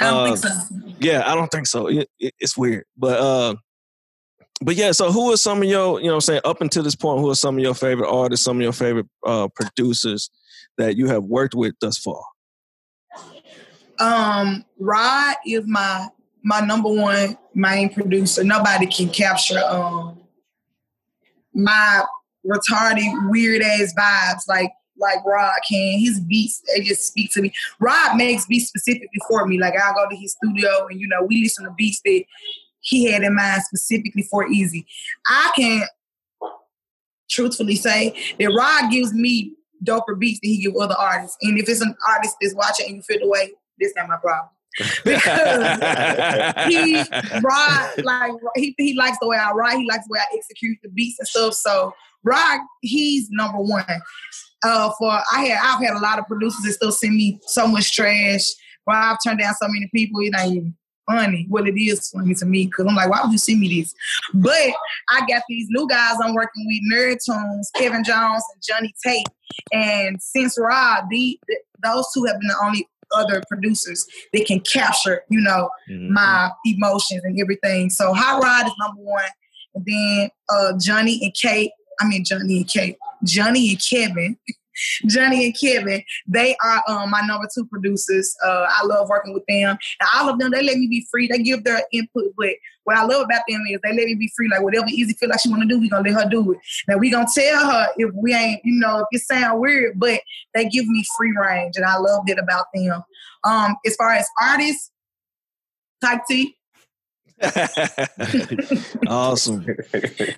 I 0.00 0.04
don't 0.10 0.20
Uh, 0.20 0.24
think 0.24 0.38
so. 0.38 0.76
Yeah, 1.00 1.22
I 1.26 1.34
don't 1.34 1.50
think 1.50 1.66
so. 1.66 1.88
It, 1.88 2.08
it- 2.20 2.34
it's 2.38 2.56
weird, 2.56 2.84
but 2.96 3.18
uh, 3.18 3.54
but 4.62 4.76
yeah. 4.76 4.92
So, 4.92 5.10
who 5.10 5.32
are 5.32 5.36
some 5.36 5.58
of 5.62 5.68
your, 5.68 5.98
you 6.00 6.06
know, 6.06 6.12
what 6.12 6.16
I'm 6.16 6.20
saying 6.20 6.40
up 6.44 6.60
until 6.60 6.82
this 6.84 6.94
point, 6.94 7.20
who 7.20 7.30
are 7.30 7.34
some 7.34 7.56
of 7.56 7.62
your 7.62 7.74
favorite 7.74 8.08
artists, 8.10 8.44
some 8.44 8.58
of 8.58 8.62
your 8.62 8.72
favorite 8.72 9.06
uh, 9.26 9.48
producers 9.48 10.30
that 10.78 10.96
you 10.96 11.08
have 11.08 11.24
worked 11.24 11.54
with 11.54 11.74
thus 11.80 11.98
far? 11.98 12.22
Um, 13.98 14.64
Rod 14.78 15.36
is 15.46 15.64
my 15.66 16.08
my 16.44 16.60
number 16.60 16.88
one 16.88 17.38
main 17.54 17.92
producer. 17.92 18.42
Nobody 18.42 18.86
can 18.86 19.08
capture 19.08 19.62
um 19.64 20.18
my 21.54 22.02
retarded, 22.44 23.30
weird 23.30 23.62
ass 23.62 23.94
vibes 23.96 24.48
like 24.48 24.72
like 24.98 25.24
Rod 25.24 25.54
can. 25.68 25.98
His 25.98 26.20
beats 26.20 26.62
they 26.74 26.82
just 26.82 27.06
speak 27.06 27.32
to 27.32 27.42
me. 27.42 27.52
Rod 27.78 28.16
makes 28.16 28.46
beats 28.46 28.68
specifically 28.68 29.20
for 29.28 29.46
me. 29.46 29.58
Like 29.58 29.74
I 29.74 29.92
go 29.92 30.08
to 30.08 30.16
his 30.16 30.32
studio 30.32 30.86
and 30.88 31.00
you 31.00 31.06
know 31.06 31.22
we 31.22 31.42
listen 31.42 31.64
to 31.64 31.70
beats 31.76 32.00
that 32.04 32.24
he 32.80 33.10
had 33.10 33.22
in 33.22 33.34
mind 33.34 33.62
specifically 33.62 34.22
for 34.22 34.50
Izzy. 34.50 34.86
I 35.26 35.52
can 35.54 35.82
truthfully 37.30 37.76
say 37.76 38.14
that 38.38 38.52
Rod 38.52 38.90
gives 38.90 39.14
me 39.14 39.54
doper 39.84 40.18
beats 40.18 40.40
that 40.42 40.48
he 40.48 40.62
give 40.62 40.76
other 40.76 40.96
artists. 40.98 41.36
And 41.42 41.58
if 41.58 41.68
it's 41.68 41.80
an 41.80 41.94
artist 42.08 42.36
that's 42.40 42.54
watching 42.54 42.86
and 42.86 42.96
you 42.96 43.02
feel 43.02 43.18
the 43.20 43.28
way, 43.28 43.52
this 43.78 43.92
not 43.96 44.08
my 44.08 44.16
problem. 44.16 44.48
Because 45.04 45.78
he 46.66 46.96
Rod 47.42 48.04
like 48.04 48.32
he, 48.56 48.74
he 48.78 48.94
likes 48.94 49.18
the 49.20 49.28
way 49.28 49.36
I 49.36 49.50
write, 49.52 49.76
he 49.76 49.86
likes 49.86 50.06
the 50.06 50.14
way 50.14 50.20
I 50.20 50.34
execute 50.34 50.78
the 50.82 50.88
beats 50.88 51.18
and 51.18 51.28
stuff. 51.28 51.54
So 51.54 51.92
Rod, 52.24 52.60
he's 52.80 53.28
number 53.30 53.58
one. 53.58 53.84
Uh 54.64 54.90
for 54.98 55.10
I 55.10 55.44
had 55.44 55.58
I've 55.62 55.84
had 55.84 55.94
a 55.94 56.00
lot 56.00 56.18
of 56.18 56.26
producers 56.26 56.62
that 56.64 56.72
still 56.72 56.92
send 56.92 57.16
me 57.16 57.38
so 57.42 57.66
much 57.66 57.94
trash. 57.94 58.46
Well, 58.86 58.96
I've 58.96 59.18
turned 59.24 59.40
down 59.40 59.54
so 59.54 59.68
many 59.68 59.90
people, 59.94 60.20
it 60.22 60.32
ain't 60.38 60.56
even 60.56 60.76
funny. 61.06 61.46
Well, 61.48 61.66
it 61.66 61.76
is 61.76 62.08
funny 62.08 62.34
to 62.34 62.46
me 62.46 62.66
because 62.66 62.86
I'm 62.88 62.94
like, 62.94 63.10
why 63.10 63.20
would 63.22 63.32
you 63.32 63.38
send 63.38 63.60
me 63.60 63.80
this? 63.80 63.94
But 64.34 64.72
I 65.10 65.20
got 65.26 65.42
these 65.48 65.66
new 65.70 65.86
guys 65.88 66.16
I'm 66.22 66.34
working 66.34 66.66
with, 66.66 66.92
Nerd 66.92 67.18
Tunes, 67.24 67.70
Kevin 67.76 68.04
Jones, 68.04 68.42
and 68.54 68.62
Johnny 68.62 68.94
Tate. 69.04 69.26
And 69.72 70.20
since 70.22 70.58
Rod, 70.58 71.04
the, 71.10 71.38
those 71.82 72.06
two 72.14 72.24
have 72.24 72.38
been 72.40 72.48
the 72.48 72.56
only 72.64 72.88
other 73.14 73.42
producers 73.48 74.06
that 74.32 74.46
can 74.46 74.60
capture, 74.60 75.22
you 75.28 75.40
know, 75.40 75.68
Mhm. 75.90 76.08
my 76.10 76.50
emotions 76.64 77.22
and 77.24 77.38
everything. 77.40 77.90
So 77.90 78.14
Hot 78.14 78.42
Rod 78.42 78.66
is 78.66 78.72
number 78.80 79.02
one. 79.02 79.24
And 79.74 79.84
then 79.86 80.30
uh, 80.48 80.72
Johnny 80.80 81.18
and 81.22 81.34
Kate, 81.34 81.72
I 82.00 82.06
mean 82.08 82.24
Johnny 82.24 82.58
and 82.58 82.68
Kate, 82.68 82.96
Johnny 83.24 83.70
and 83.70 83.80
Kevin, 83.86 84.38
Johnny 85.06 85.46
and 85.46 85.58
Kevin, 85.58 86.02
they 86.26 86.56
are 86.64 86.82
um, 86.88 87.10
my 87.10 87.20
number 87.26 87.48
two 87.54 87.66
producers. 87.66 88.36
Uh, 88.44 88.66
I 88.68 88.84
love 88.86 89.08
working 89.08 89.34
with 89.34 89.44
them. 89.46 89.76
And 90.00 90.08
all 90.14 90.28
of 90.28 90.38
them, 90.38 90.50
they 90.50 90.62
let 90.62 90.78
me 90.78 90.86
be 90.88 91.06
free. 91.10 91.28
They 91.28 91.42
give 91.42 91.64
their 91.64 91.82
input. 91.92 92.32
But 92.36 92.50
what 92.84 92.96
I 92.96 93.04
love 93.04 93.22
about 93.24 93.42
them 93.48 93.62
is 93.70 93.78
they 93.82 93.90
let 93.90 94.06
me 94.06 94.14
be 94.14 94.32
free. 94.36 94.48
Like 94.48 94.62
whatever 94.62 94.86
Izzy 94.86 95.14
feel 95.14 95.28
like 95.28 95.40
she 95.40 95.50
want 95.50 95.62
to 95.62 95.68
do, 95.68 95.78
we 95.78 95.88
going 95.88 96.04
to 96.04 96.10
let 96.10 96.24
her 96.24 96.30
do 96.30 96.52
it. 96.52 96.58
Now 96.88 96.96
we 96.96 97.10
going 97.10 97.26
to 97.26 97.40
tell 97.40 97.70
her 97.70 97.88
if 97.96 98.10
we 98.14 98.34
ain't, 98.34 98.60
you 98.64 98.78
know, 98.78 99.00
if 99.00 99.06
it 99.12 99.24
sound 99.24 99.60
weird, 99.60 99.98
but 99.98 100.20
they 100.54 100.68
give 100.68 100.86
me 100.86 101.04
free 101.16 101.34
range. 101.36 101.74
And 101.76 101.84
I 101.84 101.98
love 101.98 102.26
that 102.26 102.38
about 102.38 102.66
them. 102.74 103.02
Um, 103.44 103.76
as 103.86 103.96
far 103.96 104.12
as 104.12 104.26
artists, 104.40 104.90
Tyke 106.00 106.22
T, 106.28 106.56
awesome. 109.08 109.66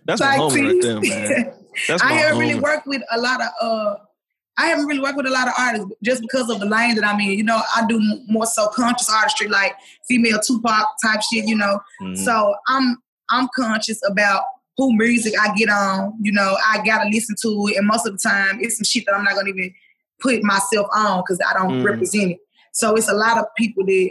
That's 0.04 0.20
my 0.20 0.36
Tyke 0.36 0.38
homie 0.38 0.54
T. 0.54 0.62
right 0.64 0.82
there, 0.82 1.00
man. 1.00 1.52
That's 1.88 2.02
my 2.02 2.10
I 2.10 2.12
haven't 2.14 2.38
really 2.38 2.54
homie. 2.54 2.62
worked 2.62 2.86
with 2.86 3.02
a 3.12 3.20
lot 3.20 3.40
of 3.42 3.48
uh 3.60 3.96
I 4.56 4.66
haven't 4.66 4.86
really 4.86 5.00
worked 5.00 5.16
with 5.16 5.26
a 5.26 5.30
lot 5.30 5.48
of 5.48 5.54
artists 5.58 5.86
just 6.02 6.22
because 6.22 6.48
of 6.48 6.60
the 6.60 6.66
lane 6.66 6.94
that 6.94 7.04
I'm 7.04 7.18
in. 7.20 7.30
You 7.32 7.42
know, 7.42 7.60
I 7.74 7.84
do 7.88 8.00
more 8.28 8.46
so 8.46 8.68
conscious 8.68 9.10
artistry, 9.10 9.48
like 9.48 9.74
female 10.08 10.38
Tupac 10.38 10.86
type 11.04 11.20
shit. 11.22 11.46
You 11.46 11.56
know, 11.56 11.80
Mhm. 12.00 12.16
so 12.24 12.54
I'm 12.68 12.98
I'm 13.30 13.48
conscious 13.56 14.00
about 14.08 14.44
who 14.76 14.92
music 14.96 15.34
I 15.40 15.52
get 15.54 15.70
on. 15.70 16.14
You 16.20 16.32
know, 16.32 16.56
I 16.66 16.84
gotta 16.84 17.08
listen 17.08 17.34
to 17.42 17.68
it, 17.68 17.76
and 17.78 17.86
most 17.86 18.06
of 18.06 18.12
the 18.12 18.18
time 18.28 18.58
it's 18.60 18.76
some 18.76 18.84
shit 18.84 19.04
that 19.06 19.14
I'm 19.14 19.24
not 19.24 19.34
gonna 19.34 19.48
even 19.48 19.74
put 20.20 20.42
myself 20.44 20.86
on 20.94 21.22
because 21.22 21.40
I 21.48 21.52
don't 21.54 21.80
Mm. 21.80 21.84
represent 21.84 22.30
it. 22.32 22.38
So 22.72 22.94
it's 22.96 23.08
a 23.08 23.14
lot 23.14 23.38
of 23.38 23.46
people 23.56 23.84
that 23.86 24.10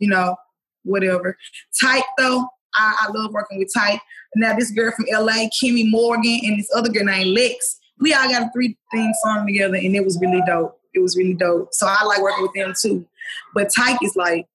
you 0.00 0.08
know, 0.08 0.36
whatever. 0.84 1.36
Tyke 1.80 2.04
though, 2.18 2.46
I, 2.74 3.06
I 3.08 3.10
love 3.12 3.32
working 3.32 3.58
with 3.58 3.72
Tyke. 3.74 4.00
Now 4.36 4.54
this 4.56 4.70
girl 4.70 4.92
from 4.92 5.06
LA, 5.10 5.48
Kimmy 5.60 5.90
Morgan, 5.90 6.38
and 6.44 6.58
this 6.58 6.70
other 6.74 6.88
girl 6.88 7.04
named 7.04 7.30
Lex. 7.30 7.77
We 8.00 8.14
all 8.14 8.28
got 8.28 8.42
a 8.42 8.50
three 8.52 8.76
theme 8.92 9.12
song 9.24 9.46
together, 9.46 9.76
and 9.76 9.94
it 9.94 10.04
was 10.04 10.18
really 10.20 10.42
dope. 10.46 10.78
It 10.94 11.00
was 11.00 11.16
really 11.16 11.34
dope. 11.34 11.68
So 11.72 11.86
I 11.88 12.04
like 12.04 12.20
working 12.20 12.42
with 12.42 12.54
them 12.54 12.74
too. 12.80 13.06
But 13.54 13.70
Tyke 13.76 14.02
is 14.02 14.16
like, 14.16 14.46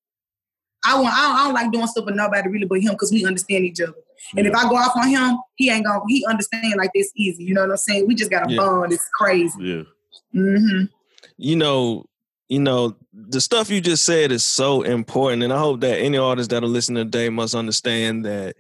I 0.86 1.00
want 1.00 1.14
I 1.14 1.22
don't, 1.22 1.36
I 1.36 1.44
don't 1.46 1.54
like 1.54 1.72
doing 1.72 1.88
stuff 1.88 2.06
with 2.06 2.16
nobody 2.16 2.50
really 2.50 2.66
but 2.66 2.82
him 2.82 2.94
because 2.94 3.12
we 3.12 3.26
understand 3.26 3.66
each 3.66 3.82
other. 3.82 3.94
And 4.38 4.48
if 4.48 4.56
I 4.56 4.64
go 4.70 4.76
off 4.76 4.96
on 4.96 5.10
him, 5.10 5.38
he 5.56 5.70
ain't 5.70 5.86
gonna 5.86 6.02
he 6.08 6.26
understand 6.26 6.76
like 6.78 6.91
this 6.94 7.12
Izzy. 7.18 7.44
You 7.44 7.54
know 7.54 7.62
what 7.62 7.72
I'm 7.72 7.78
saying? 7.78 8.08
We 8.08 8.16
just 8.16 8.32
got 8.32 8.50
a 8.50 8.54
Yeah. 8.54 8.58
bond. 8.58 8.94
It's 8.94 9.08
crazy. 9.14 9.58
Yeah. 9.60 9.84
Mm-hmm. 10.36 10.86
you 11.38 11.56
know, 11.56 12.06
you 12.50 12.60
know, 12.60 12.96
the 13.14 13.39
stuff 13.41 13.70
you 13.70 13.82
just 13.82 14.04
said 14.06 14.32
is 14.32 14.44
so 14.44 14.82
important, 14.82 15.44
and 15.44 15.54
I 15.54 15.60
hope 15.60 15.82
that 15.82 16.00
any 16.00 16.18
artist 16.18 16.50
that 16.50 16.64
are 16.64 16.68
listening 16.68 17.06
today 17.06 17.30
must 17.30 17.54
understand 17.56 18.26
that 18.26 18.56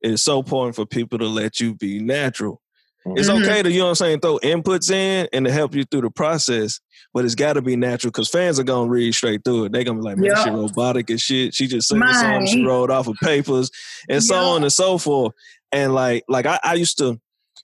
it 0.00 0.12
is 0.12 0.22
so 0.22 0.38
important 0.38 0.76
for 0.76 0.86
people 0.86 1.18
to 1.18 1.26
let 1.26 1.60
you 1.60 1.74
be 1.74 1.98
natural. 1.98 2.60
It's 3.16 3.28
Mhm. 3.30 3.40
okay 3.42 3.62
to, 3.62 3.70
you 3.70 3.78
know 3.78 3.84
what 3.86 3.90
I'm 3.90 3.94
saying, 3.96 4.20
throw 4.20 4.38
inputs 4.38 4.90
in 4.90 5.28
and 5.32 5.46
to 5.46 5.52
help 5.52 5.74
you 5.74 5.84
through 5.84 6.02
the 6.02 6.10
process, 6.10 6.78
but 7.14 7.24
it's 7.24 7.34
got 7.34 7.54
to 7.54 7.62
be 7.62 7.74
natural 7.76 8.10
because 8.10 8.28
fans 8.28 8.58
are 8.58 8.64
gonna 8.64 8.90
read 8.90 9.14
straight 9.14 9.44
through 9.44 9.64
it. 9.64 9.72
They're 9.72 9.84
gonna 9.84 9.98
be 10.00 10.04
like, 10.04 10.18
man, 10.18 10.30
shit 10.36 10.52
robotic 10.52 11.08
and 11.10 11.20
shit. 11.20 11.54
She 11.54 11.66
just 11.66 11.88
sang 11.88 12.00
the 12.00 12.12
song, 12.14 12.46
she 12.46 12.62
rolled 12.66 12.90
off 12.90 13.06
of 13.08 13.16
papers, 13.22 13.70
and 14.08 14.22
so 14.22 14.34
on 14.36 14.62
and 14.62 14.72
so 14.72 14.98
forth. 14.98 15.32
And 15.72 15.94
like, 15.94 16.24
like 16.28 16.44
I, 16.46 16.58
I 16.62 16.74
used 16.74 16.98
to, 16.98 17.18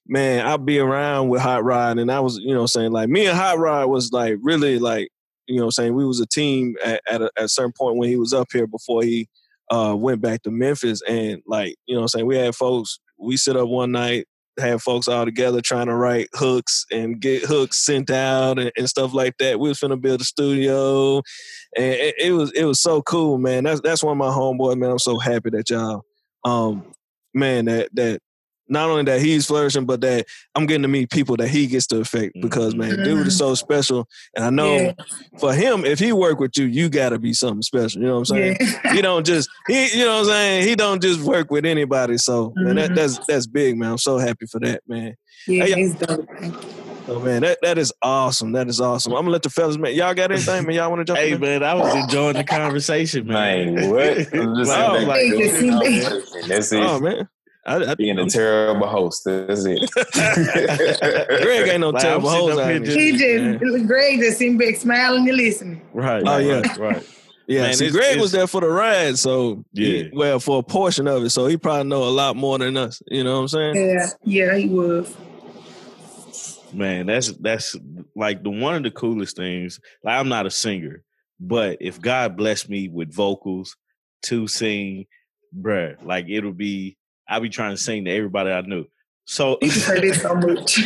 man, 0.06 0.46
I'd 0.46 0.64
be 0.64 0.78
around 0.78 1.28
with 1.28 1.40
Hot 1.42 1.62
Rod, 1.64 1.98
and 1.98 2.10
I 2.10 2.20
was, 2.20 2.38
you 2.38 2.54
know, 2.54 2.66
saying 2.66 2.92
like 2.92 3.08
me 3.08 3.26
and 3.26 3.36
Hot 3.36 3.58
Rod 3.58 3.88
was 3.90 4.12
like 4.12 4.36
really 4.40 4.78
like, 4.78 5.08
you 5.46 5.60
know, 5.60 5.68
saying 5.70 5.94
we 5.94 6.06
was 6.06 6.20
a 6.20 6.26
team 6.26 6.74
at 6.82 7.00
at 7.06 7.20
a, 7.22 7.30
at 7.36 7.44
a 7.44 7.48
certain 7.48 7.72
point 7.76 7.96
when 7.96 8.08
he 8.08 8.16
was 8.16 8.32
up 8.32 8.48
here 8.52 8.66
before 8.66 9.02
he 9.02 9.28
uh 9.70 9.94
went 9.98 10.20
back 10.22 10.42
to 10.42 10.50
Memphis, 10.50 11.02
and 11.08 11.42
like, 11.46 11.74
you 11.86 11.94
know, 11.96 12.06
saying 12.06 12.24
we 12.26 12.36
had 12.36 12.54
folks. 12.54 12.98
We 13.18 13.36
sit 13.36 13.56
up 13.56 13.68
one 13.68 13.92
night 13.92 14.26
had 14.58 14.82
folks 14.82 15.08
all 15.08 15.24
together 15.24 15.60
trying 15.60 15.86
to 15.86 15.94
write 15.94 16.28
hooks 16.34 16.86
and 16.92 17.20
get 17.20 17.44
hooks 17.44 17.84
sent 17.84 18.10
out 18.10 18.58
and, 18.58 18.70
and 18.76 18.88
stuff 18.88 19.12
like 19.14 19.36
that. 19.38 19.58
We 19.58 19.68
was 19.68 19.80
finna 19.80 20.00
build 20.00 20.20
a 20.20 20.24
studio, 20.24 21.16
and 21.76 21.94
it, 21.94 22.14
it 22.18 22.32
was 22.32 22.52
it 22.52 22.64
was 22.64 22.80
so 22.80 23.02
cool, 23.02 23.38
man. 23.38 23.64
That's 23.64 23.80
that's 23.80 24.02
one 24.02 24.12
of 24.12 24.18
my 24.18 24.32
homeboys, 24.32 24.76
man. 24.76 24.90
I'm 24.90 24.98
so 24.98 25.18
happy 25.18 25.50
that 25.50 25.70
y'all, 25.70 26.02
um, 26.44 26.92
man, 27.32 27.66
that 27.66 27.88
that 27.94 28.20
not 28.68 28.88
only 28.88 29.02
that 29.04 29.20
he's 29.20 29.46
flourishing, 29.46 29.84
but 29.86 30.00
that 30.02 30.26
I'm 30.54 30.66
getting 30.66 30.82
to 30.82 30.88
meet 30.88 31.10
people 31.10 31.36
that 31.38 31.48
he 31.48 31.66
gets 31.66 31.86
to 31.88 32.00
affect 32.00 32.34
because 32.40 32.74
man, 32.74 33.02
dude 33.04 33.26
is 33.26 33.36
so 33.36 33.54
special, 33.54 34.06
and 34.36 34.44
I 34.44 34.50
know 34.50 34.74
Yeah. 34.76 34.92
for 35.38 35.52
him, 35.54 35.84
if 35.84 35.98
he 35.98 36.12
work 36.12 36.38
with 36.40 36.56
you, 36.56 36.64
you 36.66 36.88
got 36.88 37.10
to 37.10 37.18
be 37.18 37.32
something 37.34 37.62
special. 37.62 38.00
You 38.00 38.06
know 38.08 38.14
what 38.20 38.30
I'm 38.30 38.36
saying? 38.36 38.56
Yeah. 38.60 38.92
he 38.94 39.02
don't 39.02 39.24
just 39.26 39.48
he 39.68 39.98
you 39.98 40.04
know 40.04 40.14
what 40.14 40.20
I'm 40.20 40.26
saying 40.26 40.68
he 40.68 40.74
don't 40.74 41.02
just 41.02 41.20
work 41.20 41.50
with 41.50 41.66
anybody. 41.66 42.16
So 42.18 42.52
man, 42.56 42.76
that, 42.76 42.90
Mhm. 42.90 42.94
that's 42.96 43.18
that's 43.26 43.46
big, 43.46 43.76
man. 43.76 43.92
I'm 43.92 43.98
so 43.98 44.18
happy 44.18 44.46
for 44.46 44.60
that, 44.60 44.82
man. 44.88 45.14
yeah, 45.46 45.64
Hey, 45.66 45.82
it's 45.82 45.94
dope. 45.94 46.28
Oh 47.06 47.20
man, 47.20 47.42
that 47.42 47.58
that 47.60 47.76
is 47.76 47.92
awesome. 48.00 48.52
That 48.52 48.66
is 48.68 48.80
awesome. 48.80 49.12
I'm 49.12 49.18
gonna 49.20 49.30
let 49.32 49.42
the 49.42 49.50
fellas 49.50 49.76
man. 49.76 49.92
Y'all 49.94 50.14
got 50.14 50.32
anything, 50.32 50.64
man? 50.64 50.74
Y'all 50.74 50.88
want 50.90 51.00
to 51.00 51.04
jump? 51.04 51.18
In? 51.18 51.26
Hey 51.26 51.32
in? 51.34 51.40
man, 51.40 51.62
I 51.62 51.74
was 51.74 51.94
enjoying 51.94 52.34
the 52.36 52.44
conversation, 52.44 53.26
man. 53.26 53.74
Man, 53.74 53.90
what? 53.90 54.32
I'm 54.32 54.56
just 54.56 54.70
Wow, 54.70 54.92
sitting 54.94 55.08
back 55.08 55.16
like- 55.16 55.30
doing 55.30 56.00
Just 56.00 56.34
it. 56.36 56.48
That's 56.48 56.72
it. 56.72 56.82
Oh 56.82 56.98
man, 57.00 57.28
I, 57.66 57.76
I, 57.76 57.94
Being 57.94 58.18
a 58.18 58.26
terrible 58.28 58.86
host. 58.86 59.24
That's 59.24 59.64
it. 59.64 59.90
Greg 61.42 61.68
ain't 61.68 61.80
no 61.80 61.90
Like, 61.90 62.04
I'm 62.04 62.20
terrible 62.22 62.30
sitting 62.30 62.48
hoes 62.48 62.58
up 62.58 62.66
here 62.68 62.74
here. 62.74 62.84
just- 62.84 62.98
He 62.98 63.12
man. 63.38 63.58
just 63.60 63.86
Greg 63.86 64.20
just 64.20 64.38
sitting 64.38 64.58
back 64.58 64.76
smiling 64.76 65.28
and 65.28 65.36
listening. 65.36 65.80
Right. 65.92 66.22
Oh, 66.26 66.32
right, 66.36 66.44
yeah. 66.44 66.54
Right. 66.60 66.78
right. 66.78 67.08
Yeah, 67.46 67.62
Man, 67.62 67.74
see, 67.74 67.86
it's- 67.86 67.96
Greg 67.96 68.10
it's- 68.12 68.22
was 68.22 68.32
there 68.32 68.46
for 68.46 68.60
the 68.60 68.68
ride, 68.68 69.18
so 69.18 69.64
he- 69.74 70.02
Yeah. 70.04 70.08
well, 70.12 70.40
for 70.40 70.58
a 70.58 70.62
portion 70.62 71.06
of 71.08 71.24
it, 71.24 71.30
so 71.30 71.46
he 71.46 71.56
probably 71.56 71.88
know 71.88 72.04
a 72.04 72.10
lot 72.10 72.36
more 72.36 72.58
than 72.58 72.76
us. 72.76 73.02
You 73.10 73.24
know 73.24 73.34
what 73.36 73.40
I'm 73.42 73.48
saying? 73.48 73.76
Yeah, 73.76 74.06
yeah, 74.24 74.56
he 74.56 74.68
was. 74.68 75.14
Man, 76.72 77.06
that's 77.06 77.32
that's 77.36 77.76
like 78.16 78.42
the 78.42 78.50
one 78.50 78.74
of 78.74 78.82
the 78.82 78.90
coolest 78.90 79.36
things. 79.36 79.78
Like 80.02 80.18
I'm 80.18 80.28
not 80.28 80.46
a 80.46 80.50
singer, 80.50 81.02
but 81.38 81.78
if 81.80 82.00
God 82.00 82.36
blessed 82.36 82.68
me 82.68 82.88
with 82.88 83.14
vocals 83.14 83.76
to 84.24 84.48
sing, 84.48 85.06
bruh, 85.56 85.94
like 86.04 86.26
it'll 86.28 86.52
be 86.52 86.96
I'll 87.28 87.40
be 87.40 87.48
trying 87.48 87.74
to 87.74 87.80
sing 87.82 88.04
to 88.04 88.10
everybody 88.10 88.50
I 88.50 88.60
knew. 88.62 88.86
So 89.26 89.56
He 89.60 89.68
just 89.68 89.88
this 89.88 90.20
so 90.20 90.34
much. 90.34 90.78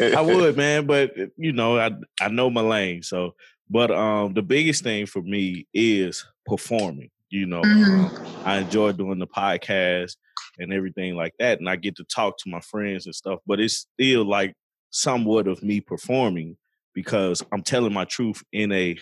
I 0.00 0.20
would, 0.20 0.56
man, 0.56 0.86
but 0.86 1.12
you 1.36 1.52
know, 1.52 1.78
I 1.78 1.92
I 2.20 2.28
know 2.28 2.50
my 2.50 2.60
lane. 2.60 3.02
So, 3.02 3.34
but 3.70 3.90
um, 3.90 4.34
the 4.34 4.42
biggest 4.42 4.82
thing 4.82 5.06
for 5.06 5.22
me 5.22 5.66
is 5.72 6.24
performing. 6.46 7.10
You 7.30 7.46
know, 7.46 7.62
Mhm. 7.62 8.06
um, 8.06 8.12
I 8.44 8.58
enjoy 8.58 8.92
doing 8.92 9.18
the 9.18 9.26
podcast 9.26 10.16
and 10.58 10.72
everything 10.72 11.14
like 11.14 11.34
that, 11.38 11.60
and 11.60 11.68
I 11.68 11.76
get 11.76 11.96
to 11.96 12.04
talk 12.04 12.38
to 12.38 12.50
my 12.50 12.60
friends 12.60 13.06
and 13.06 13.14
stuff. 13.14 13.38
But 13.46 13.60
it's 13.60 13.86
still 13.94 14.24
like 14.24 14.54
somewhat 14.90 15.46
of 15.46 15.62
me 15.62 15.80
performing 15.80 16.56
because 16.94 17.42
I'm 17.52 17.62
telling 17.62 17.94
my 17.94 18.04
truth 18.04 18.42
in 18.52 18.70
a 18.72 18.98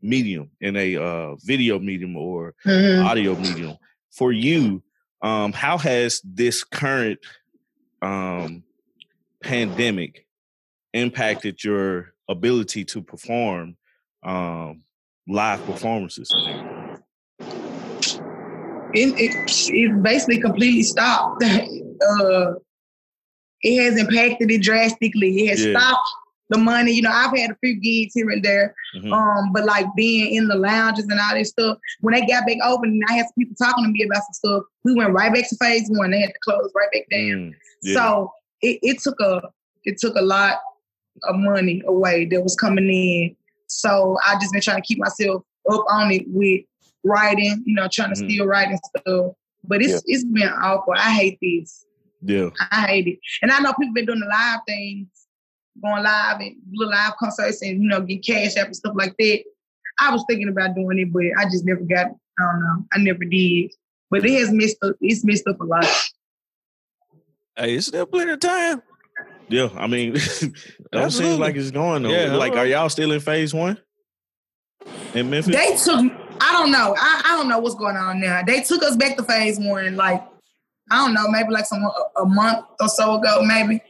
medium, 0.00 0.50
in 0.60 0.76
a 0.76 0.96
uh, 0.96 1.34
video 1.44 1.78
medium 1.78 2.16
or 2.16 2.54
Mhm. 2.64 3.04
audio 3.04 3.36
medium. 3.36 3.76
For 4.14 4.30
you, 4.32 4.82
um, 5.22 5.52
how 5.52 5.76
has 5.78 6.20
this 6.22 6.62
current 6.62 7.18
um, 8.00 8.62
pandemic 9.42 10.26
impacted 10.92 11.64
your 11.64 12.14
ability 12.28 12.84
to 12.84 13.02
perform 13.02 13.76
um, 14.22 14.82
live 15.26 15.64
performances? 15.64 16.32
It, 18.96 19.18
it, 19.18 19.34
it 19.68 20.02
basically 20.02 20.40
completely 20.40 20.84
stopped. 20.84 21.42
uh, 21.44 22.52
it 23.62 23.82
has 23.82 23.98
impacted 23.98 24.52
it 24.52 24.62
drastically. 24.62 25.40
It 25.40 25.50
has 25.50 25.64
Yeah. 25.64 25.78
stopped 25.78 26.08
the 26.50 26.58
money. 26.58 26.92
You 26.92 27.02
know, 27.02 27.10
I've 27.12 27.36
had 27.36 27.50
a 27.50 27.56
few 27.62 27.74
gigs 27.80 28.14
here 28.14 28.28
and 28.30 28.42
there, 28.42 28.74
Mhm. 28.96 29.12
um, 29.12 29.52
but 29.52 29.64
like 29.64 29.86
being 29.96 30.34
in 30.34 30.48
the 30.48 30.54
lounges 30.56 31.04
and 31.06 31.18
all 31.18 31.34
this 31.34 31.50
stuff. 31.50 31.78
When 32.00 32.14
they 32.14 32.26
got 32.26 32.46
back 32.46 32.58
open, 32.64 32.90
and 32.90 33.02
I 33.08 33.14
had 33.14 33.26
some 33.26 33.34
people 33.38 33.56
talking 33.56 33.84
to 33.84 33.90
me 33.90 34.02
about 34.04 34.22
some 34.24 34.32
stuff. 34.32 34.62
We 34.84 34.94
went 34.94 35.12
right 35.12 35.32
back 35.32 35.48
to 35.48 35.56
phase 35.56 35.88
one. 35.88 36.10
They 36.10 36.20
had 36.20 36.28
to 36.34 36.40
close 36.44 36.70
right 36.74 36.88
back 36.92 37.04
down. 37.10 37.20
Mm, 37.20 37.54
yeah. 37.82 37.94
So 37.94 38.32
it, 38.62 38.78
it 38.82 38.98
took 39.00 39.18
a 39.20 39.42
it 39.84 39.98
took 39.98 40.16
a 40.16 40.22
lot 40.22 40.58
of 41.24 41.36
money 41.36 41.82
away 41.86 42.24
that 42.26 42.42
was 42.42 42.56
coming 42.56 42.88
in. 42.90 43.36
So 43.66 44.18
I 44.26 44.34
just 44.40 44.52
been 44.52 44.62
trying 44.62 44.80
to 44.82 44.86
keep 44.86 44.98
myself 44.98 45.42
up 45.70 45.84
on 45.90 46.10
it 46.12 46.24
with 46.28 46.62
writing, 47.04 47.62
you 47.66 47.74
know, 47.74 47.88
trying 47.92 48.14
to 48.14 48.20
Mhm. 48.22 48.30
still 48.32 48.46
write 48.46 48.68
and 48.68 48.78
stuff. 48.96 49.32
But 49.66 49.82
it's 49.82 50.02
it's 50.06 50.24
been 50.24 50.48
awful. 50.48 50.94
I 50.96 51.10
hate 51.12 51.38
this. 51.40 51.84
yeah. 52.22 52.48
I 52.70 52.86
hate 52.86 53.06
it. 53.06 53.18
And 53.42 53.50
I 53.50 53.58
know 53.60 53.72
people 53.74 53.92
been 53.94 54.06
doing 54.06 54.20
the 54.20 54.26
live 54.26 54.60
things, 54.66 55.23
going 55.82 56.02
live 56.02 56.40
and 56.40 56.56
little 56.72 56.92
live 56.92 57.16
concerts 57.16 57.62
and 57.62 57.82
you 57.82 57.88
know, 57.88 58.00
get 58.00 58.24
cash 58.24 58.56
app 58.56 58.66
and 58.66 58.76
stuff 58.76 58.94
like 58.96 59.14
that. 59.18 59.44
I 59.98 60.12
was 60.12 60.24
thinking 60.28 60.48
about 60.48 60.74
doing 60.74 60.98
it, 60.98 61.12
but 61.12 61.22
I 61.38 61.44
just 61.44 61.64
never 61.64 61.80
got 61.80 62.06
I 62.06 62.42
don't 62.42 62.60
know. 62.60 62.84
I 62.92 62.98
never 62.98 63.24
did. 63.24 63.72
But 64.10 64.24
it 64.24 64.38
has 64.38 64.50
messed 64.50 64.76
up 64.82 64.96
it's 65.00 65.24
messed 65.24 65.46
up 65.46 65.60
a 65.60 65.64
lot. 65.64 65.86
Hey, 67.56 67.74
it's 67.74 67.86
still 67.86 68.06
plenty 68.06 68.32
of 68.32 68.40
time. 68.40 68.82
Yeah, 69.48 69.68
I 69.76 69.86
mean, 69.86 70.16
don't 70.92 71.10
seem 71.10 71.38
like 71.38 71.54
it's 71.54 71.70
going 71.70 72.02
though. 72.02 72.10
Yeah, 72.10 72.34
like, 72.34 72.54
are 72.54 72.66
y'all 72.66 72.88
still 72.88 73.12
in 73.12 73.20
phase 73.20 73.52
one 73.52 73.78
in 75.14 75.30
Memphis? 75.30 75.54
They 75.54 75.76
took. 75.76 76.12
I 76.40 76.52
don't 76.52 76.72
know. 76.72 76.96
I, 76.98 77.22
I 77.24 77.36
don't 77.36 77.48
know 77.48 77.58
what's 77.58 77.76
going 77.76 77.96
on 77.96 78.20
now. 78.20 78.42
They 78.44 78.62
took 78.62 78.82
us 78.82 78.96
back 78.96 79.16
to 79.16 79.22
phase 79.22 79.58
one, 79.58 79.96
like 79.96 80.24
I 80.90 81.04
don't 81.04 81.14
know, 81.14 81.28
maybe 81.28 81.50
like 81.50 81.66
some 81.66 81.82
a, 81.82 82.20
a 82.22 82.26
month 82.26 82.66
or 82.80 82.88
so 82.88 83.18
ago, 83.18 83.42
maybe. 83.42 83.80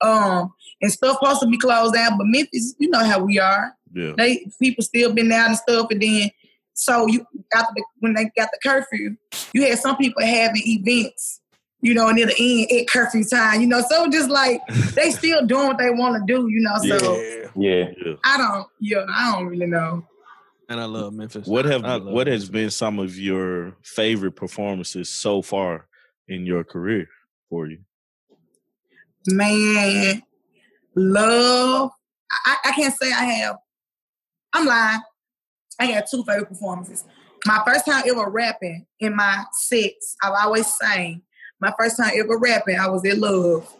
Um, 0.00 0.52
and 0.84 0.92
stuff 0.92 1.16
supposed 1.20 1.40
to 1.40 1.48
be 1.48 1.58
closed 1.58 1.94
down, 1.94 2.16
but 2.18 2.26
Memphis, 2.26 2.74
you 2.78 2.88
know 2.90 3.02
how 3.04 3.18
we 3.24 3.38
are. 3.40 3.72
yeah, 3.94 4.12
They 4.16 4.46
people 4.60 4.84
still 4.84 5.12
been 5.12 5.32
out 5.32 5.48
and 5.48 5.56
stuff, 5.56 5.88
and 5.90 6.00
then 6.02 6.30
so 6.74 7.06
you 7.06 7.24
after 7.54 7.72
the, 7.74 7.84
when 8.00 8.14
they 8.14 8.24
got 8.36 8.48
the 8.52 8.58
curfew, 8.62 9.16
you 9.52 9.62
had 9.66 9.78
some 9.78 9.96
people 9.96 10.22
having 10.22 10.62
events. 10.64 11.40
You 11.80 11.92
know, 11.92 12.10
near 12.12 12.24
the 12.24 12.34
end 12.38 12.80
at 12.80 12.88
curfew 12.88 13.24
time, 13.24 13.60
you 13.60 13.66
know, 13.66 13.82
so 13.86 14.08
just 14.08 14.30
like 14.30 14.58
they 14.94 15.10
still 15.10 15.44
doing 15.44 15.66
what 15.66 15.76
they 15.76 15.90
want 15.90 16.16
to 16.16 16.32
do, 16.34 16.48
you 16.48 16.60
know. 16.60 16.76
So 16.98 17.20
Yeah, 17.20 17.48
yeah. 17.56 17.90
yeah. 18.06 18.12
I 18.24 18.38
don't, 18.38 18.66
yeah, 18.80 19.04
I 19.06 19.32
don't 19.34 19.48
really 19.48 19.66
know. 19.66 20.02
and 20.70 20.80
I 20.80 20.86
love 20.86 21.12
Memphis. 21.12 21.46
What 21.46 21.66
have 21.66 21.84
I 21.84 21.96
love 21.96 22.04
what 22.06 22.26
has 22.26 22.48
been 22.48 22.70
some 22.70 22.98
of 22.98 23.18
your 23.18 23.76
favorite 23.82 24.32
performances 24.34 25.10
so 25.10 25.42
far 25.42 25.86
in 26.26 26.46
your 26.46 26.64
career 26.64 27.06
for 27.50 27.66
you? 27.66 27.80
man, 29.26 30.22
love. 30.94 31.90
I, 32.30 32.56
I 32.66 32.72
can't 32.72 32.94
say 32.94 33.12
I 33.12 33.24
have. 33.24 33.56
I'm 34.52 34.66
lying. 34.66 35.00
I 35.78 35.92
got 35.92 36.04
two 36.10 36.24
favorite 36.24 36.48
performances. 36.48 37.04
My 37.46 37.62
first 37.66 37.84
time 37.84 38.04
ever 38.08 38.28
rapping 38.30 38.86
in 39.00 39.16
my 39.16 39.44
sets, 39.52 40.16
I've 40.22 40.32
always 40.32 40.66
sang. 40.66 41.22
My 41.60 41.72
first 41.78 41.96
time 41.96 42.12
ever 42.16 42.38
rapping, 42.38 42.78
I 42.78 42.88
was 42.88 43.04
in 43.04 43.20
love. 43.20 43.70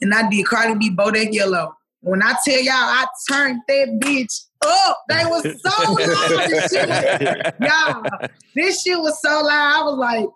And 0.00 0.14
I 0.14 0.28
did 0.28 0.46
Cardi 0.46 0.74
B 0.74 0.90
Bodak 0.90 1.32
Yellow. 1.32 1.76
When 2.00 2.22
I 2.22 2.34
tell 2.44 2.60
y'all 2.62 2.74
I 2.74 3.06
turned 3.30 3.60
that 3.68 4.00
bitch 4.02 4.46
up, 4.64 4.98
they 5.08 5.24
was 5.26 5.42
so 5.60 5.92
loud. 5.92 6.48
This 6.48 6.72
shit 6.72 6.88
was 6.88 7.52
y'all, 7.60 8.28
this 8.54 8.82
shit 8.82 8.98
was 8.98 9.20
so 9.20 9.42
loud. 9.42 9.80
I 9.80 9.82
was 9.82 9.98
like, 9.98 10.26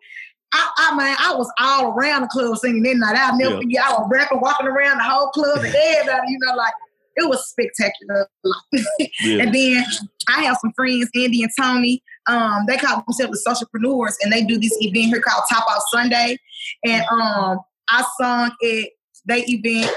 I, 0.57 0.71
I 0.79 0.97
mean, 0.97 1.17
I 1.19 1.35
was 1.35 1.53
all 1.59 1.93
around 1.93 2.23
the 2.23 2.29
club 2.29 2.57
singing 2.59 2.83
that 2.85 2.97
night. 2.97 3.17
I'll 3.17 3.37
never 3.37 3.55
Yeah. 3.55 3.61
forget. 3.61 3.85
I 3.85 3.93
was 3.95 4.09
rapping, 4.11 4.41
walking 4.41 4.67
around 4.69 4.99
the 4.99 5.05
whole 5.05 5.29
club, 5.31 5.59
and 5.65 5.67
everybody, 5.75 6.31
you 6.33 6.39
know, 6.43 6.55
like 6.55 6.73
it 7.17 7.29
was 7.29 7.47
spectacular. 7.49 8.29
Yeah. 9.21 9.43
and 9.43 9.55
then 9.55 9.85
I 10.29 10.45
have 10.45 10.57
some 10.61 10.73
friends, 10.77 11.09
Andy 11.15 11.43
and 11.43 11.53
Tony. 11.59 12.03
Um, 12.27 12.65
they 12.67 12.77
call 12.77 13.03
themselves 13.07 13.43
the 13.45 13.51
socialpreneurs, 13.51 14.15
and 14.23 14.33
they 14.33 14.43
do 14.45 14.59
this 14.59 14.77
event 14.81 15.07
here 15.07 15.21
called 15.21 15.45
Top 15.53 15.67
Off 15.69 15.83
Sunday. 15.91 16.39
And 16.85 17.05
um, 17.11 17.59
I 17.89 18.05
sung 18.21 18.51
at 18.63 18.89
they 19.27 19.45
event, 19.49 19.91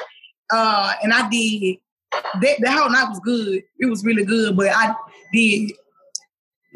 uh, 0.52 0.94
and 1.04 1.14
I 1.14 1.30
did. 1.30 1.78
That, 2.42 2.58
the 2.62 2.72
whole 2.72 2.90
night 2.90 3.10
was 3.10 3.20
good. 3.20 3.62
It 3.80 3.86
was 3.86 4.04
really 4.04 4.24
good, 4.26 4.56
but 4.56 4.68
I 4.70 4.94
did 5.34 5.72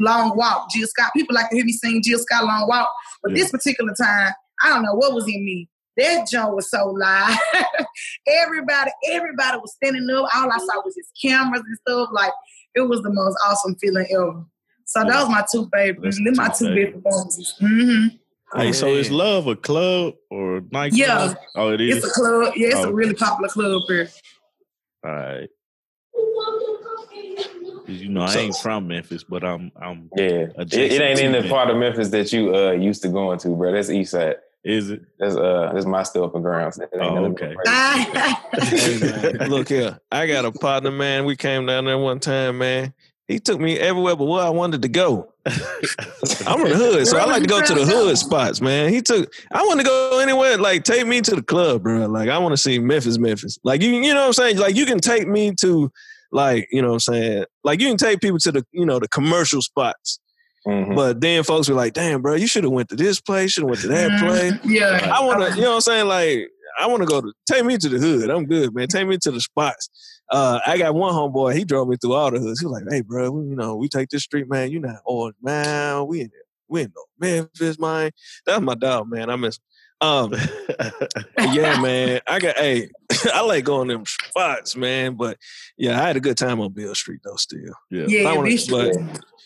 long 0.02 0.36
walk. 0.36 0.70
Jill 0.72 0.88
Scott. 0.88 1.12
People 1.16 1.36
like 1.36 1.50
to 1.50 1.56
hear 1.56 1.66
me 1.66 1.72
sing 1.74 2.02
Jill 2.04 2.20
Scott 2.20 2.44
long 2.46 2.68
walk, 2.68 2.90
but 3.24 3.32
Yeah. 3.32 3.44
this 3.44 3.52
particular 3.52 3.94
time, 3.94 4.34
I 4.64 4.70
don't 4.70 4.84
know 4.84 4.94
what 4.96 5.14
was 5.14 5.28
in 5.28 5.44
me. 5.46 5.70
That 5.98 6.28
joint 6.32 6.56
was 6.56 6.70
so 6.70 6.88
live. 6.88 7.38
everybody, 8.28 8.92
everybody 9.10 9.58
was 9.58 9.74
standing 9.74 10.08
up. 10.10 10.30
All 10.36 10.52
I 10.52 10.58
saw 10.58 10.82
was 10.84 10.96
his 10.96 11.08
cameras 11.22 11.62
and 11.66 11.78
stuff. 11.88 12.10
Like 12.12 12.32
it 12.76 12.82
was 12.82 13.02
the 13.02 13.10
most 13.12 13.38
awesome 13.46 13.76
feeling 13.76 14.08
ever. 14.12 14.46
So 14.86 15.02
Yeah. 15.02 15.10
that 15.10 15.20
was 15.22 15.30
my 15.30 15.46
two 15.52 15.70
favorites. 15.74 16.20
That's 16.24 16.38
Them 16.38 16.46
my 16.46 16.48
two 16.50 16.66
two 16.70 16.76
best 16.76 16.76
favorites. 16.76 17.04
performances. 17.04 17.56
hmm 17.60 18.08
Hey, 18.54 18.74
so 18.74 18.88
is 18.88 19.10
Love 19.10 19.48
a 19.48 19.56
club 19.56 20.16
or 20.30 20.58
a 20.58 20.62
nightclub? 20.72 20.92
Yeah. 20.94 21.34
Oh, 21.56 21.70
it 21.72 21.80
is. 21.80 21.98
It's 21.98 22.06
a 22.08 22.10
club. 22.20 22.54
Yeah, 22.58 22.68
it's 22.68 22.76
Oh, 22.78 22.90
a 22.90 22.94
really 22.94 23.14
popular 23.14 23.48
club 23.48 23.84
here. 23.88 24.10
All 25.06 25.12
right. 25.12 25.50
'Cause, 27.92 28.02
you 28.02 28.10
know, 28.10 28.22
I 28.22 28.36
ain't 28.36 28.58
from 28.58 28.88
Memphis, 28.88 29.24
but 29.24 29.44
I'm 29.44 29.72
I'm 29.82 30.10
Yeah, 30.16 30.48
it, 30.58 30.74
it 30.74 31.02
ain't 31.02 31.20
in 31.20 31.32
the 31.34 31.40
it. 31.40 31.50
part 31.50 31.70
of 31.70 31.78
Memphis 31.78 32.10
that 32.10 32.32
you 32.32 32.56
uh 32.56 32.72
used 32.72 33.02
to 33.04 33.10
going 33.10 33.38
to, 33.40 33.50
bro. 33.50 33.72
That's 33.72 33.90
East 33.90 34.12
Side. 34.12 34.36
is 34.64 34.92
it? 34.92 35.02
That's 35.20 35.36
uh 35.36 35.72
that's 35.74 35.86
my 35.86 36.04
stumping 36.04 36.42
grounds. 36.42 36.80
Oh, 36.94 37.26
okay. 37.26 37.56
Hey, 38.62 39.34
look 39.48 39.70
here. 39.70 40.00
I 40.12 40.28
got 40.28 40.46
a 40.46 40.52
partner, 40.52 40.92
man. 40.92 41.26
We 41.26 41.36
came 41.36 41.66
down 41.66 41.86
there 41.86 41.98
one 41.98 42.20
time, 42.20 42.58
man. 42.60 42.94
He 43.28 43.40
took 43.40 43.60
me 43.60 43.80
everywhere 43.80 44.16
but 44.16 44.26
where 44.26 44.44
I 44.44 44.50
wanted 44.50 44.82
to 44.84 44.88
go. 44.90 45.34
I'm 46.46 46.62
in 46.62 46.70
the 46.70 46.76
hood, 46.76 47.08
so 47.08 47.18
I 47.18 47.26
like 47.26 47.42
to 47.42 47.48
go 47.48 47.62
to 47.62 47.74
the 47.74 47.86
hood 47.86 48.18
spots, 48.18 48.62
man. 48.62 48.94
He 48.94 49.02
took 49.02 49.34
I 49.52 49.64
want 49.64 49.80
to 49.80 49.86
go 49.86 50.20
anywhere, 50.20 50.58
like 50.58 50.84
take 50.84 51.08
me 51.08 51.22
to 51.22 51.36
the 51.36 51.42
club, 51.42 51.84
bro. 51.84 52.06
Like 52.08 52.30
I 52.30 52.38
want 52.38 52.54
to 52.54 52.58
see 52.58 52.78
Memphis, 52.80 53.18
Memphis. 53.18 53.58
Like 53.64 53.82
you, 53.82 53.92
you 53.92 54.14
know 54.14 54.22
what 54.22 54.28
I'm 54.28 54.34
saying? 54.34 54.58
Like 54.58 54.76
you 54.76 54.86
can 54.86 55.00
take 55.00 55.28
me 55.28 55.54
to 55.56 55.92
like, 56.32 56.68
you 56.72 56.82
know 56.82 56.90
what 56.90 56.94
I'm 56.96 57.00
saying? 57.14 57.46
Like 57.64 57.80
you 57.82 57.88
can 57.88 57.98
take 57.98 58.22
people 58.22 58.40
to 58.40 58.52
the, 58.52 58.66
you 58.72 58.86
know, 58.86 59.00
the 59.00 59.08
commercial 59.08 59.62
spots. 59.62 60.20
Mhm. 60.68 60.96
But 60.96 61.22
then 61.22 61.44
folks 61.44 61.68
were 61.70 61.76
like, 61.76 61.94
damn, 61.94 62.22
bro, 62.22 62.36
you 62.36 62.46
should 62.48 62.64
have 62.64 62.72
went 62.74 62.90
to 62.90 62.96
this 62.96 63.20
place, 63.20 63.52
should 63.52 63.64
have 63.64 63.70
went 63.70 63.82
to 63.82 63.88
that 63.88 64.20
place. 64.20 64.54
Mhm. 64.54 64.60
Yeah. 64.66 65.12
I 65.14 65.24
want 65.26 65.42
to, 65.42 65.56
you 65.56 65.62
know 65.64 65.70
what 65.70 65.76
I'm 65.76 65.82
saying? 65.82 66.08
Like, 66.08 66.50
I 66.80 66.88
want 66.88 67.02
to 67.02 67.08
go 67.08 67.20
to, 67.20 67.34
take 67.50 67.66
me 67.66 67.78
to 67.78 67.90
the 67.90 67.98
hood. 67.98 68.30
I'm 68.30 68.46
good, 68.46 68.74
man. 68.74 68.88
Take 68.88 69.08
me 69.08 69.18
to 69.18 69.32
the 69.32 69.42
spots. 69.42 69.90
Uh, 70.32 70.60
I 70.66 70.78
got 70.78 70.94
one 70.96 71.14
homeboy, 71.14 71.56
he 71.58 71.66
drove 71.66 71.88
me 71.90 71.98
through 72.00 72.14
all 72.14 72.32
the 72.32 72.40
hoods. 72.40 72.60
He 72.62 72.66
was 72.66 72.74
like, 72.82 72.84
hey, 72.94 73.02
bro, 73.02 73.32
we, 73.32 73.50
you 73.50 73.56
know, 73.56 73.76
we 73.76 73.90
take 73.90 74.10
this 74.10 74.24
street, 74.24 74.50
man. 74.50 74.72
You 74.72 74.80
not 74.80 75.02
Orange, 75.06 75.36
man. 75.42 76.08
We 76.08 76.22
in 76.22 76.30
there. 76.32 76.42
We 76.70 76.82
in 76.84 76.94
no 76.96 77.04
Memphis, 77.20 77.78
man. 77.80 78.12
That's 78.46 78.62
my 78.62 78.76
dog, 78.76 79.10
man. 79.10 79.30
I 79.30 79.36
miss 79.36 79.58
him. 79.58 79.64
Um, 80.02 80.34
yeah, 81.54 81.80
man. 81.82 82.22
I 82.28 82.40
got, 82.40 82.58
hey, 82.58 82.90
I 83.34 83.42
like 83.42 83.64
going 83.66 83.88
them 83.88 84.04
spots, 84.06 84.76
man. 84.76 85.16
But 85.16 85.38
yeah, 85.78 86.02
I 86.02 86.08
had 86.08 86.18
a 86.18 86.20
good 86.20 86.38
time 86.38 86.60
on 86.60 86.74
Beale 86.74 86.96
Street, 86.96 87.22
though, 87.24 87.36
still. 87.36 87.60
yeah. 87.92 88.06
Yeah, 88.08 88.36
wanna- 88.36 88.56
but- 88.70 88.96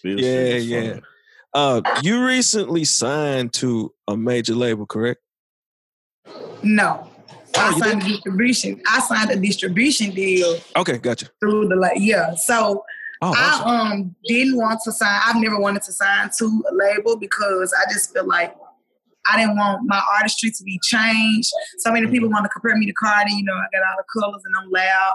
Yeah, 0.04 0.54
yeah. 0.56 1.00
Uh, 1.54 1.82
you 2.04 2.26
recently 2.26 2.84
signed 2.86 3.54
to 3.54 3.94
a 4.08 4.16
major 4.18 4.54
label, 4.56 4.86
correct? 4.86 5.22
No. 6.64 7.10
I 7.58 7.70
you 7.72 7.80
signed 7.80 8.04
a 8.04 8.06
distribution. 8.06 8.82
I 8.88 9.00
signed 9.00 9.32
a 9.32 9.36
distribution 9.38 10.12
deal 10.12 10.58
Okay, 10.76 10.98
gotcha. 10.98 11.28
through 11.40 11.70
the 11.70 11.76
like 11.76 11.94
yeah. 11.98 12.34
So 12.36 12.84
Oh, 13.22 13.30
awesome. 13.30 13.68
I 13.68 13.92
um 13.92 14.16
didn't 14.26 14.58
want 14.58 14.82
to 14.84 14.92
sign. 14.92 15.22
I've 15.26 15.38
never 15.38 15.58
wanted 15.58 15.84
to 15.84 15.94
sign 15.94 16.30
to 16.38 16.64
a 16.70 16.74
label 16.76 17.16
because 17.16 17.74
I 17.74 17.90
just 17.94 18.12
feel 18.14 18.28
like 18.28 18.54
I 19.32 19.38
didn't 19.38 19.58
want 19.58 19.82
my 19.86 20.02
artistry 20.16 20.52
to 20.52 20.64
be 20.64 20.80
changed. 20.84 21.52
So 21.80 21.92
many 21.92 22.08
people 22.08 22.30
want 22.30 22.46
to 22.46 22.50
compare 22.50 22.76
me 22.78 22.86
to 22.86 22.94
Cardi. 22.94 23.34
You 23.34 23.44
know, 23.44 23.54
I 23.54 23.66
got 23.72 23.88
all 23.88 23.98
the 23.98 24.22
colors 24.22 24.44
and 24.46 24.56
I'm 24.56 24.70
loud. 24.70 25.14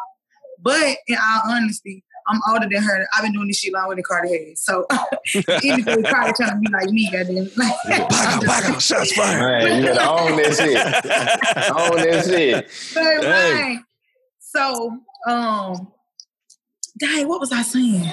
But 0.63 0.99
in 1.07 1.17
all 1.17 1.53
honesty, 1.53 2.05
I'm 2.29 2.41
older 2.49 2.69
than 2.71 2.83
her. 2.83 3.07
I've 3.17 3.23
been 3.23 3.33
doing 3.33 3.49
this 3.49 3.59
shit 3.59 3.73
longer 3.73 3.95
than 3.95 4.05
Cardi 4.05 4.51
has. 4.51 4.63
So 4.63 4.87
anything 5.65 6.05
Cardi 6.05 6.33
trying 6.37 6.51
to 6.51 6.57
be 6.61 6.69
like 6.73 6.91
me, 6.91 7.11
goddamn. 7.11 7.51
Back 7.57 7.75
out, 7.89 8.47
back 8.47 8.65
out, 8.71 8.83
shots 8.83 9.13
fired. 9.13 9.65
Man, 9.65 9.79
you 9.83 9.95
gotta 9.95 10.11
own 10.11 10.37
that 10.37 10.55
shit. 10.55 10.77
Own 11.77 11.97
that 11.97 12.25
shit. 12.27 12.71
But, 12.95 13.25
Hey. 13.25 13.53
right. 13.53 13.79
So, 14.41 14.99
um, 15.27 15.93
dang, 16.99 17.29
what 17.29 17.41
was 17.41 17.53
I 17.53 17.63
saying? 17.63 18.11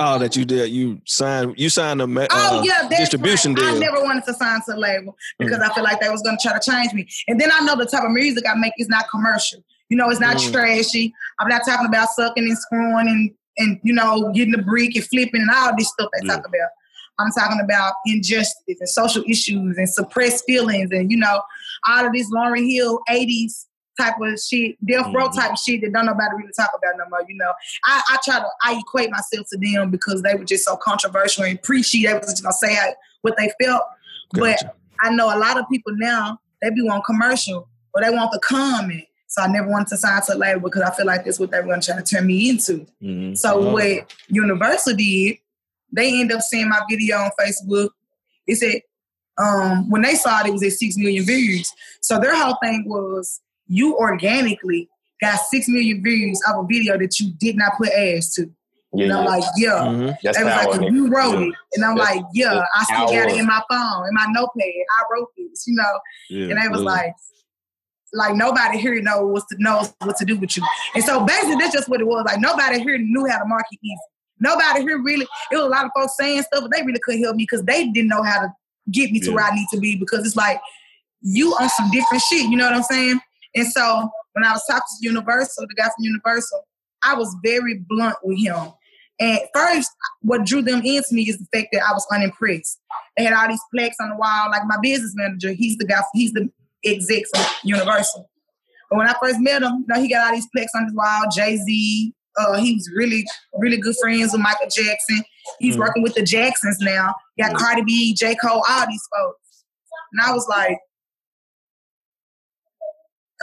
Oh, 0.00 0.18
that 0.18 0.36
you 0.36 0.44
did. 0.44 0.70
You 0.70 1.00
signed. 1.06 1.54
You 1.58 1.68
signed 1.68 2.00
a 2.00 2.04
Oh 2.04 2.58
uh, 2.58 2.62
yeah, 2.62 2.86
that's 2.88 2.98
distribution 3.00 3.54
right. 3.54 3.74
I 3.74 3.78
never 3.78 4.02
wanted 4.02 4.24
to 4.26 4.34
sign 4.34 4.60
to 4.66 4.74
a 4.74 4.76
label 4.76 5.16
because 5.38 5.58
I 5.58 5.72
feel 5.74 5.82
like 5.84 6.00
they 6.00 6.08
was 6.08 6.22
gonna 6.22 6.38
try 6.40 6.58
to 6.58 6.70
change 6.70 6.92
me. 6.92 7.08
And 7.26 7.40
then 7.40 7.50
I 7.52 7.60
know 7.60 7.74
the 7.76 7.86
type 7.86 8.04
of 8.04 8.10
music 8.12 8.44
I 8.48 8.54
make 8.54 8.74
is 8.78 8.88
not 8.88 9.08
commercial. 9.10 9.64
You 9.88 9.96
know, 9.96 10.08
it's 10.10 10.20
not 10.20 10.36
Mm. 10.36 10.52
trashy. 10.52 11.12
I'm 11.40 11.48
not 11.48 11.62
talking 11.66 11.86
about 11.86 12.08
sucking 12.10 12.44
and 12.44 12.58
screwing 12.58 13.08
and 13.08 13.30
and 13.58 13.80
you 13.82 13.92
know 13.92 14.30
getting 14.32 14.52
the 14.52 14.62
brick 14.62 14.94
and 14.94 15.04
flipping 15.04 15.40
and 15.40 15.50
all 15.50 15.72
this 15.76 15.88
stuff 15.88 16.10
they 16.12 16.26
Yeah. 16.26 16.36
talk 16.36 16.46
about. 16.46 16.70
I'm 17.18 17.32
talking 17.32 17.60
about 17.60 17.94
injustice 18.06 18.76
and 18.78 18.88
social 18.88 19.24
issues 19.26 19.76
and 19.76 19.88
suppressed 19.88 20.44
feelings 20.46 20.90
and 20.92 21.10
you 21.10 21.16
know 21.16 21.42
all 21.88 22.06
of 22.06 22.12
this 22.12 22.30
Lauryn 22.32 22.70
Hill 22.70 23.00
80s 23.08 23.66
type 23.98 24.14
of 24.20 24.38
shit, 24.40 24.76
death 24.86 25.06
row 25.14 25.28
Mhm. 25.28 25.34
type 25.34 25.56
shit 25.58 25.80
that 25.82 25.92
don't 25.92 26.06
nobody 26.06 26.36
really 26.36 26.52
talk 26.56 26.70
about 26.76 26.96
no 26.98 27.04
more. 27.10 27.22
You 27.28 27.36
know, 27.36 27.52
I, 27.84 28.02
I 28.10 28.18
try 28.24 28.38
to 28.40 28.46
I 28.62 28.78
equate 28.78 29.10
myself 29.10 29.46
to 29.50 29.58
them 29.58 29.90
because 29.90 30.22
they 30.22 30.34
were 30.34 30.44
just 30.44 30.64
so 30.64 30.76
controversial 30.76 31.44
and 31.44 31.60
preachy. 31.62 32.06
They 32.06 32.14
was 32.14 32.26
just 32.26 32.42
gonna 32.42 32.52
say 32.52 32.74
how, 32.74 32.94
what 33.22 33.36
they 33.36 33.50
felt. 33.62 33.82
Gotcha. 34.34 34.64
But 34.64 34.76
I 35.00 35.10
know 35.14 35.26
a 35.34 35.38
lot 35.38 35.58
of 35.58 35.64
people 35.70 35.94
now 35.96 36.38
they 36.62 36.70
be 36.70 36.82
want 36.82 37.04
commercial 37.04 37.68
or 37.94 38.02
they 38.02 38.10
want 38.10 38.32
the 38.32 38.40
comment. 38.40 39.04
So 39.30 39.42
I 39.42 39.46
never 39.48 39.68
wanted 39.68 39.88
to 39.88 39.96
sign 39.98 40.22
to 40.22 40.34
a 40.34 40.36
label 40.36 40.60
because 40.62 40.82
I 40.82 40.94
feel 40.94 41.06
like 41.06 41.24
that's 41.24 41.38
what 41.38 41.50
they 41.50 41.60
were 41.60 41.66
gonna 41.68 41.82
try 41.82 41.96
to 41.96 42.02
turn 42.02 42.26
me 42.26 42.48
into. 42.50 42.86
Mhm. 43.02 43.36
So 43.36 43.54
Oh. 43.68 43.72
what 43.74 44.12
Universal 44.28 44.94
did, 44.96 45.36
they 45.92 46.20
end 46.20 46.32
up 46.32 46.40
seeing 46.42 46.68
my 46.68 46.80
video 46.88 47.18
on 47.18 47.30
Facebook. 47.38 47.90
It 48.46 48.56
said 48.56 48.82
um, 49.40 49.88
when 49.88 50.02
they 50.02 50.16
saw 50.16 50.40
it, 50.40 50.48
it 50.48 50.52
was 50.52 50.64
at 50.64 50.72
six 50.72 50.96
million 50.96 51.24
views. 51.24 51.72
So 52.00 52.18
their 52.18 52.34
whole 52.34 52.56
thing 52.60 52.82
was 52.88 53.40
you 53.68 53.96
organically 53.96 54.88
got 55.20 55.38
six 55.40 55.68
million 55.68 56.02
views 56.02 56.40
of 56.48 56.64
a 56.64 56.66
video 56.66 56.98
that 56.98 57.18
you 57.20 57.32
did 57.38 57.56
not 57.56 57.72
put 57.76 57.88
ads 57.90 58.32
to. 58.34 58.50
Yeah, 58.94 59.04
and 59.04 59.12
I'm 59.12 59.24
yeah. 59.24 59.30
like, 59.30 59.44
yeah. 59.56 59.70
Mhm. 59.70 60.16
That's 60.22 60.38
They 60.38 60.44
was 60.44 60.54
like, 60.54 60.80
nigga. 60.80 60.92
you 60.92 61.08
wrote 61.08 61.38
Yeah. 61.40 61.46
it. 61.48 61.54
And 61.74 61.84
I'm 61.84 61.96
That's- 61.96 62.16
like, 62.16 62.24
yeah, 62.32 62.64
I 62.74 62.84
still 62.84 62.96
got 63.06 63.12
it 63.12 63.28
power. 63.28 63.38
in 63.38 63.46
my 63.46 63.62
phone, 63.70 64.08
in 64.08 64.14
my 64.14 64.26
notepad. 64.30 64.64
I 64.64 65.02
wrote 65.12 65.28
this, 65.36 65.64
you 65.66 65.74
know. 65.74 65.98
Yeah, 66.30 66.48
And 66.54 66.62
they 66.62 66.68
was 66.68 66.80
yeah. 66.80 66.86
like, 66.86 67.12
like 68.14 68.34
nobody 68.36 68.78
here 68.78 69.00
knows 69.02 69.30
what 69.30 69.44
to 69.50 69.56
knows 69.62 69.92
what 70.02 70.16
to 70.16 70.24
do 70.24 70.38
with 70.38 70.56
you. 70.56 70.62
And 70.94 71.04
so 71.04 71.24
basically 71.26 71.56
that's 71.56 71.74
just 71.74 71.88
what 71.90 72.00
it 72.00 72.06
was. 72.06 72.24
Like 72.26 72.40
nobody 72.40 72.80
here 72.80 72.96
knew 72.96 73.26
how 73.26 73.38
to 73.38 73.44
market 73.44 73.78
Izzy. 73.84 73.96
Nobody 74.40 74.80
here 74.80 75.02
really, 75.02 75.26
it 75.50 75.56
was 75.56 75.64
a 75.66 75.68
lot 75.68 75.84
of 75.84 75.90
folks 75.94 76.16
saying 76.16 76.42
stuff, 76.44 76.62
but 76.62 76.70
they 76.72 76.82
really 76.82 77.00
couldn't 77.04 77.22
help 77.22 77.36
me 77.36 77.42
because 77.42 77.64
they 77.66 77.88
didn't 77.88 78.08
know 78.08 78.22
how 78.22 78.40
to 78.40 78.52
get 78.90 79.10
me 79.12 79.20
to 79.20 79.26
Yeah. 79.26 79.34
where 79.34 79.44
I 79.44 79.54
need 79.54 79.66
to 79.74 79.78
be 79.80 79.96
because 79.96 80.24
it's 80.24 80.36
like 80.36 80.58
you 81.20 81.50
on 81.60 81.68
some 81.68 81.90
different 81.90 82.22
shit, 82.30 82.48
you 82.48 82.56
know 82.56 82.64
what 82.64 82.74
I'm 82.74 82.82
saying? 82.84 83.20
And 83.58 83.66
so 83.68 84.08
when 84.32 84.44
I 84.44 84.52
was 84.52 84.62
talking 84.68 84.82
to 85.00 85.08
Universal, 85.08 85.66
the 85.68 85.74
guy 85.74 85.84
from 85.84 86.04
Universal, 86.04 86.62
I 87.02 87.14
was 87.14 87.34
very 87.42 87.84
blunt 87.88 88.16
with 88.22 88.38
him. 88.38 88.72
And 89.20 89.40
first, 89.52 89.90
what 90.20 90.46
drew 90.46 90.62
them 90.62 90.80
into 90.84 91.12
me 91.12 91.22
is 91.28 91.38
the 91.38 91.46
fact 91.52 91.68
that 91.72 91.82
I 91.82 91.92
was 91.92 92.06
unimpressed. 92.12 92.80
They 93.16 93.24
had 93.24 93.32
all 93.32 93.48
these 93.48 93.60
plaques 93.74 93.96
on 94.00 94.10
the 94.10 94.16
wall. 94.16 94.50
Like 94.50 94.62
my 94.66 94.76
business 94.80 95.12
manager, 95.16 95.52
he's 95.52 95.76
the 95.76 95.86
guy, 95.86 96.00
he's 96.14 96.32
the 96.32 96.48
exec 96.84 97.24
from 97.34 97.44
Universal. 97.64 98.30
But 98.90 98.98
when 98.98 99.08
I 99.08 99.14
first 99.20 99.40
met 99.40 99.62
him, 99.62 99.72
you 99.80 99.84
know, 99.88 100.00
he 100.00 100.08
got 100.08 100.28
all 100.28 100.34
these 100.34 100.46
plaques 100.54 100.72
on 100.74 100.84
his 100.84 100.94
wall. 100.94 101.24
Jay 101.34 101.56
Z, 101.56 102.14
uh, 102.38 102.58
he 102.58 102.74
was 102.74 102.88
really, 102.94 103.26
really 103.58 103.76
good 103.78 103.96
friends 104.00 104.32
with 104.32 104.40
Michael 104.40 104.68
Jackson. 104.70 105.22
He's 105.58 105.74
Mhm. 105.74 105.80
working 105.80 106.02
with 106.04 106.14
the 106.14 106.22
Jacksons 106.22 106.78
now. 106.80 107.14
Got 107.40 107.52
Mhm. 107.52 107.58
Cardi 107.58 107.82
B, 107.82 108.14
J. 108.14 108.36
Cole, 108.36 108.64
all 108.68 108.86
these 108.86 109.02
folks. 109.16 109.64
And 110.12 110.20
I 110.20 110.32
was 110.32 110.46
like, 110.48 110.78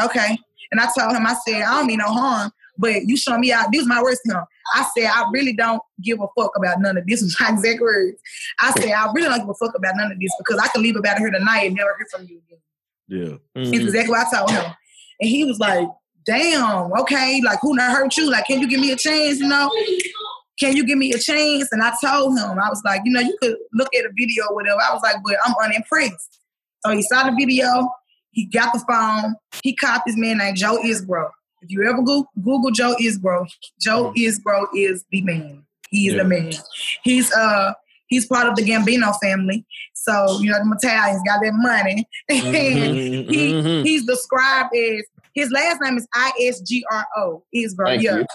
okay. 0.02 0.38
And 0.72 0.82
I 0.82 0.88
told 0.98 1.16
him, 1.16 1.26
I 1.26 1.36
said, 1.48 1.62
I 1.62 1.78
don't 1.78 1.88
mean 1.88 2.00
no 2.00 2.08
harm, 2.08 2.52
but 2.78 3.04
you 3.06 3.16
show 3.16 3.38
me 3.38 3.52
out. 3.52 3.72
These 3.72 3.84
are 3.84 3.88
my 3.88 4.02
words 4.02 4.20
to 4.26 4.34
him. 4.34 4.44
I 4.74 4.86
said, 4.98 5.06
I 5.06 5.30
really 5.32 5.54
don't 5.54 5.82
give 6.02 6.20
a 6.20 6.28
fuck 6.38 6.52
about 6.58 6.80
none 6.82 6.98
of 6.98 7.06
this. 7.08 7.22
Was 7.24 7.38
my 7.40 7.50
exact 7.50 7.82
words. 7.82 8.20
I 8.60 8.72
said, 8.72 8.92
I 8.92 9.12
really 9.14 9.28
don't 9.30 9.40
give 9.42 9.50
a 9.50 9.54
fuck 9.54 9.76
about 9.78 9.96
none 9.96 10.12
of 10.12 10.20
this 10.20 10.32
because 10.40 10.60
I 10.60 10.68
can 10.70 10.82
leave 10.82 10.96
about 10.96 11.18
it 11.18 11.20
here 11.20 11.32
tonight 11.32 11.66
and 11.68 11.76
never 11.76 11.96
hear 11.98 12.08
from 12.12 12.26
you 12.28 12.42
again. 12.48 12.60
Yeah. 13.08 13.62
It's 13.62 13.72
Mhm. 13.72 13.82
exactly 13.82 14.10
what 14.12 14.28
I 14.28 14.38
told 14.38 14.52
him. 14.52 14.74
And 15.22 15.30
he 15.30 15.46
was 15.46 15.60
like, 15.60 15.88
damn, 16.26 16.92
okay, 17.02 17.40
like 17.46 17.60
who 17.62 17.76
not 17.76 17.96
hurt 17.96 18.18
you? 18.18 18.30
Like, 18.32 18.48
can 18.48 18.60
you 18.60 18.68
give 18.68 18.80
me 18.80 18.92
a 18.92 18.96
chance, 18.96 19.40
you 19.40 19.48
know? 19.48 19.70
Can 20.60 20.76
you 20.76 20.86
give 20.86 20.98
me 20.98 21.12
a 21.14 21.20
chance? 21.20 21.68
And 21.72 21.84
I 21.84 21.94
told 22.04 22.38
him, 22.38 22.58
I 22.58 22.70
was 22.70 22.82
like, 22.84 23.02
you 23.06 23.12
know, 23.12 23.20
you 23.20 23.38
could 23.42 23.56
look 23.74 23.90
at 23.94 24.06
a 24.06 24.10
video 24.18 24.46
or 24.50 24.56
whatever. 24.56 24.80
I 24.82 24.94
was 24.94 25.04
like, 25.04 25.18
but 25.24 25.36
I'm 25.46 25.54
unimpressed. 25.64 26.40
So 26.86 26.92
he 26.92 27.02
saw 27.04 27.30
the 27.30 27.36
video, 27.38 27.90
he 28.36 28.46
got 28.46 28.74
the 28.74 28.84
phone, 28.88 29.36
he 29.64 29.76
caught 29.76 30.02
this 30.06 30.18
man 30.18 30.38
named 30.38 30.58
Joe 30.58 30.78
Isgro. 30.84 31.30
If 31.62 31.72
you 31.72 31.88
ever 31.90 32.04
go, 32.04 32.28
Google 32.44 32.70
Joe 32.72 32.96
Isgro, 33.02 33.48
Joe 33.82 34.12
Mm. 34.12 34.16
Isgro 34.18 34.68
is 34.76 35.04
the 35.10 35.22
man. 35.22 35.66
He 35.90 36.08
is 36.08 36.14
Yeah. 36.14 36.24
the 36.24 36.30
man. 36.30 36.54
He's 37.04 37.32
uh 37.34 37.74
he's 38.08 38.26
part 38.28 38.48
of 38.48 38.56
the 38.56 38.62
Gambino 38.64 39.14
family. 39.24 39.66
So 39.94 40.40
you 40.42 40.52
know 40.52 40.60
the 40.60 40.76
Italians 40.82 41.22
got 41.26 41.42
their 41.42 41.54
money. 41.54 42.08
Mhm, 42.30 43.30
he 43.32 43.54
mhm. 43.54 43.84
he's 43.86 44.06
described 44.06 44.76
as 44.76 45.04
his 45.34 45.50
last 45.52 45.82
name 45.82 45.98
is 45.98 46.08
I 46.14 46.32
S 46.42 46.60
G 46.62 46.84
R 46.92 47.06
O 47.18 47.44
Isgro. 47.56 48.00
Yeah, 48.02 48.18
you. 48.18 48.26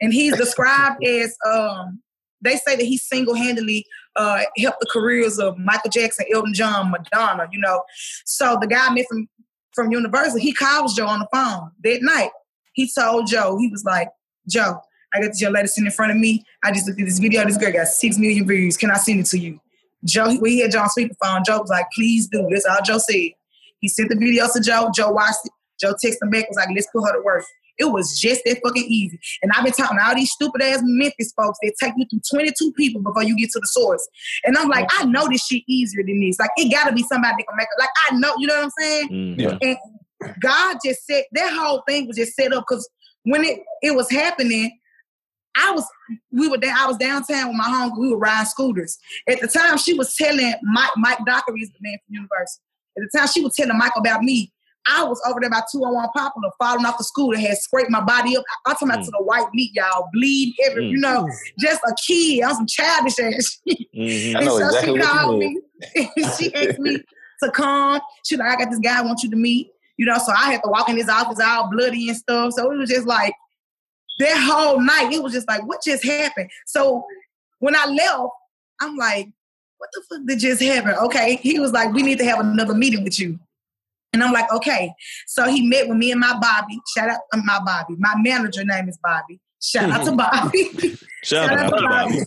and 0.00 0.12
he's 0.12 0.36
described 0.36 1.04
as 1.04 1.36
um 1.46 2.00
they 2.40 2.56
say 2.56 2.74
that 2.74 2.84
he 2.84 2.96
single 2.96 3.34
handedly 3.34 3.84
uh 4.16 4.42
helped 4.58 4.80
the 4.80 4.88
careers 4.90 5.38
of 5.38 5.58
Michael 5.58 5.90
Jackson, 5.90 6.26
Elton 6.32 6.54
John, 6.54 6.90
Madonna. 6.90 7.48
You 7.52 7.60
know, 7.60 7.82
so 8.24 8.58
the 8.60 8.66
guy 8.66 8.86
I 8.88 8.94
met 8.94 9.06
from 9.08 9.28
from 9.72 9.90
Universal, 9.90 10.40
he 10.40 10.52
calls 10.52 10.94
Joe 10.94 11.06
on 11.06 11.20
the 11.20 11.28
phone 11.32 11.70
that 11.84 12.02
night. 12.02 12.30
He 12.74 12.90
told 12.92 13.26
Joe, 13.26 13.56
he 13.58 13.68
was 13.68 13.84
like, 13.84 14.08
Joe, 14.48 14.80
I 15.14 15.20
got 15.20 15.28
this 15.28 15.40
young 15.40 15.52
lady 15.52 15.68
sitting 15.68 15.86
in 15.86 15.92
front 15.92 16.12
of 16.12 16.18
me. 16.18 16.44
I 16.64 16.72
just 16.72 16.86
looked 16.86 17.00
at 17.00 17.06
this 17.06 17.18
video. 17.18 17.44
This 17.44 17.56
girl 17.56 17.72
got 17.72 17.86
six 17.88 18.18
million 18.18 18.46
views. 18.46 18.76
Can 18.76 18.90
I 18.90 18.96
send 18.96 19.20
it 19.20 19.26
to 19.26 19.38
you? 19.38 19.60
Joe, 20.04 20.34
when 20.36 20.50
he 20.50 20.60
had 20.60 20.72
Joe 20.72 20.80
on 20.80 20.88
speakerphone, 20.88 21.44
Joe 21.44 21.60
was 21.60 21.70
like, 21.70 21.86
please 21.94 22.26
do. 22.26 22.46
That's 22.50 22.66
all 22.66 22.78
Joe 22.84 22.98
said. 22.98 23.30
He 23.80 23.88
sent 23.88 24.08
the 24.08 24.16
videos 24.16 24.52
to 24.54 24.60
Joe. 24.60 24.90
Joe 24.94 25.10
watched 25.10 25.44
it. 25.44 25.52
Joe 25.80 25.94
texted 25.94 26.22
him 26.22 26.30
back, 26.30 26.48
was 26.48 26.56
like, 26.56 26.68
let's 26.74 26.86
put 26.92 27.04
her 27.06 27.12
to 27.12 27.22
work. 27.22 27.44
It 27.82 27.90
was 27.92 28.18
just 28.20 28.42
that 28.44 28.60
fucking 28.64 28.84
easy. 28.86 29.18
And 29.42 29.50
I've 29.52 29.64
been 29.64 29.72
talking 29.72 29.98
to 29.98 30.04
all 30.06 30.14
these 30.14 30.30
stupid 30.30 30.62
ass 30.62 30.80
Memphis 30.84 31.32
folks 31.36 31.58
that 31.62 31.74
take 31.82 31.94
you 31.96 32.06
through 32.08 32.40
22 32.40 32.72
people 32.72 33.02
before 33.02 33.24
you 33.24 33.36
get 33.36 33.50
to 33.50 33.58
the 33.58 33.66
source. 33.66 34.06
And 34.44 34.56
I'm 34.56 34.68
like, 34.68 34.88
I 34.98 35.04
know 35.04 35.26
this 35.28 35.44
shit 35.46 35.62
easier 35.66 36.04
than 36.06 36.20
this. 36.20 36.38
Like, 36.38 36.50
it 36.56 36.72
gotta 36.72 36.92
be 36.92 37.02
somebody 37.02 37.34
that 37.38 37.46
can 37.48 37.56
make 37.56 37.66
it. 37.66 37.80
Like, 37.80 37.90
I 38.08 38.14
know, 38.16 38.34
you 38.38 38.46
know 38.46 38.54
what 38.54 38.64
I'm 38.64 38.70
saying? 38.78 39.08
Mhm. 39.10 39.40
Yeah. 39.40 39.58
And 39.60 39.76
God 40.40 40.76
just 40.84 41.04
said 41.06 41.24
that 41.32 41.52
whole 41.52 41.82
thing 41.88 42.06
was 42.06 42.16
just 42.16 42.34
set 42.34 42.52
up 42.52 42.64
because 42.68 42.88
when 43.24 43.44
it, 43.44 43.60
it 43.82 43.96
was 43.96 44.08
happening, 44.10 44.78
I 45.56 45.72
was 45.72 45.84
we 46.30 46.48
were 46.48 46.58
there, 46.58 46.74
I 46.74 46.86
was 46.86 46.96
downtown 46.96 47.48
with 47.48 47.56
my 47.56 47.68
home, 47.68 47.92
we 47.98 48.08
were 48.10 48.18
riding 48.18 48.46
scooters. 48.46 48.98
At 49.28 49.40
the 49.40 49.48
time 49.48 49.76
she 49.76 49.94
was 49.94 50.14
telling 50.14 50.54
Mike 50.62 50.90
Mike 50.96 51.18
Dockery 51.26 51.60
is 51.60 51.70
the 51.70 51.78
man 51.80 51.98
from 52.06 52.14
Universal. 52.14 52.62
At 52.96 53.02
the 53.10 53.18
time 53.18 53.28
she 53.28 53.42
was 53.42 53.54
telling 53.54 53.76
Mike 53.76 53.92
about 53.96 54.22
me. 54.22 54.52
I 54.88 55.04
was 55.04 55.20
over 55.28 55.38
there 55.40 55.50
by 55.50 55.62
201 55.70 56.08
Poplar, 56.14 56.50
falling 56.58 56.84
off 56.84 56.98
the 56.98 57.04
scooter, 57.04 57.38
had 57.38 57.56
scraped 57.58 57.90
my 57.90 58.00
body 58.00 58.36
up. 58.36 58.44
I'm 58.66 58.74
talking 58.74 58.88
about 58.88 59.00
Mm. 59.00 59.04
to 59.06 59.10
the 59.12 59.22
white 59.22 59.46
meat, 59.54 59.70
y'all, 59.74 60.08
bleed 60.12 60.54
every, 60.64 60.84
Mm. 60.86 60.90
you 60.90 60.98
know, 60.98 61.28
just 61.58 61.80
a 61.86 61.94
kid 62.06 62.42
on 62.42 62.54
some 62.56 62.66
childish 62.66 63.18
ass 63.20 63.58
shit. 63.68 63.78
Mhm. 63.94 64.36
I 64.36 64.40
know 64.44 64.56
and 64.56 64.64
so 64.72 64.76
exactly 64.78 65.00
she 65.00 65.06
called 65.06 65.38
mean. 65.38 65.62
me. 65.94 66.10
she 66.38 66.54
asked 66.54 66.78
me 66.80 66.98
to 67.42 67.50
come. 67.52 68.00
She 68.24 68.36
like, 68.36 68.48
I 68.50 68.56
got 68.64 68.70
this 68.70 68.80
guy 68.80 68.98
I 68.98 69.02
want 69.02 69.22
you 69.22 69.30
to 69.30 69.36
meet. 69.36 69.68
You 69.98 70.06
know, 70.06 70.16
so 70.18 70.32
I 70.32 70.50
had 70.52 70.62
to 70.64 70.70
walk 70.70 70.88
in 70.88 70.96
his 70.96 71.08
office 71.08 71.38
all 71.38 71.70
bloody 71.70 72.08
and 72.08 72.16
stuff. 72.16 72.54
So 72.54 72.70
it 72.72 72.76
was 72.76 72.88
just 72.90 73.06
like 73.06 73.34
that 74.18 74.36
whole 74.50 74.80
night, 74.80 75.12
it 75.12 75.22
was 75.22 75.32
just 75.32 75.46
like, 75.48 75.64
what 75.66 75.82
just 75.82 76.04
happened? 76.04 76.50
So 76.66 77.04
when 77.60 77.76
I 77.76 77.86
left, 77.86 78.30
I'm 78.80 78.96
like, 78.96 79.28
what 79.78 79.90
the 79.92 80.02
fuck 80.08 80.26
did 80.26 80.38
just 80.40 80.62
happen? 80.62 80.94
Okay. 80.94 81.36
He 81.36 81.58
was 81.60 81.72
like, 81.72 81.92
we 81.92 82.02
need 82.02 82.18
to 82.18 82.24
have 82.24 82.40
another 82.40 82.74
meeting 82.74 83.04
with 83.04 83.20
you. 83.20 83.38
And 84.12 84.22
I'm 84.22 84.32
like, 84.32 84.52
okay. 84.52 84.92
So 85.26 85.48
he 85.48 85.66
met 85.66 85.88
with 85.88 85.96
me 85.96 86.10
and 86.10 86.20
my 86.20 86.38
Bobby. 86.38 86.78
Shout 86.94 87.08
out 87.08 87.20
to 87.32 87.42
my 87.42 87.60
Bobby. 87.64 87.94
My 87.98 88.14
manager 88.18 88.64
name 88.64 88.88
is 88.88 88.98
Bobby. 89.02 89.40
Shout 89.62 89.90
out 89.90 90.04
to 90.04 90.12
Bobby. 90.16 90.70
Shout 91.24 91.48
Shout 91.48 91.58
out 91.58 91.70
to 91.70 91.76
to 91.76 91.88
Bobby. 91.88 92.18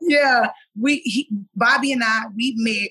yeah, 0.00 0.46
we 0.78 0.98
he, 0.98 1.28
Bobby 1.54 1.92
and 1.92 2.02
I 2.02 2.24
we 2.34 2.54
met 2.56 2.90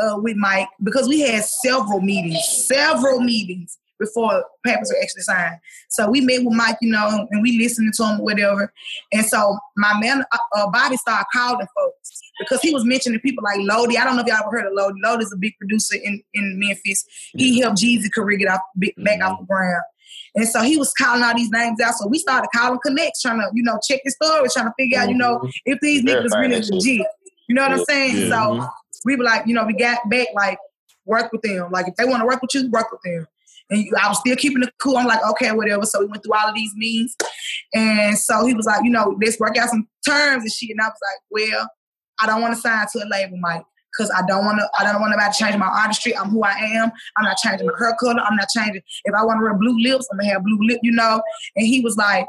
uh, 0.00 0.18
with 0.18 0.36
Mike 0.36 0.68
because 0.82 1.08
we 1.08 1.20
had 1.20 1.44
several 1.44 2.00
meetings, 2.00 2.38
several 2.48 3.20
meetings 3.20 3.76
before 4.00 4.44
papers 4.64 4.90
were 4.92 5.00
actually 5.00 5.22
signed. 5.22 5.56
So 5.90 6.10
we 6.10 6.20
met 6.20 6.42
with 6.42 6.54
Mike, 6.54 6.78
you 6.80 6.90
know, 6.90 7.28
and 7.30 7.42
we 7.42 7.58
listened 7.58 7.94
to 7.94 8.04
him, 8.04 8.20
or 8.20 8.24
whatever. 8.24 8.72
And 9.12 9.24
so 9.24 9.58
my 9.76 10.00
man, 10.00 10.24
uh, 10.32 10.38
uh, 10.56 10.70
Bobby 10.70 10.96
started 10.96 11.26
calling 11.32 11.66
folks 11.76 12.20
because 12.40 12.60
he 12.62 12.72
was 12.72 12.84
mentioning 12.84 13.20
people 13.20 13.44
like 13.44 13.60
Lodi. 13.60 13.96
I 13.96 14.04
don't 14.04 14.16
know 14.16 14.22
if 14.22 14.26
y'all 14.26 14.38
ever 14.38 14.50
heard 14.50 14.66
of 14.66 14.72
Lodi. 14.72 14.98
Lodi's 15.00 15.32
a 15.32 15.36
big 15.36 15.56
producer 15.58 15.96
in, 16.02 16.22
in 16.34 16.58
Memphis. 16.58 17.04
He 17.34 17.60
helped 17.60 17.78
Jeezy 17.78 18.12
career 18.12 18.38
get 18.38 18.48
off, 18.48 18.62
back 18.96 19.22
off 19.22 19.38
the 19.38 19.46
ground. 19.46 19.82
And 20.34 20.48
so 20.48 20.62
he 20.62 20.76
was 20.76 20.92
calling 20.94 21.22
all 21.22 21.34
these 21.34 21.50
names 21.50 21.80
out. 21.80 21.94
So 21.94 22.06
we 22.06 22.18
started 22.18 22.48
calling 22.54 22.78
connects, 22.84 23.22
trying 23.22 23.40
to, 23.40 23.50
you 23.52 23.62
know, 23.62 23.78
check 23.86 24.00
the 24.04 24.10
story, 24.10 24.48
trying 24.52 24.66
to 24.66 24.74
figure 24.78 24.98
out, 24.98 25.08
you 25.08 25.16
know, 25.16 25.48
if 25.64 25.78
these 25.80 26.02
niggas 26.02 26.30
really 26.40 26.60
legit. 26.60 27.06
You 27.48 27.54
know 27.54 27.62
what 27.62 27.72
I'm 27.72 27.84
saying? 27.84 28.16
Yeah. 28.16 28.28
So 28.28 28.68
we 29.04 29.16
were 29.16 29.24
like, 29.24 29.46
you 29.46 29.54
know, 29.54 29.64
we 29.64 29.72
got 29.72 30.08
back, 30.08 30.28
like, 30.34 30.58
work 31.04 31.32
with 31.32 31.42
them. 31.42 31.72
Like, 31.72 31.88
if 31.88 31.96
they 31.96 32.04
want 32.04 32.20
to 32.20 32.26
work 32.26 32.40
with 32.42 32.54
you, 32.54 32.70
work 32.70 32.92
with 32.92 33.00
them. 33.02 33.26
And 33.70 33.86
I 34.02 34.08
was 34.08 34.18
still 34.18 34.36
keeping 34.36 34.62
it 34.62 34.72
cool. 34.80 34.96
I'm 34.96 35.06
like, 35.06 35.24
okay, 35.30 35.52
whatever. 35.52 35.84
So 35.86 36.00
we 36.00 36.06
went 36.06 36.22
through 36.24 36.34
all 36.34 36.48
of 36.48 36.54
these 36.54 36.74
means. 36.74 37.14
And 37.72 38.18
so 38.18 38.44
he 38.44 38.54
was 38.54 38.66
like, 38.66 38.82
you 38.84 38.90
know, 38.90 39.16
let's 39.22 39.38
work 39.38 39.56
out 39.56 39.68
some 39.68 39.88
terms 40.06 40.42
and 40.42 40.52
shit. 40.52 40.70
And 40.70 40.80
I 40.80 40.86
was 40.88 40.98
like, 41.00 41.20
well, 41.30 41.68
I 42.20 42.26
don't 42.26 42.42
want 42.42 42.54
to 42.54 42.60
sign 42.60 42.86
to 42.92 43.04
a 43.04 43.08
label, 43.08 43.38
Mike. 43.38 43.62
Cause 43.96 44.08
I 44.16 44.22
don't 44.28 44.44
want 44.44 44.60
to. 44.60 44.68
I 44.78 44.84
don't 44.84 45.00
want 45.00 45.10
nobody 45.10 45.32
to 45.32 45.36
change 45.44 45.56
my 45.56 45.66
artistry. 45.66 46.16
I'm 46.16 46.28
who 46.30 46.44
I 46.44 46.52
am. 46.52 46.92
I'm 47.16 47.24
not 47.24 47.36
changing 47.38 47.66
my 47.66 47.72
hair 47.76 47.92
color. 47.98 48.20
I'm 48.20 48.36
not 48.36 48.46
changing. 48.56 48.82
If 49.04 49.14
I 49.16 49.24
want 49.24 49.40
to 49.40 49.42
wear 49.42 49.54
blue 49.54 49.76
lips, 49.82 50.06
I'm 50.12 50.18
gonna 50.18 50.30
have 50.32 50.44
blue 50.44 50.58
lip. 50.60 50.78
You 50.84 50.92
know. 50.92 51.20
And 51.56 51.66
he 51.66 51.80
was 51.80 51.96
like, 51.96 52.28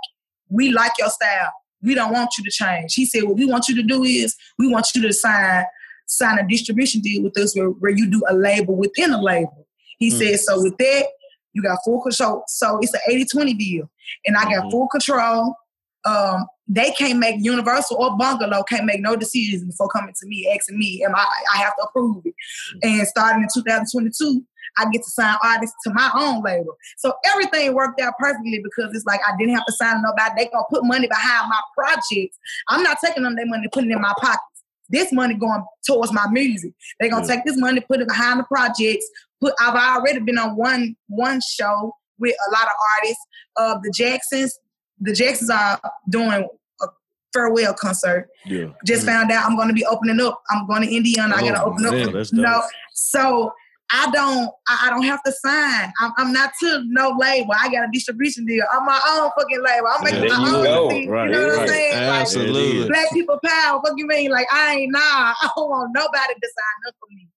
"We 0.49 0.71
like 0.71 0.93
your 0.97 1.09
style. 1.09 1.53
We 1.83 1.93
don't 1.93 2.13
want 2.13 2.31
you 2.35 2.43
to 2.45 2.49
change." 2.49 2.95
He 2.95 3.05
said, 3.05 3.25
"What 3.25 3.35
we 3.37 3.45
want 3.45 3.69
you 3.69 3.75
to 3.75 3.83
do 3.83 4.03
is 4.03 4.35
we 4.57 4.69
want 4.69 4.87
you 4.95 5.03
to 5.03 5.13
sign 5.13 5.65
sign 6.07 6.39
a 6.39 6.47
distribution 6.47 6.99
deal 6.99 7.21
with 7.21 7.37
us 7.37 7.55
where, 7.55 7.67
where 7.67 7.91
you 7.91 8.09
do 8.09 8.23
a 8.27 8.33
label 8.33 8.75
within 8.75 9.11
a 9.11 9.21
label." 9.21 9.67
He 9.99 10.09
Mm. 10.09 10.17
said, 10.17 10.39
"So 10.39 10.63
with 10.63 10.77
that, 10.79 11.05
you 11.53 11.61
got 11.61 11.79
full 11.85 12.01
control. 12.01 12.43
So 12.47 12.79
it's 12.81 12.93
an 12.93 13.01
80-20 13.09 13.53
deal, 13.57 13.89
and 14.25 14.37
I 14.37 14.43
got 14.43 14.65
Mhm. 14.65 14.71
full 14.71 14.87
control. 14.87 15.55
Um, 16.03 16.47
they 16.67 16.91
can't 16.91 17.19
make 17.19 17.35
Universal 17.39 17.97
or 17.97 18.17
Bungalo 18.17 18.65
can't 18.67 18.85
make 18.85 19.01
no 19.01 19.15
decisions 19.15 19.63
before 19.63 19.87
coming 19.89 20.13
to 20.19 20.27
me, 20.27 20.51
asking 20.51 20.79
me, 20.79 21.03
am 21.05 21.15
I? 21.15 21.25
I 21.53 21.57
have 21.57 21.75
to 21.75 21.83
approve 21.83 22.25
it. 22.25 22.33
And 22.81 23.05
starting 23.07 23.43
in 23.43 23.49
2022, 23.53 24.43
I 24.77 24.85
get 24.89 25.03
to 25.03 25.11
sign 25.11 25.35
artists 25.43 25.75
to 25.83 25.93
my 25.93 26.09
own 26.15 26.41
label. 26.43 26.75
So 26.97 27.13
everything 27.25 27.73
worked 27.75 27.99
out 27.99 28.13
perfectly 28.17 28.61
because 28.63 28.95
it's 28.95 29.05
like 29.05 29.19
I 29.27 29.35
didn't 29.37 29.53
have 29.53 29.65
to 29.65 29.73
sign 29.73 30.01
nobody. 30.01 30.31
They 30.37 30.49
gonna 30.49 30.63
put 30.69 30.85
money 30.85 31.07
behind 31.07 31.49
my 31.49 31.59
projects. 31.77 32.37
I'm 32.69 32.81
not 32.81 32.97
taking 33.03 33.23
them 33.23 33.35
their 33.35 33.45
money, 33.45 33.67
putting 33.71 33.91
it 33.91 33.95
in 33.95 34.01
my 34.01 34.13
pockets. 34.19 34.41
This 34.89 35.11
money 35.11 35.33
going 35.33 35.63
towards 35.85 36.13
my 36.13 36.27
music. 36.31 36.73
They 36.99 37.09
gonna 37.09 37.27
Yeah. 37.27 37.35
take 37.35 37.45
this 37.45 37.57
money, 37.57 37.81
put 37.81 37.99
it 38.01 38.07
behind 38.07 38.39
the 38.39 38.43
projects. 38.45 39.05
Put. 39.41 39.53
I've 39.59 39.75
already 39.75 40.19
been 40.19 40.37
on 40.37 40.55
one 40.55 40.95
one 41.07 41.39
show 41.41 41.93
with 42.19 42.35
a 42.47 42.51
lot 42.51 42.63
of 42.63 42.73
artists. 42.97 43.25
Of 43.57 43.83
the 43.83 43.91
Jacksons, 43.93 44.57
the 44.99 45.13
Jacksons 45.13 45.49
are 45.49 45.79
doing 46.09 46.47
a 46.81 46.87
farewell 47.33 47.73
concert. 47.73 48.29
Yeah. 48.45 48.67
Just 48.85 49.05
found 49.05 49.29
out 49.31 49.45
I'm 49.45 49.55
going 49.57 49.67
to 49.67 49.73
be 49.73 49.85
opening 49.85 50.21
up. 50.21 50.41
I'm 50.49 50.65
going 50.67 50.83
to 50.83 50.95
Indiana. 50.95 51.35
I 51.35 51.41
got 51.41 51.55
to 51.55 51.63
Oh, 51.63 51.71
open 51.71 51.83
man, 51.83 52.07
up. 52.07 52.13
that's 52.13 52.31
no, 52.31 52.61
so 52.93 53.51
I 53.93 54.09
don't. 54.11 54.49
I, 54.69 54.87
I 54.87 54.89
don't 54.89 55.03
have 55.03 55.21
to 55.23 55.31
sign. 55.33 55.91
I'm, 55.99 56.13
I'm 56.17 56.31
not 56.31 56.51
to 56.61 56.83
no 56.87 57.13
label. 57.19 57.51
I 57.59 57.67
got 57.69 57.89
a 57.89 57.91
distribution 57.91 58.45
deal. 58.45 58.63
I'm 58.71 58.85
my 58.85 58.99
own 59.09 59.31
fucking 59.37 59.61
label. 59.61 59.87
I'm 59.91 60.03
making 60.05 60.21
There 60.21 60.29
my 60.29 60.75
own 60.77 60.89
thing. 60.89 61.09
Right, 61.09 61.25
you 61.25 61.31
know 61.31 61.47
what. 61.47 61.59
I'm 61.59 61.67
saying? 61.67 62.07
Like, 62.07 62.21
Absolutely. 62.21 62.87
Black 62.87 63.11
people 63.11 63.39
power. 63.43 63.79
What 63.81 63.93
you 63.97 64.07
mean? 64.07 64.31
Like 64.31 64.47
I 64.53 64.75
ain't 64.75 64.93
nah. 64.93 64.99
I 65.41 65.49
don't 65.57 65.69
want 65.69 65.91
nobody 65.93 66.33
to 66.41 66.47
sign 66.47 66.87
up 66.87 66.95
for 67.01 67.07
me. 67.13 67.27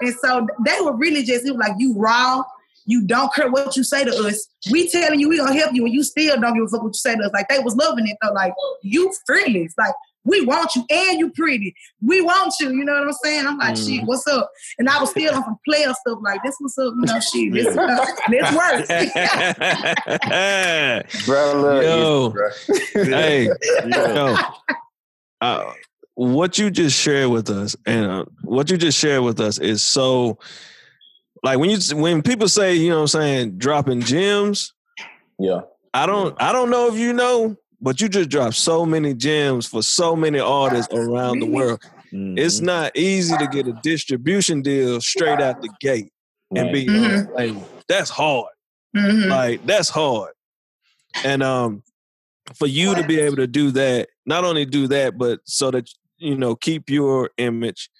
And 0.00 0.14
so 0.14 0.46
they 0.64 0.78
were 0.82 0.96
really 0.96 1.22
just 1.22 1.46
it 1.46 1.50
was 1.52 1.58
like 1.60 1.74
you 1.78 1.94
raw. 1.96 2.42
You 2.88 3.04
don't 3.04 3.34
care 3.34 3.50
what 3.50 3.74
you 3.76 3.82
say 3.82 4.04
to 4.04 4.10
us. 4.26 4.46
We 4.70 4.88
telling 4.88 5.18
you 5.18 5.28
we 5.28 5.38
gonna 5.38 5.54
help 5.58 5.74
you, 5.74 5.84
and 5.84 5.92
you 5.92 6.04
still 6.04 6.40
don't 6.40 6.54
give 6.54 6.64
a 6.64 6.68
fuck 6.68 6.82
what 6.82 6.90
you 6.90 6.94
say 6.94 7.16
to 7.16 7.24
us. 7.24 7.30
Like 7.32 7.48
they 7.48 7.58
was 7.58 7.74
loving 7.74 8.06
it 8.06 8.16
though. 8.22 8.32
Like 8.32 8.54
you 8.82 9.12
fearless. 9.26 9.74
Like 9.76 9.92
we 10.24 10.44
want 10.44 10.74
you, 10.76 10.84
and 10.90 11.18
you 11.20 11.30
pretty. 11.30 11.74
We 12.00 12.20
want 12.20 12.54
you. 12.60 12.70
You 12.70 12.84
know 12.84 12.94
what 12.94 13.04
I'm 13.08 13.12
saying? 13.24 13.46
I'm 13.46 13.58
like, 13.58 13.74
Mm. 13.74 13.86
shit, 13.98 14.04
what's 14.06 14.26
up? 14.28 14.50
And 14.78 14.88
I 14.88 15.00
was 15.00 15.10
still 15.10 15.34
on 15.34 15.42
some 15.44 15.56
player 15.64 15.92
stuff. 15.94 16.18
Like 16.22 16.42
this, 16.44 16.56
what's 16.58 16.76
up? 16.78 16.94
You 16.96 17.02
know, 17.06 17.20
shit. 17.20 17.52
This, 17.52 17.76
uh, 17.76 18.06
this 18.28 18.52
works. 18.56 18.88
Bro, 21.26 21.50
I 21.50 21.52
love 21.54 21.82
Yo. 21.82 22.24
you, 22.24 22.30
bro. 22.30 22.50
hey, 23.04 23.48
yo, 23.86 24.36
uh, 25.40 25.72
what 26.16 26.58
you 26.58 26.70
just 26.70 26.98
shared 26.98 27.30
with 27.30 27.48
us, 27.50 27.76
and 27.86 28.04
uh, 28.06 28.24
what 28.42 28.70
you 28.70 28.76
just 28.76 28.98
shared 28.98 29.22
with 29.22 29.38
us 29.38 29.58
is 29.58 29.82
so, 29.84 30.38
like 31.44 31.58
when 31.58 31.70
you 31.70 31.78
when 31.94 32.22
people 32.22 32.48
say, 32.48 32.74
you 32.74 32.88
know, 32.88 32.96
what 32.96 33.02
I'm 33.02 33.08
saying 33.08 33.58
dropping 33.58 34.00
gems. 34.00 34.72
Yeah. 35.38 35.60
I 35.94 36.04
don't, 36.06 36.34
I 36.42 36.52
don't 36.52 36.68
know 36.70 36.88
if 36.88 36.98
you 36.98 37.12
know, 37.12 37.56
but 37.80 38.00
you 38.00 38.08
just 38.08 38.28
dropped 38.30 38.54
so 38.56 38.84
many 38.84 39.14
gems 39.14 39.66
for 39.66 39.82
so 39.82 40.16
many 40.16 40.38
artists 40.38 40.92
around 40.92 41.40
the 41.40 41.46
world. 41.46 41.80
Mhm. 42.12 42.38
It's 42.38 42.60
not 42.60 42.96
easy 42.96 43.36
to 43.36 43.46
get 43.46 43.66
a 43.66 43.72
distribution 43.82 44.62
deal 44.62 45.00
straight 45.00 45.40
out 45.40 45.60
the 45.62 45.68
gate 45.80 46.10
and 46.54 46.66
Man. 46.66 46.72
be 46.72 46.86
Mhm. 46.86 47.34
like, 47.34 47.54
that's 47.88 48.10
hard. 48.10 48.48
Mhm. 48.96 49.28
Like 49.28 49.66
that's 49.66 49.88
hard. 49.90 50.32
And 51.24 51.42
um 51.42 51.82
for 52.54 52.66
you 52.66 52.94
to 52.94 53.02
be 53.02 53.18
able 53.20 53.36
to 53.36 53.46
do 53.46 53.70
that, 53.72 54.08
not 54.24 54.44
only 54.44 54.64
do 54.64 54.86
that, 54.88 55.18
but 55.18 55.40
so 55.44 55.70
that 55.70 55.90
you 56.18 56.36
know, 56.36 56.54
keep 56.54 56.88
your 56.90 57.30
image, 57.38 57.90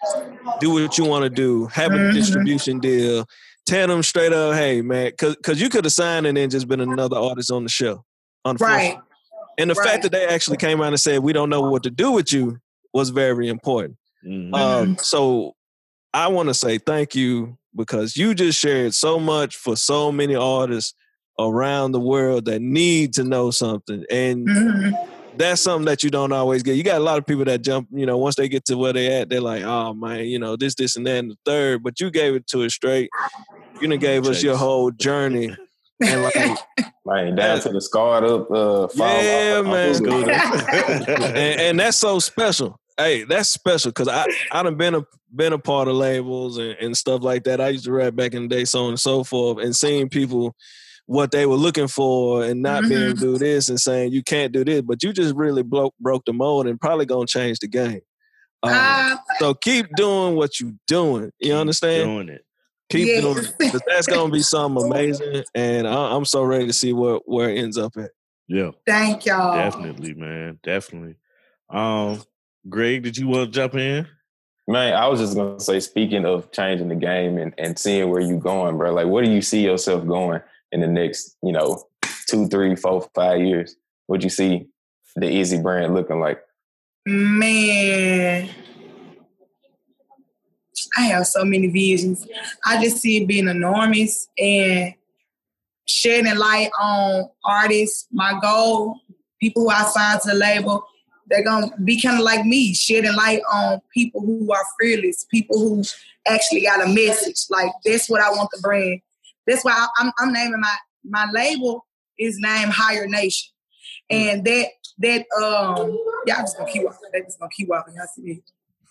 do 0.61 0.71
what 0.73 0.97
you 0.99 1.05
want 1.05 1.25
to 1.25 1.31
do, 1.31 1.67
have 1.67 1.95
a 1.95 1.99
Mhm. 1.99 2.13
distribution 2.13 2.79
deal, 2.81 3.27
tell 3.67 3.89
them 3.89 4.03
straight 4.03 4.33
up, 4.33 4.55
hey 4.55 4.81
man, 4.81 5.13
cause 5.19 5.37
cause 5.43 5.61
you 5.61 5.69
could 5.69 5.85
have 5.85 5.93
signed 5.93 6.27
and 6.27 6.37
then 6.37 6.49
just 6.51 6.69
been 6.69 6.81
another 6.81 7.17
artist 7.17 7.51
on 7.51 7.63
the 7.63 7.69
show. 7.69 8.05
Unfortunately. 8.45 8.95
Right. 8.97 8.99
And 9.59 9.71
the 9.71 9.75
Right. 9.75 9.89
fact 9.89 10.03
that 10.05 10.13
they 10.13 10.27
actually 10.27 10.57
came 10.59 10.81
out 10.81 10.89
and 10.89 11.01
said 11.01 11.21
we 11.21 11.33
don't 11.33 11.51
know 11.51 11.63
what 11.63 11.83
to 11.85 11.91
do 11.91 12.13
with 12.13 12.33
you 12.33 12.59
was 12.93 13.11
very 13.11 13.49
important. 13.49 13.97
Mhm. 14.27 14.55
Um, 14.55 14.97
so 14.99 15.55
I 16.15 16.29
want 16.29 16.49
to 16.49 16.55
say 16.55 16.79
thank 16.79 17.15
you 17.15 17.59
because 17.75 18.17
you 18.17 18.35
just 18.35 18.59
shared 18.59 18.95
so 18.95 19.19
much 19.19 19.57
for 19.57 19.77
so 19.77 20.11
many 20.11 20.35
artists 20.35 20.95
around 21.39 21.93
the 21.93 22.01
world 22.01 22.47
that 22.47 22.63
need 22.63 23.13
to 23.15 23.25
know 23.25 23.51
something. 23.51 24.05
And 24.11 24.49
Mhm. 24.49 24.95
That's 25.37 25.61
something 25.61 25.87
that 25.87 26.03
you 26.03 26.11
don't 26.11 26.33
always 26.33 26.63
get. 26.63 26.77
You 26.77 26.83
got 26.83 27.01
a 27.01 27.05
lot 27.05 27.19
of 27.19 27.27
people 27.27 27.45
that 27.45 27.63
jump, 27.63 27.89
you 27.91 28.07
know, 28.07 28.17
once 28.19 28.37
they 28.37 28.49
get 28.49 28.65
to 28.67 28.77
where 28.77 28.93
they 28.93 29.21
at, 29.21 29.29
they're 29.29 29.41
like, 29.41 29.63
oh 29.63 29.95
man, 29.95 30.25
you 30.27 30.39
know, 30.39 30.57
this, 30.57 30.75
this, 30.75 30.97
and 30.97 31.07
that, 31.07 31.19
and 31.19 31.31
the 31.31 31.39
third. 31.45 31.83
But 31.83 32.01
you 32.01 32.11
gave 32.11 32.35
it 32.35 32.47
to 32.49 32.65
us 32.65 32.75
straight. 32.75 33.11
You 33.81 33.89
done 33.89 33.99
gave 33.99 34.27
us 34.27 34.43
your 34.43 34.57
whole 34.57 34.91
journey. 34.91 35.55
And 36.01 36.23
like, 36.23 36.35
Man, 37.07 37.37
down 37.37 37.61
to 37.61 37.69
the 37.69 37.81
scarred 37.81 38.25
up 38.25 38.51
uh 38.51 38.89
fall 38.89 39.23
Yeah, 39.23 39.61
off, 39.61 39.67
man. 39.67 39.95
Scooter. 39.95 40.31
and, 40.33 41.61
and 41.61 41.81
that's 41.81 41.97
so 41.97 42.19
special. 42.19 42.81
Hey, 42.99 43.23
that's 43.23 43.49
special 43.49 43.93
because 43.93 44.09
I 44.09 44.27
I 44.51 44.65
done 44.65 44.77
been 44.77 44.97
a 44.97 45.03
been 45.33 45.53
a 45.53 45.59
part 45.59 45.87
of 45.87 45.95
labels 45.95 46.59
and, 46.59 46.77
and 46.81 46.97
stuff 46.97 47.23
like 47.23 47.45
that. 47.45 47.61
I 47.61 47.69
used 47.69 47.85
to 47.85 47.93
rap 47.93 48.17
back 48.17 48.35
in 48.35 48.43
the 48.43 48.49
day, 48.49 48.65
so 48.65 48.85
on 48.85 48.89
and 48.91 49.01
so 49.01 49.23
forth, 49.23 49.59
and 49.63 49.77
seeing 49.77 50.09
people 50.09 50.57
what 51.07 51.31
they 51.31 51.47
were 51.47 51.57
looking 51.57 51.89
for 51.89 52.45
and 52.45 52.63
not 52.63 52.83
being 52.89 53.01
able 53.03 53.15
to 53.17 53.21
do 53.21 53.39
this 53.39 53.69
and 53.69 53.81
saying 53.81 54.13
you 54.13 54.23
can't 54.23 54.53
do 54.53 54.65
this, 54.65 54.83
but 54.83 55.03
you 55.03 55.13
just 55.13 55.35
really 55.37 55.63
broke 55.63 55.95
broke 56.01 56.25
the 56.27 56.33
mold 56.33 56.67
and 56.67 56.81
probably 56.81 57.07
gonna 57.07 57.27
change 57.27 57.61
the 57.61 57.69
game. 57.69 58.01
Um, 58.63 58.73
Uh, 58.75 59.17
so 59.39 59.55
keep 59.55 59.95
doing 59.95 60.35
what 60.35 60.59
you're 60.59 60.73
doing. 60.87 61.31
You 61.39 61.55
understand? 61.55 62.09
Doing 62.11 62.29
it. 62.31 62.45
Keep 62.91 63.09
Yes. 63.09 63.21
doing 63.23 63.39
it. 63.39 63.71
'Cause 63.73 63.81
That's 63.89 64.07
gonna 64.07 64.33
be 64.33 64.43
something 64.43 64.85
amazing, 64.85 65.45
and 65.55 65.87
I, 65.89 66.15
I'm 66.15 66.25
so 66.25 66.43
ready 66.43 66.67
to 66.67 66.73
see 66.73 66.93
where 66.93 67.17
where 67.25 67.51
it 67.51 67.59
ends 67.59 67.79
up 67.79 67.97
at. 67.97 68.11
Yeah, 68.49 68.71
thank 68.87 69.27
y'all. 69.27 69.55
definitely, 69.55 70.15
man. 70.15 70.59
Definitely. 70.63 71.17
Um, 71.71 72.23
Greg, 72.69 73.03
did 73.03 73.17
you 73.17 73.29
want 73.29 73.47
to 73.47 73.51
jump 73.53 73.75
in? 73.75 74.07
Man, 74.69 74.95
I 74.95 75.07
was 75.09 75.21
just 75.21 75.37
gonna 75.37 75.61
say, 75.61 75.79
speaking 75.79 76.25
of 76.25 76.51
changing 76.51 76.89
the 76.89 76.97
game 76.97 77.39
and, 77.39 77.55
and 77.59 77.79
seeing 77.79 78.11
where 78.11 78.21
you're 78.21 78.41
going, 78.41 78.77
bro. 78.77 78.93
Like, 78.93 79.07
where 79.07 79.23
do 79.25 79.31
you 79.31 79.43
see 79.43 79.63
yourself 79.63 80.05
going 80.07 80.41
in 80.77 80.83
the 80.83 81.01
next, 81.01 81.37
you 81.43 81.53
know, 81.53 81.83
two, 82.29 82.49
three, 82.49 82.77
four, 82.77 83.09
five 83.15 83.41
years? 83.41 83.77
What 84.07 84.23
you 84.23 84.31
see 84.31 84.67
the 85.17 85.29
Izzy 85.29 85.61
brand 85.61 85.95
looking 85.95 86.21
like? 86.21 86.41
Man, 87.07 88.51
I 90.97 91.03
have 91.03 91.27
so 91.27 91.45
many 91.45 91.69
visions. 91.69 92.27
I 92.65 92.83
just 92.83 92.99
see 92.99 93.23
it 93.23 93.27
being 93.27 93.49
enormous 93.49 94.29
and 94.39 94.93
shedding 95.87 96.37
light 96.37 96.71
on 96.79 97.31
artists. 97.45 98.07
My 98.13 98.39
goal, 98.43 99.01
people 99.41 99.63
who 99.63 99.71
I 99.71 99.85
signed 99.85 100.21
to 100.23 100.31
the 100.31 100.35
label, 100.35 100.85
they're 101.29 101.45
gonna 101.45 101.71
be 101.85 102.01
kind 102.01 102.19
of 102.19 102.25
like 102.25 102.45
me, 102.45 102.75
shedding 102.75 103.15
light 103.15 103.41
on 103.51 103.81
people 103.95 104.21
who 104.21 104.53
are 104.53 104.65
fearless, 104.79 105.25
people 105.31 105.59
who 105.59 105.83
actually 106.27 106.63
got 106.63 106.85
a 106.85 106.89
message. 106.89 107.47
Like 107.49 107.71
that's 107.85 108.11
what 108.11 108.21
I 108.21 108.31
want 108.31 108.51
the 108.53 108.61
brand. 108.61 109.01
That's 109.47 109.65
why 109.65 109.73
I- 109.73 109.89
I'm, 109.99 110.13
I'm 110.19 110.33
naming 110.33 110.61
my 110.61 110.75
my 111.05 111.31
label 111.33 111.87
is 112.19 112.39
named 112.39 112.73
Higher 112.73 113.07
Nation, 113.07 113.53
and 114.11 114.45
that 114.45 114.69
that 114.99 115.27
um 115.41 115.99
y'all 116.27 116.41
just 116.41 116.57
gonna 116.59 116.71
keep 116.71 116.83
walking. 116.85 117.09
They 117.13 117.21
just 117.21 117.39
gonna 117.39 117.51
keep 117.57 117.69
walking. 117.69 117.95
Y'all 117.95 118.07
see 118.15 118.43
it. 118.43 118.43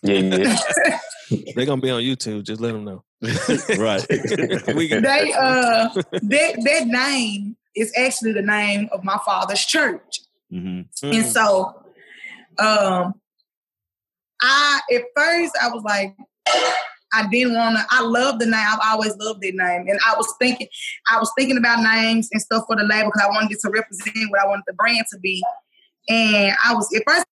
Yeah, 0.03 0.37
yeah. 0.37 0.99
They're 1.55 1.65
gonna 1.65 1.81
be 1.81 1.89
on 1.89 2.01
YouTube. 2.01 2.43
Just 2.43 2.61
let 2.61 2.73
them 2.73 2.85
know. 2.85 3.03
right. 3.77 4.05
we 4.75 4.87
can, 4.87 5.01
they 5.01 5.33
uh 5.33 5.89
that 6.21 6.61
that 6.63 6.83
name 6.87 7.57
is 7.75 7.91
actually 7.97 8.33
the 8.33 8.41
name 8.41 8.87
of 8.91 9.03
my 9.03 9.17
father's 9.25 9.65
church. 9.65 10.21
hmm 10.51 10.81
And 11.03 11.25
so 11.25 11.83
um 12.59 13.13
I 14.41 14.79
at 14.93 15.01
first 15.15 15.53
I 15.61 15.69
was 15.69 15.83
like 15.83 16.15
I 17.13 17.27
didn't 17.27 17.55
want 17.55 17.77
to 17.77 17.85
I 17.89 18.01
love 18.01 18.39
the 18.39 18.45
name. 18.45 18.55
I've 18.55 18.79
always 18.91 19.15
loved 19.17 19.41
that 19.41 19.55
name. 19.55 19.87
And 19.87 19.99
I 20.05 20.15
was 20.15 20.31
thinking 20.39 20.67
I 21.09 21.19
was 21.19 21.31
thinking 21.37 21.57
about 21.57 21.81
names 21.81 22.29
and 22.31 22.41
stuff 22.41 22.65
for 22.67 22.75
the 22.75 22.83
label 22.83 23.11
because 23.11 23.27
I 23.27 23.29
wanted 23.29 23.51
it 23.51 23.59
to 23.61 23.69
represent 23.69 24.29
what 24.29 24.41
I 24.41 24.47
wanted 24.47 24.63
the 24.67 24.73
brand 24.73 25.05
to 25.13 25.19
be. 25.19 25.43
And 26.09 26.55
I 26.63 26.73
was 26.73 26.93
at 26.95 27.03
first 27.07 27.25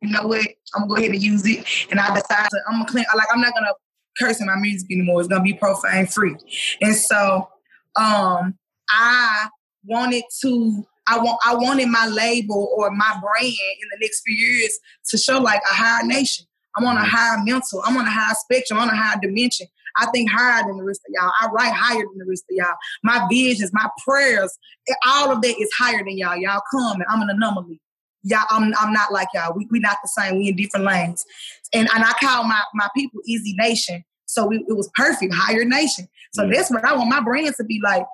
you 0.00 0.10
know 0.10 0.26
what? 0.26 0.46
I'm 0.74 0.82
gonna 0.82 0.88
go 0.88 0.96
ahead 0.96 1.10
and 1.10 1.22
use 1.22 1.46
it. 1.46 1.66
And 1.90 1.98
I 1.98 2.14
decided 2.14 2.50
to, 2.50 2.60
I'm 2.68 2.78
gonna 2.78 2.86
clean 2.86 3.04
like 3.16 3.26
I'm 3.32 3.40
not 3.40 3.54
gonna 3.54 3.72
curse 4.18 4.40
in 4.40 4.46
my 4.46 4.56
music 4.56 4.90
anymore. 4.90 5.20
It's 5.20 5.28
gonna 5.28 5.42
be 5.42 5.54
profane 5.54 6.06
free. 6.06 6.36
And 6.80 6.94
so 6.94 7.48
um 7.96 8.54
I 8.90 9.48
wanted 9.84 10.24
to 10.42 10.86
I 11.06 11.18
want 11.18 11.38
I 11.44 11.54
wanted 11.54 11.88
my 11.88 12.06
label 12.06 12.72
or 12.76 12.90
my 12.90 13.18
brand 13.20 13.46
in 13.46 13.88
the 13.92 13.98
next 14.00 14.22
few 14.24 14.34
years 14.34 14.78
to 15.08 15.18
show 15.18 15.38
like 15.38 15.62
a 15.70 15.74
higher 15.74 16.06
nation. 16.06 16.46
I'm 16.76 16.84
on 16.86 16.96
a 16.96 17.04
higher 17.04 17.38
mental. 17.42 17.82
I'm 17.84 17.96
on 17.96 18.06
a 18.06 18.10
higher 18.10 18.34
spectrum. 18.34 18.78
I'm 18.78 18.88
on 18.88 18.94
a 18.94 18.96
higher 18.96 19.18
dimension. 19.20 19.66
I 19.96 20.06
think 20.12 20.30
higher 20.30 20.62
than 20.66 20.76
the 20.76 20.84
rest 20.84 21.00
of 21.06 21.12
y'all. 21.14 21.32
I 21.40 21.48
write 21.50 21.72
higher 21.72 21.98
than 22.02 22.18
the 22.18 22.26
rest 22.26 22.44
of 22.50 22.56
y'all. 22.56 22.76
My 23.02 23.26
visions, 23.30 23.70
my 23.72 23.88
prayers, 24.06 24.56
eh, 24.88 24.94
all 25.06 25.32
of 25.32 25.42
that 25.42 25.56
is 25.60 25.70
higher 25.76 25.98
than 25.98 26.16
y'all. 26.16 26.36
Y'all 26.36 26.62
come 26.70 27.00
and 27.00 27.04
I'm 27.10 27.22
an 27.22 27.30
anomaly. 27.30 27.80
Y'all, 28.22 28.46
I'm 28.50 28.72
I'm 28.78 28.92
not 28.92 29.12
like 29.12 29.28
y'all. 29.34 29.54
We 29.56 29.66
we 29.70 29.80
not 29.80 29.96
the 30.02 30.08
same. 30.08 30.38
We 30.38 30.48
in 30.48 30.56
different 30.56 30.86
lanes. 30.86 31.24
And 31.72 31.88
and 31.94 32.04
I 32.04 32.12
call 32.20 32.44
my 32.44 32.60
my 32.74 32.88
people 32.96 33.20
Izzy 33.28 33.54
Nation. 33.58 34.04
So 34.26 34.46
we, 34.46 34.58
it 34.68 34.76
was 34.76 34.90
perfect, 34.94 35.32
higher 35.34 35.64
nation. 35.64 36.06
So 36.34 36.44
Yeah. 36.44 36.50
that's 36.54 36.70
what 36.70 36.84
I 36.84 36.94
want 36.94 37.08
my 37.08 37.20
brand 37.20 37.54
to 37.56 37.64
be 37.64 37.80
like. 37.82 38.04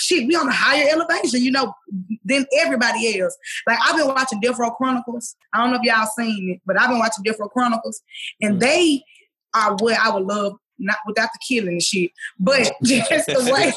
Shit, 0.00 0.26
we 0.26 0.34
on 0.36 0.48
a 0.48 0.52
higher 0.52 0.86
elevation, 0.90 1.42
you 1.42 1.50
know, 1.50 1.74
than 2.24 2.46
everybody 2.58 3.20
else. 3.20 3.36
Like 3.66 3.78
I've 3.82 3.96
been 3.96 4.08
watching 4.08 4.40
Row 4.58 4.70
Chronicles. 4.72 5.36
I 5.52 5.58
don't 5.58 5.70
know 5.70 5.78
if 5.78 5.82
y'all 5.82 6.06
seen 6.06 6.50
it, 6.50 6.60
but 6.66 6.80
I've 6.80 6.88
been 6.88 6.98
watching 6.98 7.24
Row 7.38 7.48
Chronicles, 7.48 8.02
and 8.40 8.56
Mm. 8.56 8.60
they 8.60 9.04
are 9.54 9.76
what 9.76 9.98
I 9.98 10.10
would 10.10 10.24
love, 10.24 10.54
not 10.78 10.98
without 11.06 11.30
the 11.32 11.38
killing 11.46 11.74
and 11.74 11.82
shit, 11.82 12.10
but 12.38 12.72
just 12.82 13.26
the 13.26 13.50
way 13.50 13.72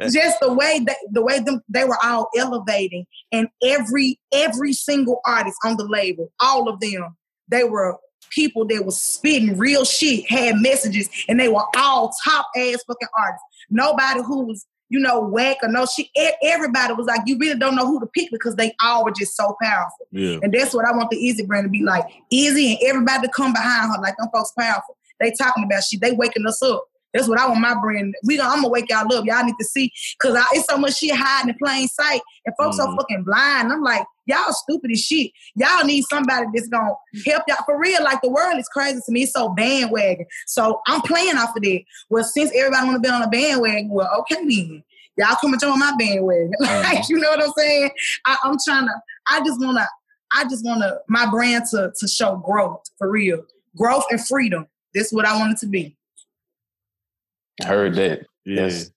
just 0.10 0.40
the 0.40 0.52
way 0.52 0.80
that 0.86 0.96
the 1.10 1.22
way 1.22 1.38
them 1.40 1.62
they 1.68 1.84
were 1.84 1.98
all 2.02 2.28
elevating 2.36 3.06
and 3.32 3.48
every 3.64 4.18
every 4.32 4.72
single 4.72 5.20
artist 5.26 5.56
on 5.64 5.76
the 5.76 5.84
label 5.84 6.30
all 6.40 6.68
of 6.68 6.80
them 6.80 7.16
they 7.48 7.64
were 7.64 7.96
people 8.30 8.66
that 8.66 8.84
was 8.84 9.00
spitting 9.00 9.56
real 9.56 9.84
shit 9.84 10.28
had 10.30 10.56
messages 10.56 11.08
and 11.28 11.38
they 11.38 11.48
were 11.48 11.64
all 11.76 12.12
top 12.24 12.46
ass 12.56 12.82
fucking 12.86 13.08
artists 13.18 13.44
nobody 13.70 14.20
who 14.22 14.44
was 14.46 14.66
you 14.88 15.00
know 15.00 15.20
whack 15.20 15.56
or 15.62 15.68
no 15.68 15.84
shit 15.86 16.06
E- 16.16 16.30
everybody 16.42 16.92
was 16.94 17.06
like 17.06 17.20
you 17.26 17.36
really 17.38 17.58
don't 17.58 17.74
know 17.74 17.86
who 17.86 17.98
to 18.00 18.06
pick 18.06 18.30
because 18.30 18.54
they 18.56 18.72
all 18.80 19.04
were 19.04 19.10
just 19.10 19.36
so 19.36 19.56
powerful 19.62 20.06
Yeah. 20.12 20.38
and 20.42 20.52
that's 20.52 20.72
what 20.74 20.84
I 20.86 20.92
want 20.96 21.10
the 21.10 21.28
Izzy 21.28 21.44
brand 21.44 21.64
to 21.64 21.70
be 21.70 21.82
like. 21.82 22.04
Izzy 22.32 22.72
and 22.72 22.78
everybody 22.88 23.26
to 23.26 23.32
come 23.32 23.52
behind 23.52 23.90
her 23.94 24.00
like 24.00 24.16
them 24.16 24.28
folks 24.32 24.52
powerful. 24.58 24.96
They 25.20 25.32
talking 25.32 25.64
about 25.64 25.82
shit. 25.82 26.00
They 26.00 26.12
waking 26.12 26.46
us 26.46 26.62
up. 26.62 26.84
That's 27.16 27.28
what 27.28 27.38
I 27.40 27.46
want 27.48 27.60
my 27.60 27.74
brand. 27.80 28.14
We 28.24 28.36
gonna, 28.36 28.50
I'm 28.50 28.56
gonna 28.58 28.68
wake 28.68 28.90
y'all 28.90 29.12
up. 29.14 29.24
Y'all 29.24 29.44
need 29.44 29.54
to 29.58 29.64
see 29.64 29.90
because 30.20 30.38
it's 30.52 30.66
so 30.66 30.76
much 30.76 30.98
shit 30.98 31.14
hiding 31.14 31.50
in 31.50 31.56
plain 31.62 31.88
sight, 31.88 32.20
and 32.44 32.54
folks 32.60 32.76
so 32.76 32.86
Mhm. 32.86 32.96
fucking 32.96 33.24
blind. 33.24 33.72
I'm 33.72 33.82
like, 33.82 34.04
y'all 34.26 34.52
stupid 34.52 34.90
as 34.92 35.00
shit. 35.00 35.30
Y'all 35.54 35.84
need 35.84 36.04
somebody 36.10 36.46
that's 36.54 36.68
gonna 36.68 36.92
help 37.26 37.44
y'all 37.48 37.64
for 37.64 37.78
real. 37.78 38.02
Like 38.04 38.20
the 38.20 38.30
world 38.30 38.58
is 38.58 38.68
crazy 38.68 39.00
to 39.04 39.12
me. 39.12 39.22
It's 39.22 39.32
so 39.32 39.48
bandwagon. 39.48 40.26
So 40.46 40.80
I'm 40.86 41.00
playing 41.00 41.36
off 41.38 41.56
of 41.56 41.62
that. 41.62 41.80
Well, 42.10 42.24
since 42.24 42.50
everybody 42.54 42.86
wanna 42.86 43.00
be 43.00 43.08
on 43.08 43.22
a 43.22 43.28
bandwagon, 43.28 43.88
well, 43.90 44.10
okay 44.20 44.44
then. 44.44 44.82
Y'all 45.18 45.36
come 45.40 45.52
and 45.54 45.60
join 45.60 45.78
my 45.78 45.94
bandwagon. 45.98 46.52
like, 46.60 47.08
you 47.08 47.18
know 47.18 47.30
what 47.30 47.42
I'm 47.42 47.52
saying? 47.56 47.90
I, 48.26 48.36
I'm 48.44 48.56
trying 48.62 48.86
to. 48.86 48.94
I 49.30 49.40
just 49.44 49.58
wanna. 49.60 49.86
I 50.34 50.44
just 50.44 50.64
want 50.64 50.82
to 50.82 50.98
my 51.08 51.30
brand 51.30 51.64
to 51.70 51.92
to 51.98 52.08
show 52.08 52.36
growth 52.36 52.82
for 52.98 53.10
real, 53.10 53.42
growth 53.76 54.04
and 54.10 54.24
freedom. 54.26 54.66
That's 54.92 55.12
what 55.12 55.24
I 55.24 55.38
want 55.38 55.52
it 55.52 55.58
to 55.58 55.66
be. 55.66 55.96
Heard 57.64 57.94
that. 57.96 58.26
Yeah. 58.44 58.66
It's, 58.66 58.90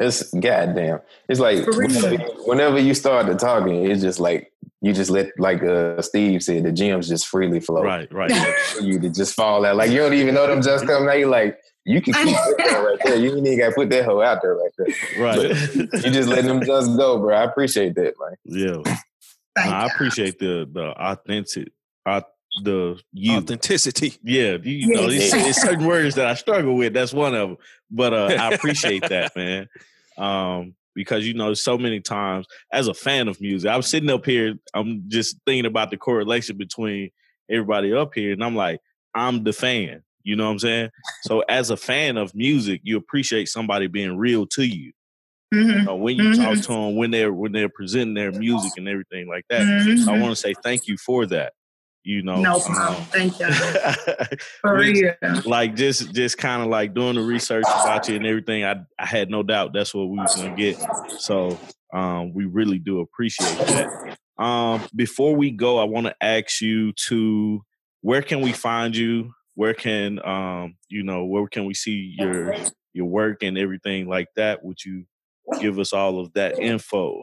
it's 0.00 0.32
goddamn. 0.34 1.00
It's 1.28 1.40
like 1.40 1.66
whenever, 1.66 2.16
whenever 2.46 2.78
you 2.78 2.94
started 2.94 3.38
talking, 3.38 3.90
it's 3.90 4.02
just 4.02 4.18
like 4.18 4.52
you 4.80 4.92
just 4.92 5.10
let 5.10 5.28
like 5.38 5.62
uh, 5.62 6.02
Steve 6.02 6.42
said, 6.42 6.64
the 6.64 6.72
gems 6.72 7.08
just 7.08 7.26
freely 7.26 7.60
flow. 7.60 7.82
Right. 7.82 8.12
Right. 8.12 8.32
You 8.80 8.98
to 8.98 9.08
just 9.08 9.34
fall 9.34 9.64
out. 9.64 9.76
Like 9.76 9.90
you 9.90 9.98
don't 9.98 10.14
even 10.14 10.34
know 10.34 10.46
them 10.46 10.62
just 10.62 10.86
coming 10.86 11.08
out. 11.08 11.18
You 11.18 11.28
like 11.28 11.58
you 11.86 12.02
can 12.02 12.14
keep 12.14 12.36
that 12.58 12.84
right 12.84 12.98
there. 13.04 13.16
You 13.16 13.36
ain't 13.36 13.46
even 13.46 13.58
gotta 13.58 13.74
put 13.74 13.90
that 13.90 14.04
hoe 14.04 14.20
out 14.20 14.40
there 14.42 14.56
right 14.56 14.70
there. 14.78 15.22
right. 15.22 15.74
You 15.76 16.10
just 16.10 16.28
letting 16.28 16.46
them 16.46 16.64
just 16.64 16.96
go, 16.96 17.18
bro. 17.18 17.36
I 17.36 17.44
appreciate 17.44 17.94
that, 17.94 18.14
man. 18.18 18.34
yeah. 18.44 18.96
Thank 19.56 19.72
I 19.72 19.86
appreciate 19.86 20.38
the 20.38 20.68
the 20.70 20.86
authentic, 20.86 21.68
the 22.62 23.00
you. 23.12 23.32
Authenticity. 23.38 24.14
Yeah, 24.22 24.56
you, 24.62 24.72
you 24.72 24.86
know, 24.94 25.08
Yes. 25.08 25.30
there's, 25.32 25.42
there's 25.44 25.56
certain 25.62 25.86
words 25.86 26.14
that 26.16 26.26
I 26.26 26.34
struggle 26.34 26.74
with. 26.76 26.92
That's 26.94 27.12
one 27.12 27.34
of 27.34 27.48
them. 27.50 27.58
But 27.90 28.12
uh, 28.14 28.26
I 28.38 28.54
appreciate 28.54 29.08
that, 29.08 29.32
man. 29.36 29.68
Um, 30.16 30.74
because 30.94 31.26
you 31.26 31.34
know, 31.34 31.54
so 31.54 31.76
many 31.76 32.00
times 32.00 32.46
as 32.72 32.86
a 32.86 32.94
fan 32.94 33.26
of 33.28 33.40
music, 33.40 33.68
I'm 33.70 33.82
sitting 33.82 34.10
up 34.10 34.24
here, 34.24 34.54
I'm 34.74 35.04
just 35.08 35.36
thinking 35.46 35.66
about 35.66 35.90
the 35.90 35.96
correlation 35.96 36.56
between 36.56 37.10
everybody 37.50 37.92
up 37.92 38.12
here, 38.14 38.32
and 38.32 38.44
I'm 38.44 38.54
like, 38.54 38.80
I'm 39.14 39.42
the 39.44 39.52
fan. 39.52 40.02
You 40.22 40.36
know 40.36 40.46
what 40.46 40.52
I'm 40.52 40.58
saying? 40.60 40.90
So 41.22 41.40
as 41.48 41.70
a 41.70 41.76
fan 41.76 42.16
of 42.16 42.34
music, 42.34 42.80
you 42.84 42.96
appreciate 42.96 43.48
somebody 43.48 43.88
being 43.88 44.16
real 44.16 44.46
to 44.48 44.62
you. 44.64 44.92
Mhm. 45.52 45.84
know, 45.84 45.96
when 45.96 46.16
you 46.16 46.30
Mhm. 46.30 46.36
talk 46.36 46.56
to 46.58 46.72
them, 46.72 46.96
when 46.96 47.10
they're 47.10 47.32
when 47.32 47.52
they're 47.52 47.68
presenting 47.68 48.14
their 48.14 48.32
music 48.32 48.72
and 48.76 48.88
everything 48.88 49.28
like 49.28 49.44
that. 49.50 49.66
Mhm. 49.66 50.08
I 50.08 50.18
want 50.18 50.32
to 50.32 50.36
say 50.36 50.54
thank 50.64 50.88
you 50.88 50.96
for 50.96 51.26
that. 51.26 51.52
You 52.04 52.22
know, 52.22 52.40
No 52.40 52.56
um, 52.56 52.60
problem. 52.60 53.04
Thank 53.04 53.40
you. 53.40 53.50
For 54.60 54.76
real. 54.76 55.14
like 55.46 55.74
just 55.74 56.12
just 56.14 56.36
kind 56.36 56.62
of 56.62 56.68
like 56.68 56.92
doing 56.92 57.14
the 57.14 57.22
research 57.22 57.64
about 57.66 58.08
you 58.08 58.16
and 58.16 58.26
everything. 58.26 58.64
I 58.64 58.76
I 58.98 59.06
had 59.06 59.30
no 59.30 59.42
doubt 59.42 59.72
that's 59.72 59.94
what 59.94 60.10
we 60.10 60.18
was 60.18 60.36
gonna 60.36 60.54
get. 60.54 60.78
So 61.18 61.58
um, 61.94 62.34
we 62.34 62.44
really 62.44 62.78
do 62.78 63.00
appreciate 63.00 63.56
that. 63.56 64.18
Um, 64.36 64.82
before 64.94 65.34
we 65.34 65.50
go, 65.50 65.78
I 65.78 65.84
want 65.84 66.06
to 66.06 66.14
ask 66.20 66.60
you 66.60 66.92
to 67.08 67.62
where 68.02 68.20
can 68.20 68.42
we 68.42 68.52
find 68.52 68.94
you? 68.94 69.32
Where 69.54 69.74
can 69.74 70.24
um, 70.26 70.76
you 70.88 71.04
know 71.04 71.24
where 71.24 71.46
can 71.48 71.64
we 71.64 71.72
see 71.72 72.14
your 72.18 72.54
your 72.92 73.06
work 73.06 73.42
and 73.42 73.56
everything 73.56 74.08
like 74.08 74.28
that? 74.36 74.62
Would 74.62 74.84
you 74.84 75.06
give 75.60 75.78
us 75.78 75.92
all 75.94 76.20
of 76.20 76.32
that 76.34 76.58
info? 76.58 77.22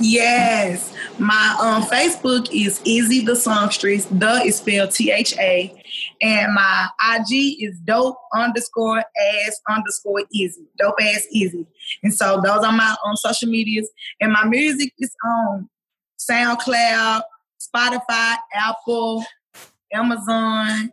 Yes. 0.00 0.92
My 1.18 1.56
um 1.60 1.82
Facebook 1.82 2.48
is 2.52 2.80
Izzy 2.84 3.24
the 3.24 3.36
Songstress. 3.36 4.06
The 4.06 4.42
is 4.44 4.56
spelled 4.56 4.90
T-H-A. 4.90 5.82
And 6.20 6.54
my 6.54 6.88
IG 7.14 7.62
is 7.62 7.78
dope 7.84 8.18
underscore 8.34 8.98
ass 8.98 9.60
underscore 9.68 10.22
Izzy. 10.34 10.66
Dope 10.78 11.00
ass 11.00 11.26
Izzy. 11.34 11.66
And 12.02 12.12
so 12.12 12.40
those 12.44 12.64
are 12.64 12.72
my 12.72 12.96
um, 13.04 13.16
social 13.16 13.48
medias. 13.48 13.88
And 14.20 14.32
my 14.32 14.44
music 14.44 14.92
is 14.98 15.14
on 15.24 15.68
SoundCloud, 16.18 17.22
Spotify, 17.60 18.36
Apple, 18.54 19.24
Amazon. 19.92 20.92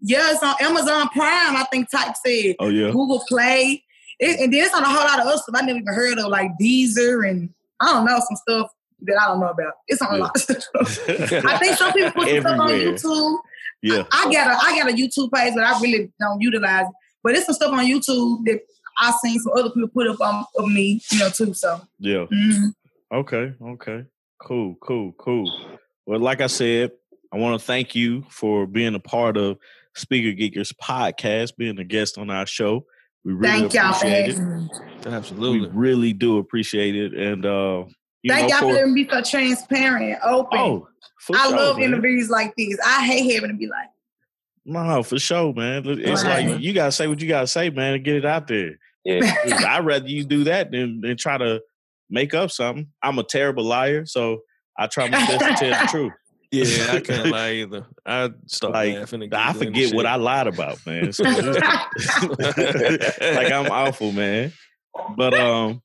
Yeah, 0.00 0.32
it's 0.32 0.42
on 0.42 0.54
Amazon 0.60 1.08
Prime, 1.08 1.56
I 1.56 1.66
think 1.70 1.90
Tyke 1.90 2.14
said. 2.24 2.56
Oh 2.58 2.68
yeah, 2.68 2.90
Google 2.90 3.22
Play. 3.26 3.82
It, 4.18 4.40
and 4.40 4.52
then 4.52 4.64
it's 4.64 4.74
on 4.74 4.82
a 4.82 4.86
whole 4.88 5.04
lot 5.04 5.20
of 5.20 5.26
other 5.26 5.36
stuff 5.36 5.54
I 5.54 5.62
never 5.64 5.78
even 5.78 5.94
heard 5.94 6.18
of, 6.18 6.26
like 6.26 6.50
Deezer 6.60 7.28
and 7.28 7.50
I 7.80 7.92
don't 7.92 8.06
know, 8.06 8.18
some 8.18 8.36
stuff 8.36 8.70
that 9.02 9.20
I 9.20 9.26
don't 9.28 9.40
know 9.40 9.48
about. 9.50 9.74
It's 9.88 10.00
on 10.00 10.14
a 10.14 10.18
lot 10.18 10.34
of 10.34 10.42
stuff. 10.42 10.62
I 11.44 11.58
think 11.58 11.76
some 11.76 11.92
people 11.92 12.12
put 12.12 12.28
some 12.28 12.40
stuff 12.40 12.60
on 12.60 12.68
YouTube. 12.70 13.38
yeah. 13.82 14.04
I 14.12 14.32
got 14.32 14.50
a 14.50 14.58
I 14.66 14.78
got 14.78 14.90
a 14.90 14.94
YouTube 14.94 15.30
page, 15.32 15.54
but 15.54 15.64
I 15.64 15.78
really 15.80 16.10
don't 16.18 16.40
utilize 16.40 16.86
it. 16.86 16.92
But 17.22 17.34
it's 17.34 17.46
some 17.46 17.54
stuff 17.54 17.72
on 17.72 17.84
YouTube 17.84 18.44
that 18.46 18.60
I've 18.98 19.14
seen 19.16 19.38
some 19.40 19.52
other 19.54 19.70
people 19.70 19.88
put 19.88 20.08
up 20.08 20.20
on 20.20 20.44
of 20.56 20.68
me, 20.68 21.02
you 21.12 21.18
know, 21.18 21.28
too. 21.28 21.52
So 21.52 21.80
Yeah. 21.98 22.24
mhm. 22.32 22.72
Okay, 23.12 23.52
okay. 23.62 24.04
Cool, 24.42 24.76
cool, 24.80 25.12
cool. 25.18 25.78
Well, 26.06 26.20
like 26.20 26.40
I 26.40 26.46
said, 26.46 26.90
I 27.32 27.36
want 27.38 27.60
to 27.60 27.64
thank 27.66 27.94
you 27.94 28.24
for 28.30 28.66
being 28.66 28.94
a 28.94 29.00
part 29.00 29.36
of 29.36 29.58
Speaker 29.94 30.36
Geekers 30.40 30.72
podcast, 30.82 31.56
being 31.56 31.78
a 31.78 31.84
guest 31.84 32.18
on 32.18 32.30
our 32.30 32.46
show. 32.46 32.84
We 33.26 33.32
really 33.32 33.58
thank 33.68 33.74
y'all 33.74 33.92
for 33.92 34.06
appreciate 34.06 34.28
it. 34.30 34.36
having 34.36 34.62
me. 34.62 34.68
We 35.04 35.12
Absolutely. 35.12 35.68
really 35.74 36.12
do 36.12 36.38
appreciate 36.38 36.94
it. 36.94 37.12
And 37.12 37.44
uh 37.44 37.84
you 38.22 38.32
Thank 38.32 38.48
know, 38.50 38.56
y'all 38.56 38.58
for 38.60 38.68
for, 38.68 38.72
letting 38.74 38.94
me 38.94 39.02
be 39.04 39.10
so 39.10 39.20
transparent 39.22 40.18
open. 40.24 40.58
Oh, 40.58 40.88
for 41.20 41.36
I 41.36 41.48
sure, 41.48 41.56
love 41.56 41.76
man. 41.78 41.86
interviews 41.86 42.30
like 42.30 42.54
these. 42.56 42.78
I 42.86 43.04
hate 43.04 43.34
having 43.34 43.50
to 43.50 43.56
be 43.56 43.66
like, 43.66 43.88
No, 44.64 45.02
for 45.02 45.18
sure, 45.18 45.52
man. 45.52 45.82
It's 45.86 46.22
Right. 46.22 46.46
like 46.48 46.60
you 46.60 46.72
gotta 46.72 46.92
say 46.92 47.08
what 47.08 47.20
you 47.20 47.28
gotta 47.28 47.48
say, 47.48 47.68
man, 47.70 47.94
and 47.94 48.04
get 48.04 48.14
it 48.14 48.24
out 48.24 48.46
there. 48.46 48.78
Yeah. 49.04 49.34
I'd 49.68 49.84
rather 49.84 50.06
you 50.08 50.24
do 50.24 50.44
that 50.44 50.70
than, 50.70 51.00
than 51.00 51.16
try 51.16 51.36
to 51.36 51.60
make 52.08 52.32
up 52.32 52.52
something. 52.52 52.88
I'm 53.02 53.18
a 53.18 53.24
terrible 53.24 53.64
liar, 53.64 54.06
so 54.06 54.42
I 54.78 54.86
try 54.86 55.08
my 55.08 55.18
best 55.18 55.40
to 55.40 55.54
tell 55.70 55.82
the 55.82 55.88
truth. 55.90 56.12
Yeah, 56.50 56.86
I 56.92 57.00
can't 57.00 57.30
lie 57.30 57.52
either. 57.52 57.86
I 58.04 58.30
start 58.46 58.72
Like, 58.72 58.94
laughing. 58.94 59.22
And 59.22 59.34
I 59.34 59.52
forget 59.52 59.94
what. 59.94 60.06
I 60.06 60.16
lied 60.16 60.46
about, 60.46 60.84
man. 60.86 61.12
So 61.12 61.24
like 61.24 61.52
I'm 63.52 63.70
awful, 63.70 64.12
man. 64.12 64.52
But 65.16 65.34
um, 65.34 65.82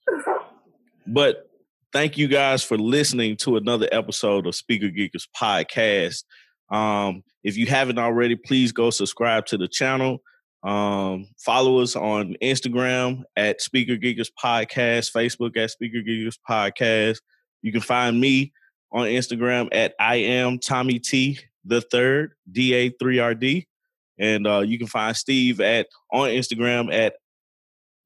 but 1.08 1.50
thank 1.94 2.18
you 2.18 2.28
guys 2.28 2.64
for 2.64 2.78
listening 2.78 3.38
to 3.38 3.58
another 3.58 3.90
episode 3.92 4.48
of 4.48 4.56
Speaker 4.56 4.88
Geekers 4.90 5.28
podcast. 5.40 6.24
Um, 6.74 7.24
if 7.44 7.58
you 7.58 7.66
haven't 7.66 7.98
already, 8.00 8.36
please 8.36 8.72
go 8.72 8.90
subscribe 8.92 9.46
to 9.48 9.58
the 9.58 9.68
channel. 9.68 10.22
Um, 10.64 11.28
follow 11.44 11.80
us 11.80 11.96
on 11.96 12.36
Instagram 12.42 13.24
at 13.36 13.62
Speaker 13.62 13.96
Geekers 13.98 14.30
Podcast, 14.42 15.12
Facebook 15.12 15.58
at 15.58 15.72
Speaker 15.72 15.98
Geekers 16.08 16.38
Podcast. 16.48 17.18
You 17.64 17.72
can 17.72 17.82
find 17.82 18.22
me 18.22 18.54
on 18.92 19.08
Instagram 19.08 19.70
at 19.72 19.94
I 20.00 20.16
am 20.18 20.60
Tommy 20.60 21.00
T 21.00 21.40
the 21.66 21.82
third 21.82 22.34
DA 22.52 22.90
three 22.90 23.20
RD, 23.22 23.66
and 24.20 24.48
uh, 24.48 24.60
you 24.60 24.78
can 24.78 24.88
find 24.88 25.16
Steve 25.16 25.62
at 25.62 25.88
on 26.12 26.30
Instagram 26.30 26.94
at 26.94 27.14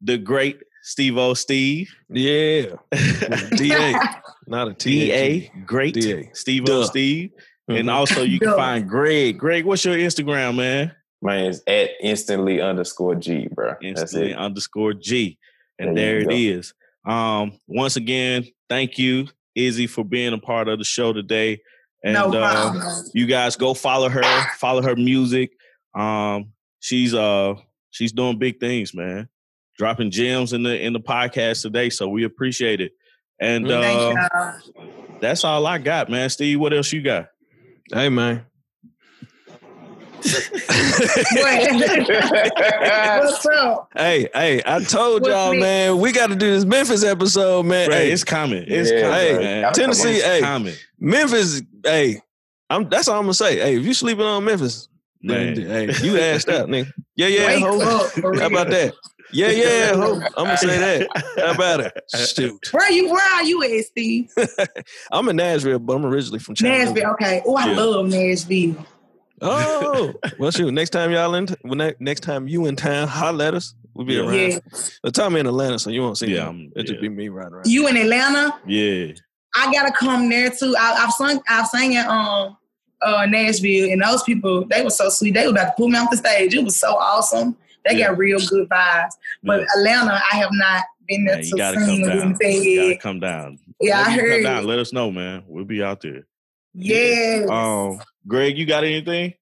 the 0.01 0.17
great 0.17 0.59
Steve 0.83 1.17
O 1.17 1.33
Steve 1.33 1.89
Yeah. 2.09 2.75
DA, 3.55 3.93
not 4.47 4.67
a 4.67 4.73
T. 4.73 5.05
DA 5.07 5.51
great 5.65 5.93
DA. 5.93 6.29
Steve 6.33 6.65
O 6.69 6.83
Steve, 6.83 7.31
and 7.67 7.88
Mhm. 7.88 7.91
also 7.93 8.21
you 8.23 8.39
can 8.39 8.49
Duh. 8.49 8.55
find 8.57 8.88
Greg. 8.88 9.38
Greg, 9.39 9.65
what's 9.65 9.83
your 9.86 9.95
Instagram, 9.95 10.57
man? 10.57 10.91
Man, 11.21 11.45
it's 11.45 11.61
at 11.65 11.91
instantly 12.01 12.61
underscore 12.61 13.15
G, 13.15 13.47
bro. 13.51 13.69
That's 13.81 13.83
Instantly 14.01 14.31
it. 14.31 14.38
underscore 14.38 14.93
G. 14.93 15.39
And 15.79 15.97
There 15.97 16.19
there 16.23 16.29
it 16.29 16.29
go. 16.29 16.36
is. 16.59 16.73
Um, 17.07 17.53
once 17.67 17.95
again, 17.95 18.45
thank 18.69 18.99
you, 18.99 19.27
Izzy, 19.56 19.88
for 19.88 20.03
being 20.03 20.34
a 20.34 20.38
part 20.38 20.68
of 20.68 20.80
the 20.80 20.86
show 20.86 21.14
today. 21.14 21.62
And 22.03 22.14
no 22.14 22.32
uh, 22.34 23.01
you 23.14 23.26
guys 23.26 23.56
go 23.56 23.74
follow 23.74 24.10
her, 24.10 24.24
follow 24.58 24.84
her 24.84 24.95
music. 24.95 25.51
Um, 25.95 26.51
she's 26.80 27.14
uh 27.14 27.56
she's 27.89 28.12
doing 28.12 28.38
big 28.38 28.60
things, 28.60 28.93
man. 28.93 29.28
Dropping 29.78 30.12
gems 30.12 30.53
in 30.53 30.64
the 30.64 30.80
in 30.80 30.93
the 30.93 30.99
podcast 30.99 31.62
today. 31.64 31.89
So 31.89 32.08
we 32.10 32.24
appreciate 32.24 32.82
it. 32.82 32.91
And. 33.39 33.70
Uh, 33.70 34.53
that's 35.20 35.43
all 35.43 35.66
I 35.66 35.78
got, 35.78 36.10
man. 36.10 36.30
Steve, 36.30 36.60
what 36.60 36.74
else 36.74 36.91
you 36.91 37.01
got? 37.01 37.30
Hey 37.91 38.10
man. 38.10 38.45
What's 43.15 43.45
up? 43.45 43.89
Hey, 43.95 44.28
hey, 44.34 44.61
I 44.65 44.80
told 44.84 45.21
What's 45.21 45.28
y'all, 45.32 45.51
next? 45.53 45.61
man, 45.61 45.99
we 45.99 46.11
got 46.11 46.28
to 46.30 46.36
do 46.36 46.49
this 46.51 46.65
Memphis 46.65 47.03
episode, 47.03 47.65
man. 47.65 47.89
Right, 47.89 47.95
Hey, 47.97 48.11
it's 48.11 48.23
coming. 48.23 48.63
It's 48.67 48.89
Yeah, 48.91 49.01
coming, 49.01 49.15
hey, 49.19 49.38
man. 49.61 49.73
Tennessee, 49.73 50.15
it's 50.15 50.23
hey. 50.26 50.39
coming. 50.41 50.73
Memphis, 50.99 51.61
hey, 51.84 52.21
I'm 52.69 52.89
that's 52.89 53.07
all 53.07 53.17
I'm 53.19 53.23
gonna 53.26 53.34
say. 53.36 53.59
Hey, 53.59 53.78
if 53.78 53.86
you 53.86 53.93
sleeping 53.93 54.26
on 54.26 54.43
Memphis, 54.45 54.89
then, 55.21 55.53
Man. 55.53 55.89
hey, 55.89 55.93
you 56.07 56.17
asked 56.19 56.49
out, 56.49 56.69
nigga. 56.69 56.91
Yeah, 57.15 57.28
yeah, 57.28 57.45
Wake 57.45 57.63
ho. 57.63 57.80
up, 57.82 58.11
How 58.39 58.47
about 58.47 58.69
that? 58.71 58.93
Yeah, 59.32 59.49
yeah, 59.49 59.93
ho. 59.93 60.13
I'm 60.38 60.45
gonna 60.45 60.57
say 60.57 60.80
that. 60.80 61.07
How 61.38 61.51
about 61.51 61.82
it? 61.82 61.93
Shoot. 62.15 62.67
Where 62.71 62.91
you? 62.91 63.09
Where 63.11 63.34
are 63.36 63.43
you 63.43 63.61
at, 63.63 63.86
Steve? 63.86 64.32
I'm 65.11 65.30
in 65.30 65.36
Nashville, 65.36 65.78
but 65.80 65.93
I'm 65.97 66.05
originally 66.05 66.39
from 66.39 66.55
Chattanooga. 66.55 66.86
Nashville. 67.01 67.11
Okay. 67.13 67.41
Oh, 67.45 67.55
I 67.55 67.67
Yeah. 67.69 67.76
love 67.78 68.07
Nashville. 68.09 68.86
Oh, 69.41 70.13
well, 70.39 70.51
shoot. 70.51 70.71
Next 70.73 70.91
time 70.91 71.11
y'all 71.11 71.36
in, 71.36 71.47
when 71.61 71.77
ne- 71.79 71.93
next 71.99 72.21
time 72.21 72.47
you 72.47 72.65
in 72.67 72.75
town, 72.75 73.07
holler 73.07 73.45
at 73.45 73.53
us. 73.53 73.75
We'll 73.93 74.05
be 74.05 74.13
Yeah. 74.15 74.21
around. 74.21 74.33
Yeah. 74.51 74.59
The 75.03 75.11
time 75.11 75.36
in 75.36 75.47
Atlanta, 75.47 75.79
so 75.79 75.89
you 75.89 76.01
won't 76.01 76.17
see 76.17 76.27
Yeah, 76.27 76.38
yeah, 76.38 76.45
I'm- 76.45 76.71
It'll 76.75 76.83
just 76.83 76.95
yeah. 76.95 77.01
be 77.01 77.09
me 77.09 77.29
riding 77.29 77.53
around. 77.53 77.67
You 77.67 77.88
in 77.88 77.97
Atlanta? 77.97 78.53
Yeah. 78.67 79.07
I 79.55 79.71
gotta 79.73 79.93
come 79.93 80.29
there 80.29 80.49
too. 80.49 80.75
I, 80.77 81.03
I've 81.05 81.13
sung. 81.13 81.41
I've 81.49 81.67
sang 81.67 81.95
at 81.95 82.07
um 82.07 82.57
uh 83.01 83.25
Nashville, 83.25 83.91
and 83.91 84.01
those 84.01 84.23
people 84.23 84.65
they 84.69 84.83
were 84.83 84.89
so 84.89 85.07
sweet. 85.09 85.33
They 85.33 85.45
were 85.45 85.51
about 85.51 85.65
to 85.65 85.73
pull 85.77 85.88
me 85.89 85.97
off 85.97 86.11
the 86.11 86.17
stage. 86.17 86.53
It 86.53 86.63
was 86.63 86.75
so 86.75 86.95
awesome. 86.95 87.55
They 87.86 87.97
Yeah. 87.97 88.07
got 88.07 88.17
real 88.17 88.39
good 88.49 88.67
vibes. 88.67 89.11
But 89.43 89.61
Yeah. 89.61 89.65
Atlanta, 89.77 90.21
I 90.31 90.36
have 90.38 90.49
not 90.53 90.83
been 91.07 91.23
there 91.25 91.36
Man, 91.38 91.45
you 91.45 91.51
to 91.51 91.57
gotta 91.57 91.77
come 91.77 92.01
down. 92.01 92.38
You 92.41 92.81
gotta 92.81 92.97
come 92.97 93.19
down. 93.21 93.59
Yeah, 93.79 93.99
I 93.99 94.01
Let 94.01 94.09
me 94.11 94.17
come 94.17 94.29
heard. 94.29 94.43
down. 94.43 94.65
Let 94.65 94.79
us 94.79 94.91
know, 94.91 95.09
man. 95.11 95.43
We'll 95.47 95.63
be 95.65 95.81
out 95.83 96.01
there. 96.01 96.25
Yes. 96.76 97.49
Um, 97.49 97.99
Greg, 98.28 98.57
you 98.57 98.65
got 98.65 98.84
anything? 98.84 99.34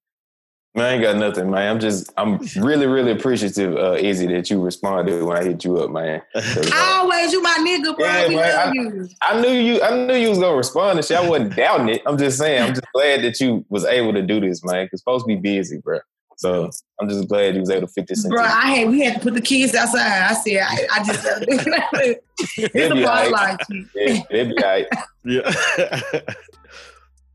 Man, 0.76 0.84
I 0.86 0.92
ain't 0.94 1.02
got 1.02 1.16
nothing, 1.16 1.50
man. 1.50 1.70
I'm 1.70 1.78
just, 1.78 2.12
I'm 2.16 2.40
really, 2.56 2.86
really 2.86 3.12
appreciative, 3.12 3.76
uh, 3.76 3.92
Izzy, 3.92 4.26
that 4.26 4.50
you 4.50 4.60
responded 4.60 5.22
when 5.22 5.36
I 5.36 5.44
hit 5.44 5.64
you 5.64 5.78
up, 5.78 5.90
man. 5.90 6.20
uh, 6.34 6.70
Always, 6.74 7.32
you 7.32 7.40
my 7.42 7.54
nigga, 7.60 7.96
bro. 7.96 8.04
Yeah, 8.04 8.28
we 8.28 8.34
man, 8.36 8.54
love 8.56 8.68
I- 8.68 8.72
you. 8.72 9.08
I 9.22 9.40
knew 9.40 9.50
you, 9.52 9.82
I 9.82 10.04
knew 10.06 10.14
you 10.14 10.30
was 10.30 10.38
gonna 10.40 10.56
respond 10.56 10.98
and 10.98 11.06
shit. 11.06 11.16
I 11.16 11.28
wasn't 11.28 11.54
doubting 11.54 11.90
it. 11.90 12.02
I'm 12.06 12.18
just 12.18 12.38
saying, 12.38 12.60
I'm 12.62 12.70
just 12.74 12.86
glad 12.92 13.22
that 13.22 13.38
you 13.38 13.64
was 13.68 13.84
able 13.84 14.12
to 14.14 14.22
do 14.22 14.40
this, 14.40 14.64
man. 14.64 14.88
Cause 14.88 14.98
supposed 15.00 15.24
to 15.24 15.28
be 15.28 15.36
busy, 15.36 15.78
bro. 15.78 16.00
So 16.36 16.68
I'm 17.00 17.08
just 17.08 17.28
glad 17.28 17.54
you 17.54 17.60
was 17.60 17.70
able 17.70 17.86
to 17.86 17.92
fit 17.92 18.08
this 18.08 18.24
in. 18.24 18.30
Bro, 18.32 18.42
I 18.42 18.74
had 18.74 18.88
we 18.88 19.02
had 19.04 19.14
to 19.14 19.20
put 19.20 19.34
the 19.34 19.40
kids 19.40 19.72
outside. 19.76 20.00
I 20.28 20.34
said 20.34 20.56
I, 20.66 20.86
I 20.92 21.04
just 21.04 21.24
it's 22.58 22.74
It'll 22.74 22.98
a 22.98 23.00
be 23.00 23.04
part 23.06 23.20
all 23.20 23.26
of 23.26 23.32
right. 23.32 23.58
life. 23.70 23.88
Yeah, 23.94 24.22
it'll 24.30 24.56
be 24.56 24.64
all 24.64 24.70
right. 24.70 24.86
Yeah. 25.24 26.20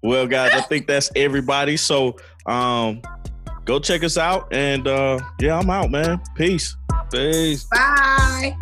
Well, 0.01 0.27
guys, 0.27 0.51
I 0.53 0.61
think 0.61 0.87
that's 0.87 1.11
everybody. 1.15 1.77
So 1.77 2.17
um 2.45 3.01
go 3.65 3.79
check 3.79 4.03
us 4.03 4.17
out. 4.17 4.53
And 4.53 4.87
uh 4.87 5.19
yeah, 5.39 5.59
I'm 5.59 5.69
out, 5.69 5.91
man. 5.91 6.21
Peace. 6.35 6.75
Peace. 7.11 7.65
Bye. 7.65 8.57